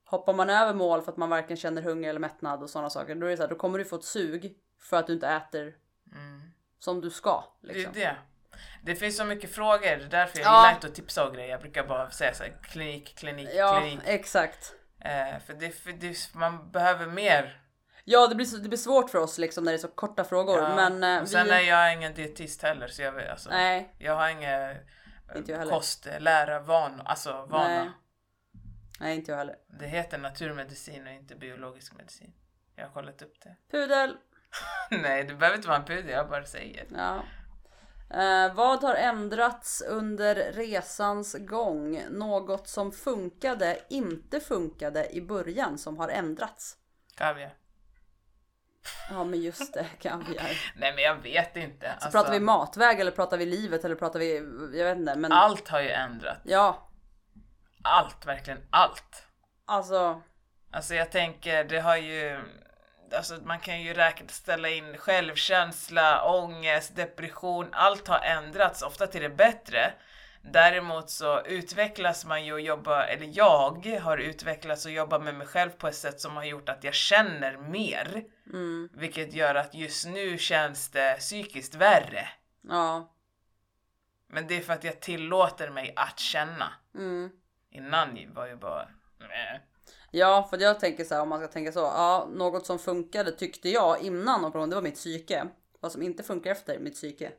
Hoppar 0.08 0.34
man 0.34 0.50
över 0.50 0.74
mål 0.74 1.02
för 1.02 1.12
att 1.12 1.18
man 1.18 1.30
varken 1.30 1.56
känner 1.56 1.82
hunger 1.82 2.10
eller 2.10 2.20
mättnad 2.20 2.62
och 2.62 2.70
sådana 2.70 2.90
saker. 2.90 3.14
Då 3.14 3.26
är 3.26 3.30
det 3.30 3.36
så 3.36 3.42
här, 3.42 3.50
då 3.50 3.56
kommer 3.56 3.78
du 3.78 3.84
få 3.84 3.96
ett 3.96 4.04
sug 4.04 4.56
för 4.80 4.96
att 4.96 5.06
du 5.06 5.12
inte 5.12 5.28
äter 5.28 5.76
som 6.78 7.00
du 7.00 7.10
ska. 7.10 7.44
Liksom. 7.62 7.92
Det 7.94 8.02
är 8.02 8.08
det. 8.08 8.16
Det 8.82 8.94
finns 8.96 9.16
så 9.16 9.24
mycket 9.24 9.54
frågor, 9.54 9.80
det 9.80 9.88
är 10.04 10.08
därför 10.08 10.38
jag 10.38 10.46
Ja. 10.46 10.60
gillar 10.62 10.74
inte 10.74 10.86
att 10.86 10.94
tipsa 10.94 11.26
och 11.26 11.34
grejer. 11.34 11.48
Jag 11.50 11.60
brukar 11.60 11.86
bara 11.86 12.10
säga 12.10 12.34
så 12.34 12.42
här, 12.44 12.52
klinik, 12.62 13.14
klinik, 13.18 13.48
Ja, 13.54 13.80
klinik. 13.80 14.00
exakt. 14.04 14.72
Eh, 15.00 15.38
för 15.46 15.54
det, 15.54 15.70
för 15.70 15.92
det, 15.92 16.34
man 16.34 16.70
behöver 16.70 17.06
mer. 17.06 17.62
Ja, 18.04 18.26
det 18.26 18.34
blir, 18.34 18.58
det 18.62 18.68
blir 18.68 18.78
svårt 18.78 19.10
för 19.10 19.18
oss 19.18 19.38
liksom 19.38 19.64
när 19.64 19.72
det 19.72 19.76
är 19.76 19.80
så 19.80 19.88
korta 19.88 20.24
frågor. 20.24 20.58
Ja. 20.58 20.74
Men 20.76 21.04
eh, 21.16 21.22
och 21.22 21.28
sen 21.28 21.46
vi... 21.46 21.52
är 21.52 21.60
jag 21.60 21.92
ingen 21.92 22.14
dietist 22.14 22.62
heller 22.62 22.88
så 22.88 23.02
jag 23.02 23.12
vet 23.12 23.30
alltså. 23.30 23.50
Nej, 23.50 23.94
Jag 23.98 24.16
har 24.16 24.28
inga 24.28 24.70
Inte 25.36 25.52
jag 25.52 25.58
heller. 25.58 25.72
kostlära 25.72 26.60
van, 26.60 27.00
alltså 27.04 27.32
vana. 27.46 27.68
Nej. 27.68 27.90
nej, 29.00 29.16
inte 29.16 29.30
jag 29.30 29.38
heller. 29.38 29.56
Det 29.80 29.86
heter 29.86 30.18
naturmedicin 30.18 31.06
och 31.06 31.12
inte 31.12 31.34
biologisk 31.36 31.94
medicin. 31.94 32.32
Jag 32.76 32.84
har 32.86 32.92
kollat 32.92 33.22
upp 33.22 33.34
det. 33.42 33.56
Pudel. 33.70 34.16
Nej, 34.90 35.24
det 35.24 35.34
behöver 35.34 35.56
inte 35.56 35.68
vara 35.68 35.78
en 35.78 35.84
pudel, 35.84 36.08
jag 36.10 36.28
bara 36.28 36.44
säger. 36.44 36.86
Ja. 36.96 37.22
Eh, 38.10 38.54
vad 38.54 38.82
har 38.82 38.94
ändrats 38.94 39.82
under 39.88 40.34
resans 40.34 41.36
gång? 41.38 42.02
Något 42.10 42.68
som 42.68 42.92
funkade, 42.92 43.78
inte 43.88 44.40
funkade 44.40 45.08
i 45.16 45.20
början 45.22 45.78
som 45.78 45.98
har 45.98 46.08
ändrats? 46.08 46.76
Kaviar. 47.16 47.54
Ja 49.10 49.24
men 49.24 49.40
just 49.42 49.74
det, 49.74 49.86
kaviar. 50.00 50.50
Nej 50.76 50.92
men 50.94 51.04
jag 51.04 51.14
vet 51.22 51.56
inte. 51.56 51.86
Så 51.86 51.92
Alltså, 52.04 52.10
pratar 52.10 52.32
vi 52.32 52.40
matväg 52.40 53.00
eller 53.00 53.10
pratar 53.10 53.36
vi 53.38 53.46
livet 53.46 53.84
eller 53.84 53.94
pratar 53.94 54.18
vi, 54.18 54.34
jag 54.78 54.84
vet 54.84 54.98
inte 54.98 55.16
men. 55.16 55.32
Allt 55.32 55.68
har 55.68 55.80
ju 55.80 55.90
ändrat. 55.90 56.38
Ja, 56.44 56.82
Allt, 57.82 58.26
verkligen 58.26 58.60
allt. 58.70 59.26
alltså. 59.64 60.22
Alltså 60.70 60.94
jag 60.94 61.10
tänker, 61.12 61.64
det 61.64 61.80
har 61.80 61.96
ju... 61.96 62.40
Alltså 63.14 63.34
man 63.44 63.60
kan 63.60 63.80
ju 63.82 63.94
räkna, 63.94 64.28
ställa 64.28 64.68
in 64.68 64.96
självkänsla, 64.98 66.24
ångest, 66.24 66.96
depression. 66.96 67.68
Allt 67.72 68.08
har 68.08 68.18
ändrats, 68.20 68.82
ofta 68.82 69.06
till 69.06 69.22
det 69.22 69.28
bättre. 69.28 69.92
Däremot 70.52 71.10
så 71.10 71.40
utvecklas 71.44 72.24
man 72.24 72.44
ju 72.44 72.52
och 72.52 72.60
jobbar, 72.60 73.02
eller 73.02 73.30
jag 73.32 73.98
har 74.00 74.18
utvecklats 74.18 74.84
och 74.86 74.92
jobbat 74.92 75.22
med 75.22 75.34
mig 75.34 75.46
själv 75.46 75.70
på 75.70 75.88
ett 75.88 75.94
sätt 75.94 76.20
som 76.20 76.36
har 76.36 76.44
gjort 76.44 76.68
att 76.68 76.84
jag 76.84 76.94
känner 76.94 77.56
mer. 77.56 78.24
Mm, 78.52 78.88
Vilket 78.92 79.32
gör 79.32 79.54
att 79.54 79.74
just 79.74 80.06
nu 80.06 80.38
känns 80.38 80.90
det 80.90 81.16
psykiskt 81.18 81.74
värre. 81.74 82.28
ja. 82.68 83.12
Men 84.28 84.46
det 84.46 84.56
är 84.56 84.60
för 84.60 84.72
att 84.72 84.84
jag 84.84 85.00
tillåter 85.00 85.70
mig 85.70 85.92
att 85.96 86.18
känna. 86.18 86.72
Mm. 86.94 87.30
Innan 87.70 88.18
var 88.34 88.46
ju 88.46 88.56
bara... 88.56 88.82
Äh. 89.20 89.60
Ja, 90.16 90.46
för 90.50 90.58
jag 90.58 90.80
tänker 90.80 91.04
så 91.04 91.14
här 91.14 91.22
om 91.22 91.28
man 91.28 91.38
ska 91.38 91.48
tänka 91.48 91.72
så. 91.72 91.78
Ja, 91.78 92.28
något 92.32 92.66
som 92.66 92.78
funkade 92.78 93.32
tyckte 93.32 93.68
jag 93.68 94.00
innan 94.02 94.44
operationen, 94.44 94.70
det 94.70 94.76
var 94.76 94.82
mitt 94.82 94.94
psyke. 94.94 95.48
Vad 95.80 95.92
som 95.92 96.02
inte 96.02 96.22
funkar 96.22 96.50
efter 96.50 96.78
mitt 96.78 96.94
psyke. 96.94 97.32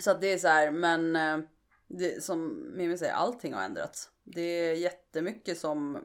Så 0.00 0.10
att 0.10 0.20
det 0.20 0.32
är 0.32 0.38
så 0.38 0.48
här, 0.48 0.70
men 0.70 1.16
eh, 1.16 1.38
det, 1.86 2.24
som 2.24 2.66
Mimmi 2.76 2.98
säger, 2.98 3.12
allting 3.12 3.54
har 3.54 3.62
ändrats. 3.62 4.10
Det 4.24 4.40
är 4.40 4.74
jättemycket 4.74 5.58
som 5.58 6.04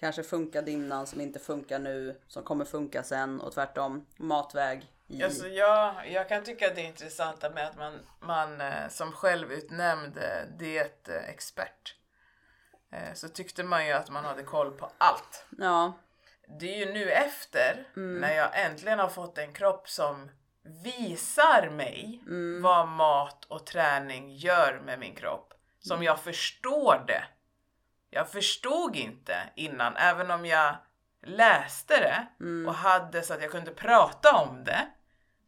kanske 0.00 0.22
funkade 0.22 0.70
innan 0.70 1.06
som 1.06 1.20
inte 1.20 1.38
funkar 1.38 1.78
nu, 1.78 2.20
som 2.28 2.42
kommer 2.42 2.64
funka 2.64 3.02
sen 3.02 3.40
och 3.40 3.52
tvärtom. 3.52 4.06
Matväg. 4.16 4.92
I, 5.06 5.22
Alltså 5.22 5.48
jag, 5.48 6.10
jag 6.10 6.28
kan 6.28 6.44
tycka 6.44 6.68
att 6.68 6.74
det 6.74 6.80
är 6.80 6.88
intressant 6.88 7.42
med 7.54 7.66
att 7.66 7.78
man, 7.78 7.98
man 8.20 8.60
eh, 8.60 8.88
som 8.88 9.12
självutnämnd 9.12 10.18
dietexpert 10.58 11.96
eh, 11.96 12.01
så 13.14 13.28
tyckte 13.28 13.62
man 13.64 13.86
ju 13.86 13.92
att 13.92 14.10
man 14.10 14.24
hade 14.24 14.42
koll 14.42 14.70
på 14.70 14.90
allt. 14.98 15.44
Ja, 15.58 15.92
Det 16.60 16.74
är 16.74 16.86
ju 16.86 16.92
nu 16.92 17.10
efter, 17.10 17.84
Mm. 17.96 18.20
när 18.20 18.34
jag 18.34 18.60
äntligen 18.64 18.98
har 18.98 19.08
fått 19.08 19.38
en 19.38 19.52
kropp 19.52 19.88
som 19.88 20.30
visar 20.84 21.70
mig 21.70 22.22
Mm. 22.26 22.62
vad 22.62 22.88
mat 22.88 23.44
och 23.44 23.66
träning 23.66 24.30
gör 24.36 24.80
med 24.84 24.98
min 24.98 25.14
kropp, 25.14 25.54
som 25.80 26.02
jag 26.02 26.20
förstår 26.20 27.04
det. 27.06 27.24
Jag 28.10 28.28
förstod 28.30 28.96
inte 28.96 29.36
innan, 29.54 29.96
även 29.96 30.30
om 30.30 30.46
jag 30.46 30.76
läste 31.22 32.00
det 32.00 32.26
Mm. 32.40 32.68
och 32.68 32.74
hade 32.74 33.22
så 33.22 33.34
att 33.34 33.42
jag 33.42 33.50
kunde 33.50 33.70
prata 33.74 34.32
om 34.36 34.64
det, 34.64 34.86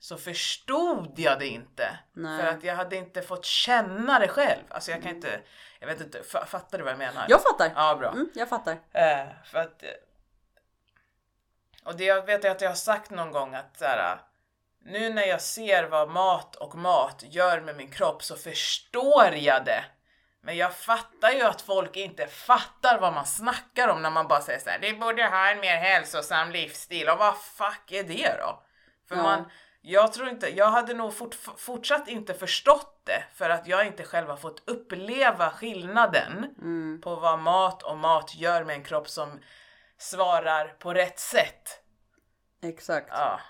så 0.05 0.17
förstod 0.17 1.19
jag 1.19 1.39
det 1.39 1.47
inte. 1.47 1.99
Nej. 2.13 2.41
För 2.41 2.47
att 2.49 2.65
jag 2.65 2.75
hade 2.77 2.97
inte 2.97 3.23
fått 3.23 3.45
känna 3.45 4.19
det 4.19 4.29
själv. 4.29 4.63
Alltså 4.69 4.91
jag 4.91 5.03
kan 5.03 5.11
inte, 5.11 5.41
jag 5.81 5.87
vet 5.87 6.01
inte, 6.01 6.23
fa- 6.23 6.47
fattar 6.47 6.79
du 6.79 6.85
vad 6.85 6.93
jag 6.93 6.99
menar? 6.99 7.27
jag 7.29 7.43
fattar. 7.43 7.73
Ja, 7.77 7.95
bra. 7.97 8.09
Mm, 8.13 8.31
jag 8.35 8.49
fattar. 8.49 8.73
Eh, 8.93 9.27
för 9.45 9.59
att... 9.59 9.83
eh, 9.83 9.89
Och 11.85 11.97
det 11.97 12.05
jag 12.05 12.27
vet 12.27 12.45
att 12.45 12.61
jag 12.61 12.71
har 12.71 12.75
sagt 12.75 13.11
någon 13.11 13.31
gång 13.33 13.55
att 13.55 13.79
så 13.79 13.85
här, 13.85 14.19
nu 14.85 15.11
när 15.15 15.27
jag 15.27 15.41
ser 15.41 15.85
vad 15.85 16.09
mat 16.11 16.57
och 16.57 16.75
mat 16.75 17.25
gör 17.29 17.61
med 17.61 17.77
min 17.77 17.91
kropp 17.91 18.23
så 18.23 18.37
förstår 18.37 19.35
jag 19.35 19.65
det. 19.65 19.85
Men 20.43 20.57
jag 20.57 20.75
fattar 20.75 21.31
ju 21.31 21.43
att 21.43 21.61
folk 21.63 21.97
inte 21.97 22.27
fattar 22.27 22.99
vad 23.01 23.13
man 23.13 23.27
snackar 23.27 23.89
om 23.89 24.03
när 24.03 24.11
man 24.11 24.29
bara 24.29 24.41
säger 24.41 24.59
så 24.61 24.71
här, 24.71 24.79
vi 24.79 24.93
borde 24.93 25.25
ha 25.27 25.51
en 25.51 25.61
mer 25.61 25.77
hälsosam 25.77 26.51
livsstil. 26.51 27.09
Och 27.09 27.19
vad 27.19 27.37
fuck 27.39 27.93
är 27.93 28.05
det 28.05 28.37
då? 28.41 28.63
För 29.09 29.17
Ja. 29.17 29.23
man, 29.23 29.51
jag 29.87 30.13
tror 30.13 30.29
inte, 30.29 30.49
jag 30.57 30.71
hade 30.71 30.95
nog 30.95 31.15
fort, 31.15 31.35
fortsatt 31.57 32.09
inte 32.09 32.35
förstått 32.35 33.01
det 33.05 33.25
för 33.35 33.51
att 33.51 33.67
jag 33.67 33.87
inte 33.87 34.05
själv 34.05 34.29
har 34.29 34.37
fått 34.37 34.69
uppleva 34.69 35.51
skillnaden 35.51 36.55
Mm. 36.59 37.01
på 37.05 37.17
vad 37.17 37.39
mat 37.39 37.83
och 37.83 37.99
mat 37.99 38.35
gör 38.35 38.65
med 38.65 38.75
en 38.77 38.85
kropp 38.85 39.09
som 39.09 39.41
svarar 39.99 40.69
på 40.69 40.95
rätt 40.95 41.19
sätt. 41.19 41.81
Exakt. 42.63 43.09
Ja. 43.11 43.41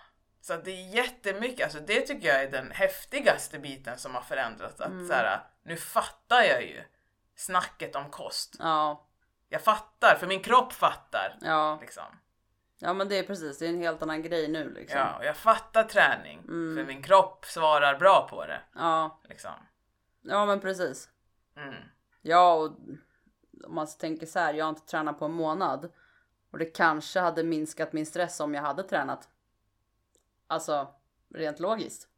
Så 0.41 0.57
det 0.57 0.71
är 0.71 0.95
jättemycket, 0.95 1.65
alltså 1.65 1.81
det 1.81 2.01
tycker 2.01 2.29
jag 2.29 2.43
är 2.43 2.51
den 2.51 2.71
häftigaste 2.71 3.59
biten 3.59 3.99
som 3.99 4.15
har 4.15 4.23
förändrats. 4.23 4.81
Att 4.81 5.07
så 5.09 5.13
här, 5.13 5.41
nu 5.65 5.77
fattar 5.77 6.43
jag 6.43 6.63
ju 6.63 6.85
snacket 7.37 7.97
om 7.97 8.11
kost. 8.11 8.57
Ja, 8.59 9.07
Jag 9.49 9.63
fattar, 9.63 10.17
för 10.21 10.27
min 10.27 10.43
kropp 10.43 10.73
fattar. 10.73 11.39
ja. 11.41 11.79
Liksom. 11.81 12.05
Ja 12.85 12.93
men 12.93 13.09
det 13.09 13.19
är 13.19 13.23
precis, 13.23 13.59
det 13.59 13.67
är 13.67 13.71
en 13.71 13.79
helt 13.79 14.03
annan 14.03 14.23
grej 14.23 14.49
nu 14.49 14.71
liksom. 14.71 14.99
Ja, 14.99 15.19
och 15.19 15.25
jag 15.25 15.37
fattar 15.37 15.85
träning, 15.85 16.39
Mm. 16.39 16.77
för 16.77 16.85
min 16.85 17.03
kropp 17.03 17.45
svarar 17.47 17.99
bra 17.99 18.27
på 18.31 18.47
det. 18.47 18.61
Ja, 18.75 19.21
Liksom. 19.29 19.51
ja 20.23 20.47
men 20.47 20.61
precis. 20.61 21.09
Mm. 21.57 21.75
Ja 22.23 22.55
och 22.55 22.65
om 23.67 23.75
man 23.75 23.87
tänker 23.87 24.27
så 24.27 24.39
här, 24.39 24.55
jag 24.55 24.65
har 24.65 24.71
inte 24.71 24.87
tränat 24.87 25.19
på 25.19 25.25
en 25.25 25.33
månad. 25.33 25.93
Och 26.51 26.59
det 26.59 26.65
kanske 26.65 27.21
hade 27.21 27.45
minskat 27.45 27.93
min 27.93 28.07
stress 28.07 28.41
om 28.41 28.55
jag 28.55 28.63
hade 28.63 28.83
tränat. 28.83 29.29
Alltså 30.47 30.95
rent 31.35 31.61
logiskt. 31.61 32.09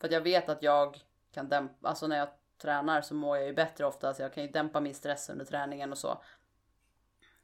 För 0.00 0.06
att 0.08 0.12
jag 0.12 0.20
vet 0.20 0.48
att 0.48 0.62
jag 0.62 0.98
kan 1.32 1.48
dämpa, 1.48 1.88
alltså 1.88 2.06
när 2.06 2.18
jag 2.18 2.28
tränar 2.58 3.00
så 3.00 3.14
mår 3.14 3.36
jag 3.36 3.46
ju 3.46 3.52
bättre 3.54 3.86
ofta. 3.86 4.14
Så 4.14 4.22
jag 4.22 4.34
kan 4.34 4.42
ju 4.42 4.48
dämpa 4.50 4.80
min 4.80 4.94
stress 4.94 5.28
under 5.30 5.44
träningen 5.44 5.92
och 5.92 5.98
så. 5.98 6.22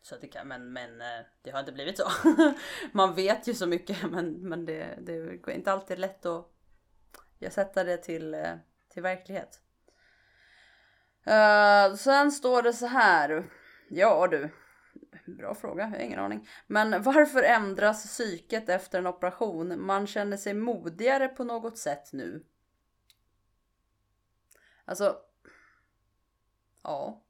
Så 0.02 0.16
det 0.16 0.26
kan, 0.26 0.48
men, 0.48 0.72
men 0.72 1.00
eh, 1.00 1.26
det 1.42 1.50
har 1.50 1.60
inte 1.60 1.72
blivit 1.72 1.98
så. 1.98 2.10
Man 2.92 3.14
vet 3.14 3.48
ju 3.48 3.54
så 3.54 3.66
mycket 3.66 4.02
men, 4.10 4.48
men 4.48 4.64
det, 4.64 4.98
det 5.00 5.12
är 5.12 5.50
inte 5.50 5.72
alltid 5.72 5.98
lätt 5.98 6.26
att 6.26 6.46
jag 7.38 7.52
sätta 7.52 7.84
det 7.84 7.96
till, 7.96 8.34
eh, 8.34 8.54
till 8.88 9.02
verklighet. 9.02 9.60
Uh, 11.26 11.96
sen 11.96 12.32
står 12.32 12.62
det 12.62 12.72
så 12.72 12.86
här. 12.86 13.50
Ja 13.88 14.26
du. 14.26 14.50
Bra 15.26 15.54
fråga, 15.54 15.82
jag 15.82 15.90
har 15.90 15.98
ingen 15.98 16.18
aning. 16.18 16.48
Men 16.66 17.02
varför 17.02 17.42
ändras 17.42 18.06
psyket 18.06 18.68
efter 18.68 18.98
en 18.98 19.06
operation? 19.06 19.86
Man 19.86 20.06
känner 20.06 20.36
sig 20.36 20.54
modigare 20.54 21.28
på 21.28 21.44
något 21.44 21.78
sätt 21.78 22.12
nu. 22.12 22.44
Alltså. 24.84 25.16
Ja. 26.82 27.22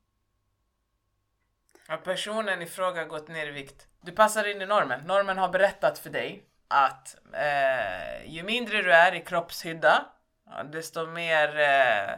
Har 1.90 1.96
personen 1.96 2.62
i 2.62 2.66
fråga 2.66 3.04
gått 3.04 3.28
ner 3.28 3.46
i 3.46 3.50
vikt? 3.50 3.86
Du 4.00 4.12
passar 4.12 4.44
in 4.44 4.62
i 4.62 4.66
normen. 4.66 5.00
Normen 5.00 5.38
har 5.38 5.48
berättat 5.48 5.98
för 5.98 6.10
dig 6.10 6.44
att 6.68 7.16
eh, 7.32 8.26
ju 8.26 8.42
mindre 8.42 8.82
du 8.82 8.92
är 8.92 9.14
i 9.14 9.20
kroppshydda, 9.20 10.04
desto 10.72 11.06
mer 11.06 11.60
eh, 11.60 12.14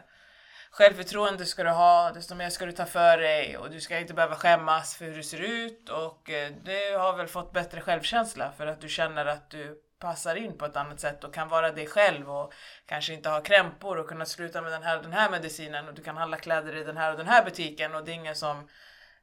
självförtroende 0.70 1.46
ska 1.46 1.64
du 1.64 1.70
ha, 1.70 2.10
desto 2.10 2.34
mer 2.34 2.50
ska 2.50 2.66
du 2.66 2.72
ta 2.72 2.84
för 2.84 3.18
dig 3.18 3.56
och 3.56 3.70
du 3.70 3.80
ska 3.80 3.98
inte 3.98 4.14
behöva 4.14 4.34
skämmas 4.34 4.96
för 4.96 5.04
hur 5.04 5.16
du 5.16 5.22
ser 5.22 5.40
ut 5.40 5.88
och 5.88 6.30
eh, 6.30 6.52
du 6.62 6.96
har 6.96 7.16
väl 7.16 7.28
fått 7.28 7.52
bättre 7.52 7.80
självkänsla 7.80 8.52
för 8.56 8.66
att 8.66 8.80
du 8.80 8.88
känner 8.88 9.26
att 9.26 9.50
du 9.50 9.82
passar 9.98 10.36
in 10.36 10.58
på 10.58 10.64
ett 10.64 10.76
annat 10.76 11.00
sätt 11.00 11.24
och 11.24 11.34
kan 11.34 11.48
vara 11.48 11.72
dig 11.72 11.86
själv 11.86 12.30
och 12.30 12.52
kanske 12.86 13.12
inte 13.12 13.28
ha 13.28 13.40
krämpor 13.40 13.98
och 13.98 14.08
kunna 14.08 14.24
sluta 14.24 14.62
med 14.62 14.72
den 14.72 14.82
här 14.82 14.96
och 14.96 15.02
den 15.02 15.12
här 15.12 15.30
medicinen 15.30 15.88
och 15.88 15.94
du 15.94 16.02
kan 16.02 16.16
handla 16.16 16.36
kläder 16.36 16.76
i 16.76 16.84
den 16.84 16.96
här 16.96 17.12
och 17.12 17.18
den 17.18 17.28
här 17.28 17.44
butiken 17.44 17.94
och 17.94 18.04
det 18.04 18.12
är 18.12 18.14
ingen 18.14 18.36
som 18.36 18.68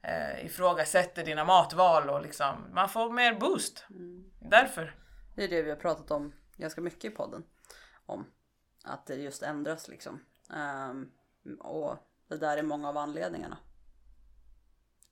eh, 0.02 0.46
ifrågasätter 0.46 1.26
dina 1.26 1.46
matval 1.46 2.10
och 2.10 2.22
liksom 2.22 2.70
man 2.74 2.90
får 2.90 3.12
mer 3.12 3.40
boost. 3.40 3.86
Därför. 4.40 4.96
Det 5.36 5.44
är 5.44 5.48
det 5.48 5.62
vi 5.62 5.70
har 5.70 5.78
pratat 5.78 6.12
om 6.12 6.34
ganska 6.58 6.82
mycket 6.82 7.06
i 7.06 7.16
podden. 7.16 7.44
Om 8.06 8.26
att 8.84 9.06
det 9.06 9.16
just 9.16 9.44
ändras 9.44 9.88
liksom. 9.88 10.26
Ehm, 10.54 11.12
och 11.60 11.98
det 12.28 12.38
där 12.38 12.58
är 12.58 12.64
många 12.64 12.90
av 12.90 12.98
anledningarna. 12.98 13.58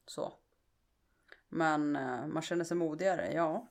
Så. 0.06 0.34
Men 1.50 1.96
eh, 1.96 2.28
man 2.28 2.42
känner 2.42 2.66
sig 2.66 2.78
modigare, 2.78 3.34
ja. 3.34 3.68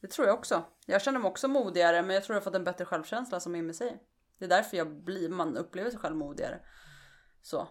Det 0.00 0.06
tror 0.06 0.26
jag 0.26 0.38
också. 0.38 0.64
Jag 0.86 1.02
känner 1.02 1.18
mig 1.18 1.28
också 1.28 1.48
modigare 1.48 2.02
men 2.02 2.14
jag 2.14 2.24
tror 2.24 2.34
jag 2.34 2.40
har 2.40 2.44
fått 2.44 2.54
en 2.54 2.64
bättre 2.64 2.84
självkänsla 2.84 3.40
som 3.40 3.52
Mimmi 3.52 3.74
säger. 3.74 3.98
Det 4.38 4.44
är 4.44 4.48
därför 4.48 4.76
jag 4.76 4.90
blir, 4.90 5.28
man 5.28 5.56
upplever 5.56 5.90
sig 5.90 5.98
själv 5.98 6.16
modigare. 6.16 6.60
Så. 7.42 7.68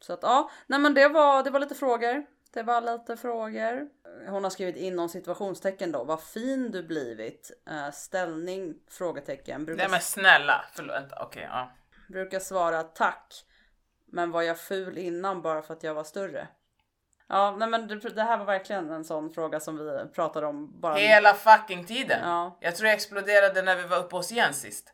Så 0.00 0.12
att 0.12 0.22
ja, 0.22 0.50
nej 0.66 0.78
men 0.80 0.94
det 0.94 1.08
var, 1.08 1.42
det 1.42 1.50
var 1.50 1.60
lite 1.60 1.74
frågor. 1.74 2.26
Det 2.52 2.62
var 2.62 2.80
lite 2.80 3.16
frågor. 3.16 3.88
Hon 4.28 4.44
har 4.44 4.50
skrivit 4.50 4.76
inom 4.76 5.08
situationstecken 5.08 5.92
då. 5.92 6.04
Vad 6.04 6.22
fin 6.22 6.70
du 6.70 6.82
blivit. 6.82 7.50
Eh, 7.70 7.90
ställning? 7.90 8.74
Frågetecken. 8.90 9.64
Brukar, 9.64 9.82
Nej 9.82 9.90
men 9.90 10.00
snälla, 10.00 10.64
förlåt. 10.72 11.12
Okej, 11.20 11.48
ja. 11.52 11.70
brukar 12.08 12.40
svara 12.40 12.82
tack. 12.82 13.44
Men 14.06 14.30
var 14.30 14.42
jag 14.42 14.58
ful 14.60 14.98
innan 14.98 15.42
bara 15.42 15.62
för 15.62 15.74
att 15.74 15.82
jag 15.82 15.94
var 15.94 16.04
större? 16.04 16.48
Ja, 17.28 17.56
nej 17.58 17.68
men 17.68 17.88
det, 17.88 17.94
det 17.96 18.22
här 18.22 18.38
var 18.38 18.44
verkligen 18.44 18.90
en 18.90 19.04
sån 19.04 19.30
fråga 19.30 19.60
som 19.60 19.76
vi 19.78 20.08
pratade 20.14 20.46
om 20.46 20.80
bara. 20.80 20.94
Hela 20.94 21.34
fucking 21.34 21.84
tiden. 21.86 22.20
Ja. 22.22 22.58
Jag 22.60 22.76
tror 22.76 22.86
jag 22.86 22.94
exploderade 22.94 23.62
när 23.62 23.76
vi 23.76 23.82
var 23.86 23.98
uppe 23.98 24.16
hos 24.16 24.32
Jens 24.32 24.60
sist. 24.60 24.92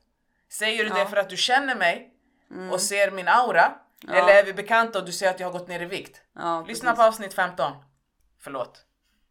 Säger 0.50 0.84
du 0.84 0.90
det 0.90 0.98
Ja. 0.98 1.07
för 1.07 1.16
att 1.16 1.30
du 1.30 1.36
känner 1.36 1.74
mig 1.76 2.11
och 2.72 2.80
ser 2.80 3.11
min 3.11 3.28
aura? 3.28 3.72
Eller 4.09 4.28
är 4.34 4.44
vi 4.44 4.52
bekanta 4.55 4.98
och 4.98 5.05
du 5.05 5.12
ser 5.12 5.30
att 5.30 5.40
jag 5.40 5.46
har 5.46 5.59
gått 5.59 5.68
ner 5.68 5.80
i 5.82 5.84
vikt? 5.84 6.22
Ja, 6.32 6.64
Lyssna 6.68 6.90
precis. 6.90 6.98
på 7.02 7.09
avsnitt 7.09 7.34
15. 7.34 7.72
Förlåt. 8.40 8.84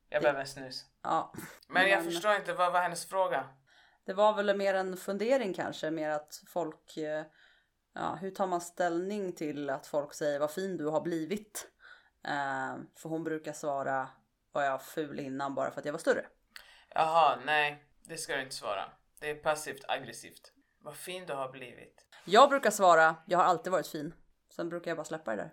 Jag 0.10 0.22
behöver 0.22 0.40
en 0.42 0.48
snus. 0.48 0.86
Ja. 1.04 1.34
Men 1.68 1.90
jag 1.90 2.04
Men- 2.04 2.12
förstår 2.12 2.36
inte, 2.36 2.54
vad 2.54 2.74
var 2.74 2.82
hennes 2.82 3.06
fråga? 3.06 3.50
Det 4.06 4.14
var 4.14 4.34
väl 4.34 4.58
mer 4.58 4.74
en 4.74 4.98
fundering 4.98 5.54
kanske, 5.54 5.92
mer 5.92 6.10
att 6.10 6.42
folk, 6.48 6.98
eh, 6.98 7.24
ja 7.94 8.16
hur 8.22 8.32
tar 8.32 8.48
man 8.48 8.62
ställning 8.62 9.34
till 9.34 9.70
att 9.70 9.88
folk 9.88 10.14
säger 10.14 10.40
vad 10.40 10.52
fin 10.52 10.78
du 10.78 10.86
har 10.88 11.02
blivit? 11.02 11.68
Eh, 12.28 12.76
för 12.96 13.10
hon 13.10 13.24
brukar 13.24 13.54
svara, 13.54 14.10
var 14.52 14.64
jag 14.64 14.82
ful 14.82 15.20
innan 15.20 15.56
bara 15.56 15.72
för 15.72 15.80
att 15.80 15.86
jag 15.86 15.94
var 15.94 16.00
större? 16.00 16.26
Jaha, 16.90 17.40
nej. 17.46 17.84
Det 18.04 18.18
ska 18.18 18.36
du 18.36 18.42
inte 18.42 18.56
svara. 18.56 18.86
Det 19.20 19.30
är 19.30 19.36
passivt 19.36 19.86
aggressivt. 19.88 20.52
Vad 20.82 20.96
fin 20.96 21.26
du 21.26 21.34
har 21.34 21.50
blivit. 21.52 22.06
Jag 22.26 22.50
brukar 22.50 22.72
svara, 22.72 23.16
jag 23.26 23.38
har 23.38 23.46
alltid 23.46 23.72
varit 23.72 23.88
fin. 23.88 24.14
Sen 24.56 24.70
brukar 24.70 24.92
jag 24.92 24.98
bara 24.98 25.06
släppa 25.06 25.36
det 25.36 25.38
där. 25.38 25.52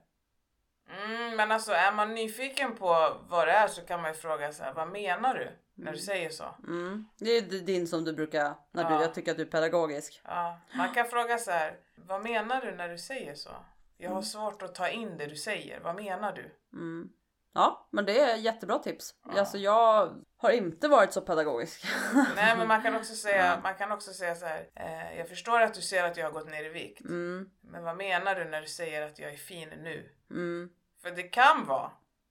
Mm, 1.05 1.37
men 1.37 1.53
alltså 1.53 1.73
är 1.73 1.93
man 1.93 2.15
nyfiken 2.15 2.75
på 2.77 3.17
vad 3.29 3.49
det 3.49 3.53
är 3.53 3.69
så 3.69 3.83
kan 3.83 4.03
man 4.03 4.11
ju 4.11 4.19
fråga 4.19 4.53
så 4.53 4.63
här, 4.63 4.73
vad 4.73 4.89
menar 4.89 5.35
du 5.35 5.51
när 5.75 5.93
du 5.93 5.99
säger 5.99 6.31
så? 6.31 6.45
Mm. 6.67 7.09
Det 7.19 7.31
är 7.37 7.43
din 7.43 7.87
som 7.87 8.05
du 8.05 8.13
brukar, 8.13 8.55
när 8.71 8.85
du, 8.85 8.95
Ja. 8.95 9.03
jag 9.03 9.15
tycker 9.15 9.31
att 9.31 9.37
du 9.37 9.43
är 9.43 9.47
pedagogisk. 9.51 10.21
Ja, 10.25 10.59
man 10.77 10.95
kan 10.95 11.09
fråga 11.09 11.39
så 11.39 11.51
här, 11.51 11.77
vad 11.95 12.23
menar 12.23 12.61
du 12.61 12.73
när 12.73 12.89
du 12.89 12.99
säger 12.99 13.35
så? 13.35 13.51
Jag 13.97 14.11
har 14.11 14.23
svårt 14.23 14.63
att 14.63 14.75
ta 14.75 14.89
in 14.89 15.19
det 15.19 15.27
du 15.27 15.37
säger, 15.37 15.81
vad 15.81 15.95
menar 15.97 16.33
du? 16.33 16.51
Mm. 16.73 17.09
Ja, 17.53 17.89
men 17.91 18.07
det 18.07 18.21
är 18.21 18.37
jättebra 18.37 18.79
tips. 18.79 19.15
Alltså 19.37 19.59
jag 19.59 20.17
har 20.37 20.51
inte 20.51 20.89
varit 20.89 21.13
så 21.13 21.21
pedagogisk. 21.21 21.87
Nej 22.37 22.57
men 22.57 22.69
man 22.69 22.83
kan 22.83 22.97
också 22.97 23.15
säga, 23.15 23.61
man 23.63 23.75
kan 23.75 23.93
också 23.93 24.13
säga 24.13 24.35
så 24.35 24.47
här, 24.47 24.69
eh, 24.75 25.19
jag 25.19 25.29
förstår 25.29 25.61
att 25.61 25.75
du 25.75 25.81
ser 25.81 26.05
att 26.05 26.17
jag 26.17 26.25
har 26.25 26.33
gått 26.33 26.51
ner 26.51 26.65
i 26.65 26.69
vikt. 26.69 27.01
Mm, 27.01 27.51
Men 27.61 27.85
vad 27.85 27.97
menar 27.97 28.35
du 28.35 28.45
när 28.45 28.61
du 28.61 28.67
säger 28.69 29.03
att 29.03 29.19
jag 29.19 29.33
är 29.33 29.37
fin 29.37 29.69
nu? 29.69 30.11
mm, 30.31 30.71
För 31.03 31.11
det 31.11 31.23
kan 31.23 31.67
vara, 31.67 31.91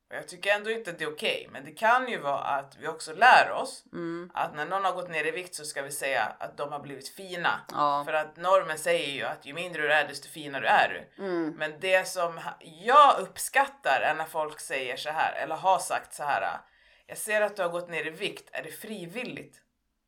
jag 0.10 0.28
tycker 0.28 0.56
ändå 0.56 0.72
inte 0.72 0.90
att 0.90 1.00
det 1.00 1.04
är 1.04 1.14
okej, 1.14 1.50
men 1.52 1.66
det 1.66 1.72
kan 1.72 2.08
ju 2.08 2.20
vara 2.20 2.40
att 2.40 2.78
vi 2.80 2.88
också 2.88 3.14
lär 3.14 3.52
oss 3.52 3.84
mm. 3.94 4.32
att 4.34 4.56
när 4.56 4.66
någon 4.66 4.86
har 4.86 4.94
gått 4.94 5.10
ner 5.10 5.26
i 5.26 5.32
vikt 5.32 5.56
så 5.56 5.66
ska 5.66 5.82
vi 5.82 5.92
säga 5.92 6.36
att 6.40 6.58
de 6.58 6.72
har 6.72 6.80
blivit 6.80 7.10
fina. 7.10 7.62
Ja. 7.72 8.04
För 8.06 8.14
att 8.14 8.38
normen 8.38 8.78
säger 8.78 9.12
ju 9.12 9.24
att 9.24 9.46
ju 9.46 9.54
mindre 9.54 9.82
du 9.82 9.94
är 9.94 10.08
desto 10.08 10.30
finare 10.30 10.68
är 10.68 10.90
du. 10.90 11.24
Mm. 11.24 11.56
Men 11.58 11.80
det 11.80 12.08
som 12.08 12.40
jag 12.62 13.20
uppskattar 13.20 14.02
är 14.02 14.16
när 14.16 14.26
folk 14.26 14.60
säger 14.60 14.98
så 14.98 15.10
här, 15.10 15.34
eller 15.34 15.56
har 15.56 15.80
sagt 15.80 16.14
så 16.14 16.24
här. 16.24 16.60
Jag 17.06 17.18
ser 17.18 17.42
att 17.42 17.56
du 17.56 17.62
har 17.62 17.70
gått 17.70 17.90
ner 17.90 18.08
i 18.08 18.10
vikt, 18.10 18.50
är 18.52 18.64
det 18.64 18.72
frivilligt? 18.72 19.62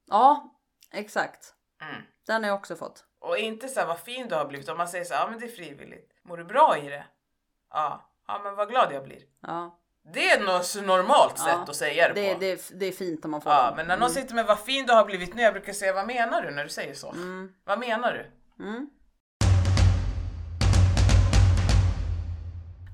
Ja, 0.08 0.56
exakt. 0.92 1.54
Mm. 1.82 2.02
Den 2.28 2.44
har 2.44 2.50
jag 2.50 2.60
också 2.60 2.76
fått. 2.76 3.06
Och 3.20 3.38
inte 3.38 3.68
så 3.68 3.80
här 3.80 3.88
vad 3.88 4.00
fin 4.00 4.28
du 4.28 4.36
har 4.36 4.46
blivit, 4.46 4.70
om 4.70 4.78
man 4.78 4.88
säger 4.88 5.06
så 5.06 5.14
här, 5.14 5.22
ja 5.22 5.30
men 5.30 5.40
det 5.40 5.46
är 5.46 5.52
frivilligt. 5.56 6.12
Mår 6.24 6.38
du 6.38 6.44
bra 6.44 6.78
i 6.78 6.90
det? 6.90 7.06
Ja, 7.72 8.10
ja 8.28 8.42
men 8.44 8.56
vad 8.56 8.70
glad 8.70 8.94
jag 8.94 9.04
blir. 9.04 9.22
Ja. 9.42 9.78
Det 10.04 10.30
är 10.32 10.40
något 10.40 10.76
normalt 10.88 11.34
Ja. 11.38 11.44
sätt 11.44 11.70
att 11.70 11.76
säga 11.76 12.08
det, 12.08 12.14
Det, 12.22 12.34
på. 12.34 12.40
det, 12.40 12.52
är- 12.52 12.76
det 12.80 12.86
är 12.86 12.92
fint 12.92 13.26
om 13.26 13.32
man 13.32 13.42
får 13.42 13.52
ja, 13.52 13.66
dem. 13.68 13.76
men 13.76 13.88
när 13.88 13.98
någon 13.98 14.10
sitter 14.10 14.36
med 14.36 14.46
vad 14.46 14.60
fin 14.60 14.86
du 14.86 14.94
har 14.94 15.06
blivit 15.06 15.36
nu, 15.36 15.42
jag 15.42 15.54
brukar 15.54 15.74
säga 15.74 15.94
vad 15.94 16.08
menar 16.08 16.42
du 16.42 16.52
när 16.52 16.64
du 16.64 16.70
säger 16.70 16.94
så? 16.94 17.12
Mm. 17.12 17.52
Vad 17.64 17.80
menar 17.80 18.14
du? 18.14 18.32
Mm. 18.64 18.90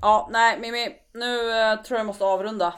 Ja, 0.01 0.27
nej 0.31 0.59
Mimmi, 0.59 0.95
nu 1.13 1.51
eh, 1.51 1.75
tror 1.81 1.95
jag 1.95 1.99
jag 1.99 2.05
måste 2.05 2.25
avrunda. 2.25 2.73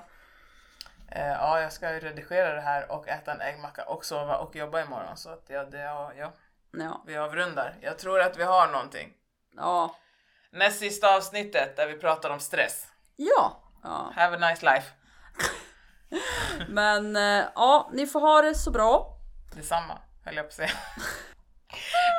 Eh, 1.11 1.27
ja, 1.27 1.61
jag 1.61 1.73
ska 1.73 1.89
redigera 1.93 2.55
det 2.55 2.61
här 2.61 2.91
och 2.91 3.07
äta 3.07 3.31
en 3.33 3.41
äggmacka 3.41 3.83
och 3.83 4.05
sova 4.05 4.37
och 4.37 4.55
jobba 4.55 4.81
imorgon. 4.81 5.17
Så 5.17 5.29
att 5.29 5.43
ja, 5.47 5.63
det, 5.63 5.79
ja, 5.79 6.11
ja, 6.17 6.31
Ja, 6.71 7.03
vi 7.07 7.17
avrundar. 7.17 7.75
Jag 7.81 7.97
tror 7.97 8.19
att 8.21 8.37
vi 8.37 8.43
har 8.43 8.67
någonting. 8.67 9.13
ja, 9.55 9.95
Näst 10.51 10.79
sista 10.79 11.15
avsnittet 11.15 11.75
där 11.75 11.87
vi 11.87 11.97
pratar 11.97 12.29
om 12.29 12.39
stress. 12.39 12.87
ja. 13.15 13.63
Ja. 13.83 14.13
Have 14.15 14.35
a 14.35 14.49
nice 14.49 14.65
life. 14.65 14.91
Men 16.67 17.15
eh, 17.15 17.45
ja, 17.55 17.89
ni 17.93 18.07
får 18.07 18.19
ha 18.19 18.41
det 18.41 18.55
så 18.55 18.71
bra. 18.71 19.17
Detsamma, 19.55 19.97
höll 20.25 20.35
jag 20.35 20.45
på 20.45 20.47
att 20.47 20.53
säga. 20.53 20.69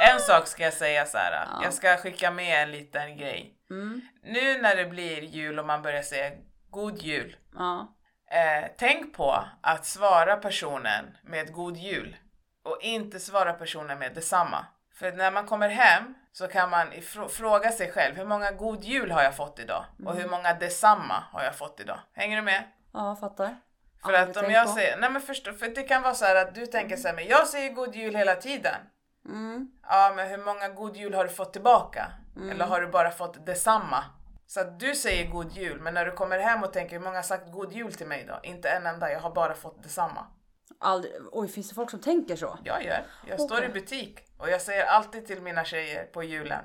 en 0.13 0.21
sak 0.21 0.47
ska 0.47 0.63
jag 0.63 0.73
säga 0.73 1.07
så 1.07 1.19
här. 1.19 1.49
Jag 1.63 1.75
ska 1.75 1.97
skicka 1.97 2.31
med 2.31 2.63
en 2.63 2.71
liten 2.71 3.17
grej. 3.17 3.55
Mm. 3.71 4.01
Nu 4.23 4.63
när 4.63 4.77
det 4.77 4.85
blir 4.85 5.23
jul 5.23 5.59
och 5.59 5.67
man 5.67 5.83
börjar 5.83 6.03
säga 6.03 6.31
God 6.71 7.03
Jul. 7.03 7.37
Ja, 7.55 7.97
Eh, 8.31 8.69
tänk 8.77 9.17
på 9.17 9.45
att 9.61 9.87
svara 9.87 10.37
personen 10.37 11.17
med 11.23 11.53
God 11.53 11.77
Jul 11.77 12.17
och 12.65 12.79
inte 12.83 13.21
svara 13.21 13.53
personen 13.53 13.99
med 13.99 14.15
detsamma. 14.15 14.67
För 15.01 15.12
när 15.12 15.30
man 15.30 15.46
kommer 15.46 15.68
hem 15.68 16.14
så 16.32 16.48
kan 16.48 16.70
man 16.70 16.86
fråga 17.28 17.72
sig 17.72 17.92
själv 17.92 18.16
hur 18.16 18.24
många 18.24 18.51
God 18.51 18.84
Jul 18.84 19.11
har 19.11 19.22
jag 19.22 19.36
fått 19.36 19.59
idag? 19.59 19.84
Och 20.07 20.16
hur 20.16 20.28
många 20.28 20.55
detsamma 20.55 21.24
har 21.32 21.42
jag 21.42 21.57
fått 21.57 21.80
idag? 21.80 21.98
Hänger 22.12 22.36
du 22.36 22.42
med? 22.42 22.64
ja 22.92 23.16
fattar. 23.16 23.57
För 24.03 24.12
Aldrig 24.12 24.36
att 24.36 24.44
om 24.44 24.53
jag 24.53 24.66
på. 24.66 24.72
säger, 24.72 24.96
nej 24.96 25.11
men 25.11 25.22
förstå, 25.22 25.53
för 25.53 25.68
det 25.68 25.82
kan 25.82 26.03
vara 26.03 26.14
så 26.14 26.24
här 26.24 26.36
att 26.36 26.55
du 26.55 26.66
tänker 26.66 26.96
så 26.96 27.09
här, 27.09 27.14
men 27.14 27.26
jag 27.26 27.46
säger 27.46 27.72
God 27.72 27.94
Jul 27.94 28.14
hela 28.16 28.34
tiden. 28.34 28.74
Mm. 29.24 29.70
Ja, 29.88 30.12
men 30.16 30.28
hur 30.28 30.38
många 30.38 30.68
God 30.68 30.96
Jul 30.96 31.14
har 31.14 31.24
du 31.24 31.30
fått 31.30 31.53
tillbaka? 31.53 32.12
Eller 32.51 32.64
har 32.64 32.80
du 32.80 32.86
bara 32.86 33.11
fått 33.11 33.46
detsamma? 33.46 34.05
Så 34.46 34.61
att 34.61 34.80
du 34.80 34.94
säger 34.94 35.30
God 35.30 35.53
Jul, 35.53 35.80
men 35.80 35.94
när 35.94 36.07
du 36.07 36.12
kommer 36.12 36.38
hem 36.38 36.62
och 36.62 36.72
tänker 36.72 36.96
hur 36.96 37.05
många 37.05 37.16
har 37.16 37.22
sagt 37.22 37.53
God 37.53 37.72
Jul 37.72 37.94
till 37.94 38.07
mig 38.07 38.24
då? 38.28 38.40
Inte 38.42 38.68
en 38.68 38.86
enda, 38.86 39.12
jag 39.12 39.20
har 39.20 39.30
bara 39.30 39.55
fått 39.55 39.82
detsamma. 39.82 40.26
Aldrig, 40.83 41.12
oj, 41.33 41.49
finns 41.49 41.68
det 41.68 41.74
folk 41.74 41.91
som 41.91 42.01
tänker 42.01 42.37
så? 42.37 42.59
Jag 42.64 42.85
gör. 42.85 43.03
Jag 43.26 43.41
står 43.41 43.64
i 43.64 43.68
butik 43.68 44.18
och 44.39 44.51
jag 44.51 44.61
säger 44.61 44.85
alltid 44.85 45.26
till 45.26 45.43
mina 45.43 45.64
tjejer 45.64 46.05
på 46.05 46.22
julen. 46.22 46.64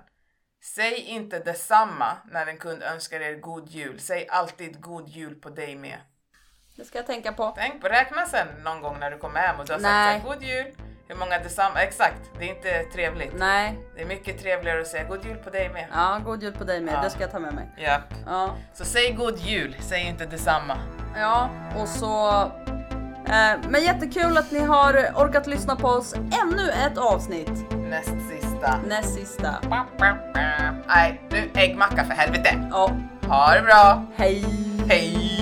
Säg 0.76 1.00
inte 1.02 1.40
detsamma 1.40 2.18
när 2.32 2.48
en 2.48 2.58
kund 2.58 2.84
önskar 2.84 3.20
er 3.20 3.34
God 3.36 3.70
Jul. 3.70 4.00
Säg 4.00 4.28
alltid 4.30 4.82
God 4.82 5.08
Jul 5.10 5.36
på 5.36 5.50
dig 5.50 5.76
med. 5.76 5.98
Det 6.76 6.86
ska 6.86 6.98
jag 6.98 7.06
tänka 7.08 7.34
på. 7.34 7.54
Tänk 7.58 7.82
på, 7.82 7.88
räkna 7.88 8.26
sen 8.26 8.48
någon 8.64 8.82
gång 8.82 9.00
när 9.00 9.12
du 9.12 9.18
kommer 9.18 9.40
hem 9.40 9.60
och 9.60 9.66
du 9.66 9.74
har 9.74 9.80
Nej. 9.80 10.20
sagt 10.22 10.26
God 10.34 10.44
Jul. 10.44 10.76
Hur 11.08 11.16
många 11.16 11.40
detsamma? 11.40 11.82
Exakt, 11.82 12.22
det 12.40 12.46
är 12.46 12.56
inte 12.56 12.84
trevligt. 12.94 13.34
Nej, 13.36 13.80
Det 13.96 14.02
är 14.02 14.06
mycket 14.06 14.42
trevligare 14.42 14.82
att 14.82 14.88
säga 14.88 15.04
God 15.04 15.26
Jul 15.26 15.38
på 15.38 15.50
dig 15.50 15.70
med. 15.70 15.88
ja, 15.94 16.22
god 16.26 16.44
jul 16.44 16.54
på 16.54 16.64
dig 16.64 16.82
med. 16.82 16.94
Ja. 16.94 17.02
Det 17.02 17.10
ska 17.10 17.22
jag 17.22 17.32
ta 17.32 17.40
med 17.40 17.54
mig. 17.54 17.70
Ja. 17.78 18.02
Ja, 18.26 18.56
Så 18.74 18.86
säg 18.86 19.12
God 19.14 19.38
Jul, 19.40 19.76
säg 19.82 20.02
inte 20.08 20.26
detsamma. 20.26 20.78
ja 21.16 21.50
och 21.82 21.88
så. 21.90 22.52
Eh, 23.28 23.60
men 23.70 23.84
jättekul 23.84 24.38
att 24.38 24.52
ni 24.52 24.60
har 24.60 24.94
orkat 25.16 25.48
lyssna 25.48 25.76
på 25.76 25.88
oss 25.88 26.14
ännu 26.14 26.70
ett 26.70 26.98
avsnitt. 26.98 27.72
Näst 27.90 28.14
sista. 28.32 28.78
Näst 28.88 29.14
sista. 29.14 29.56
Nej, 30.88 31.22
nu 31.30 31.50
äggmacka 31.56 32.04
för 32.04 32.14
helvete. 32.14 32.68
Ja, 32.72 32.92
Ha 33.28 33.54
det 33.56 33.62
bra. 33.62 34.04
hej! 34.16 34.46
Hej! 34.90 35.35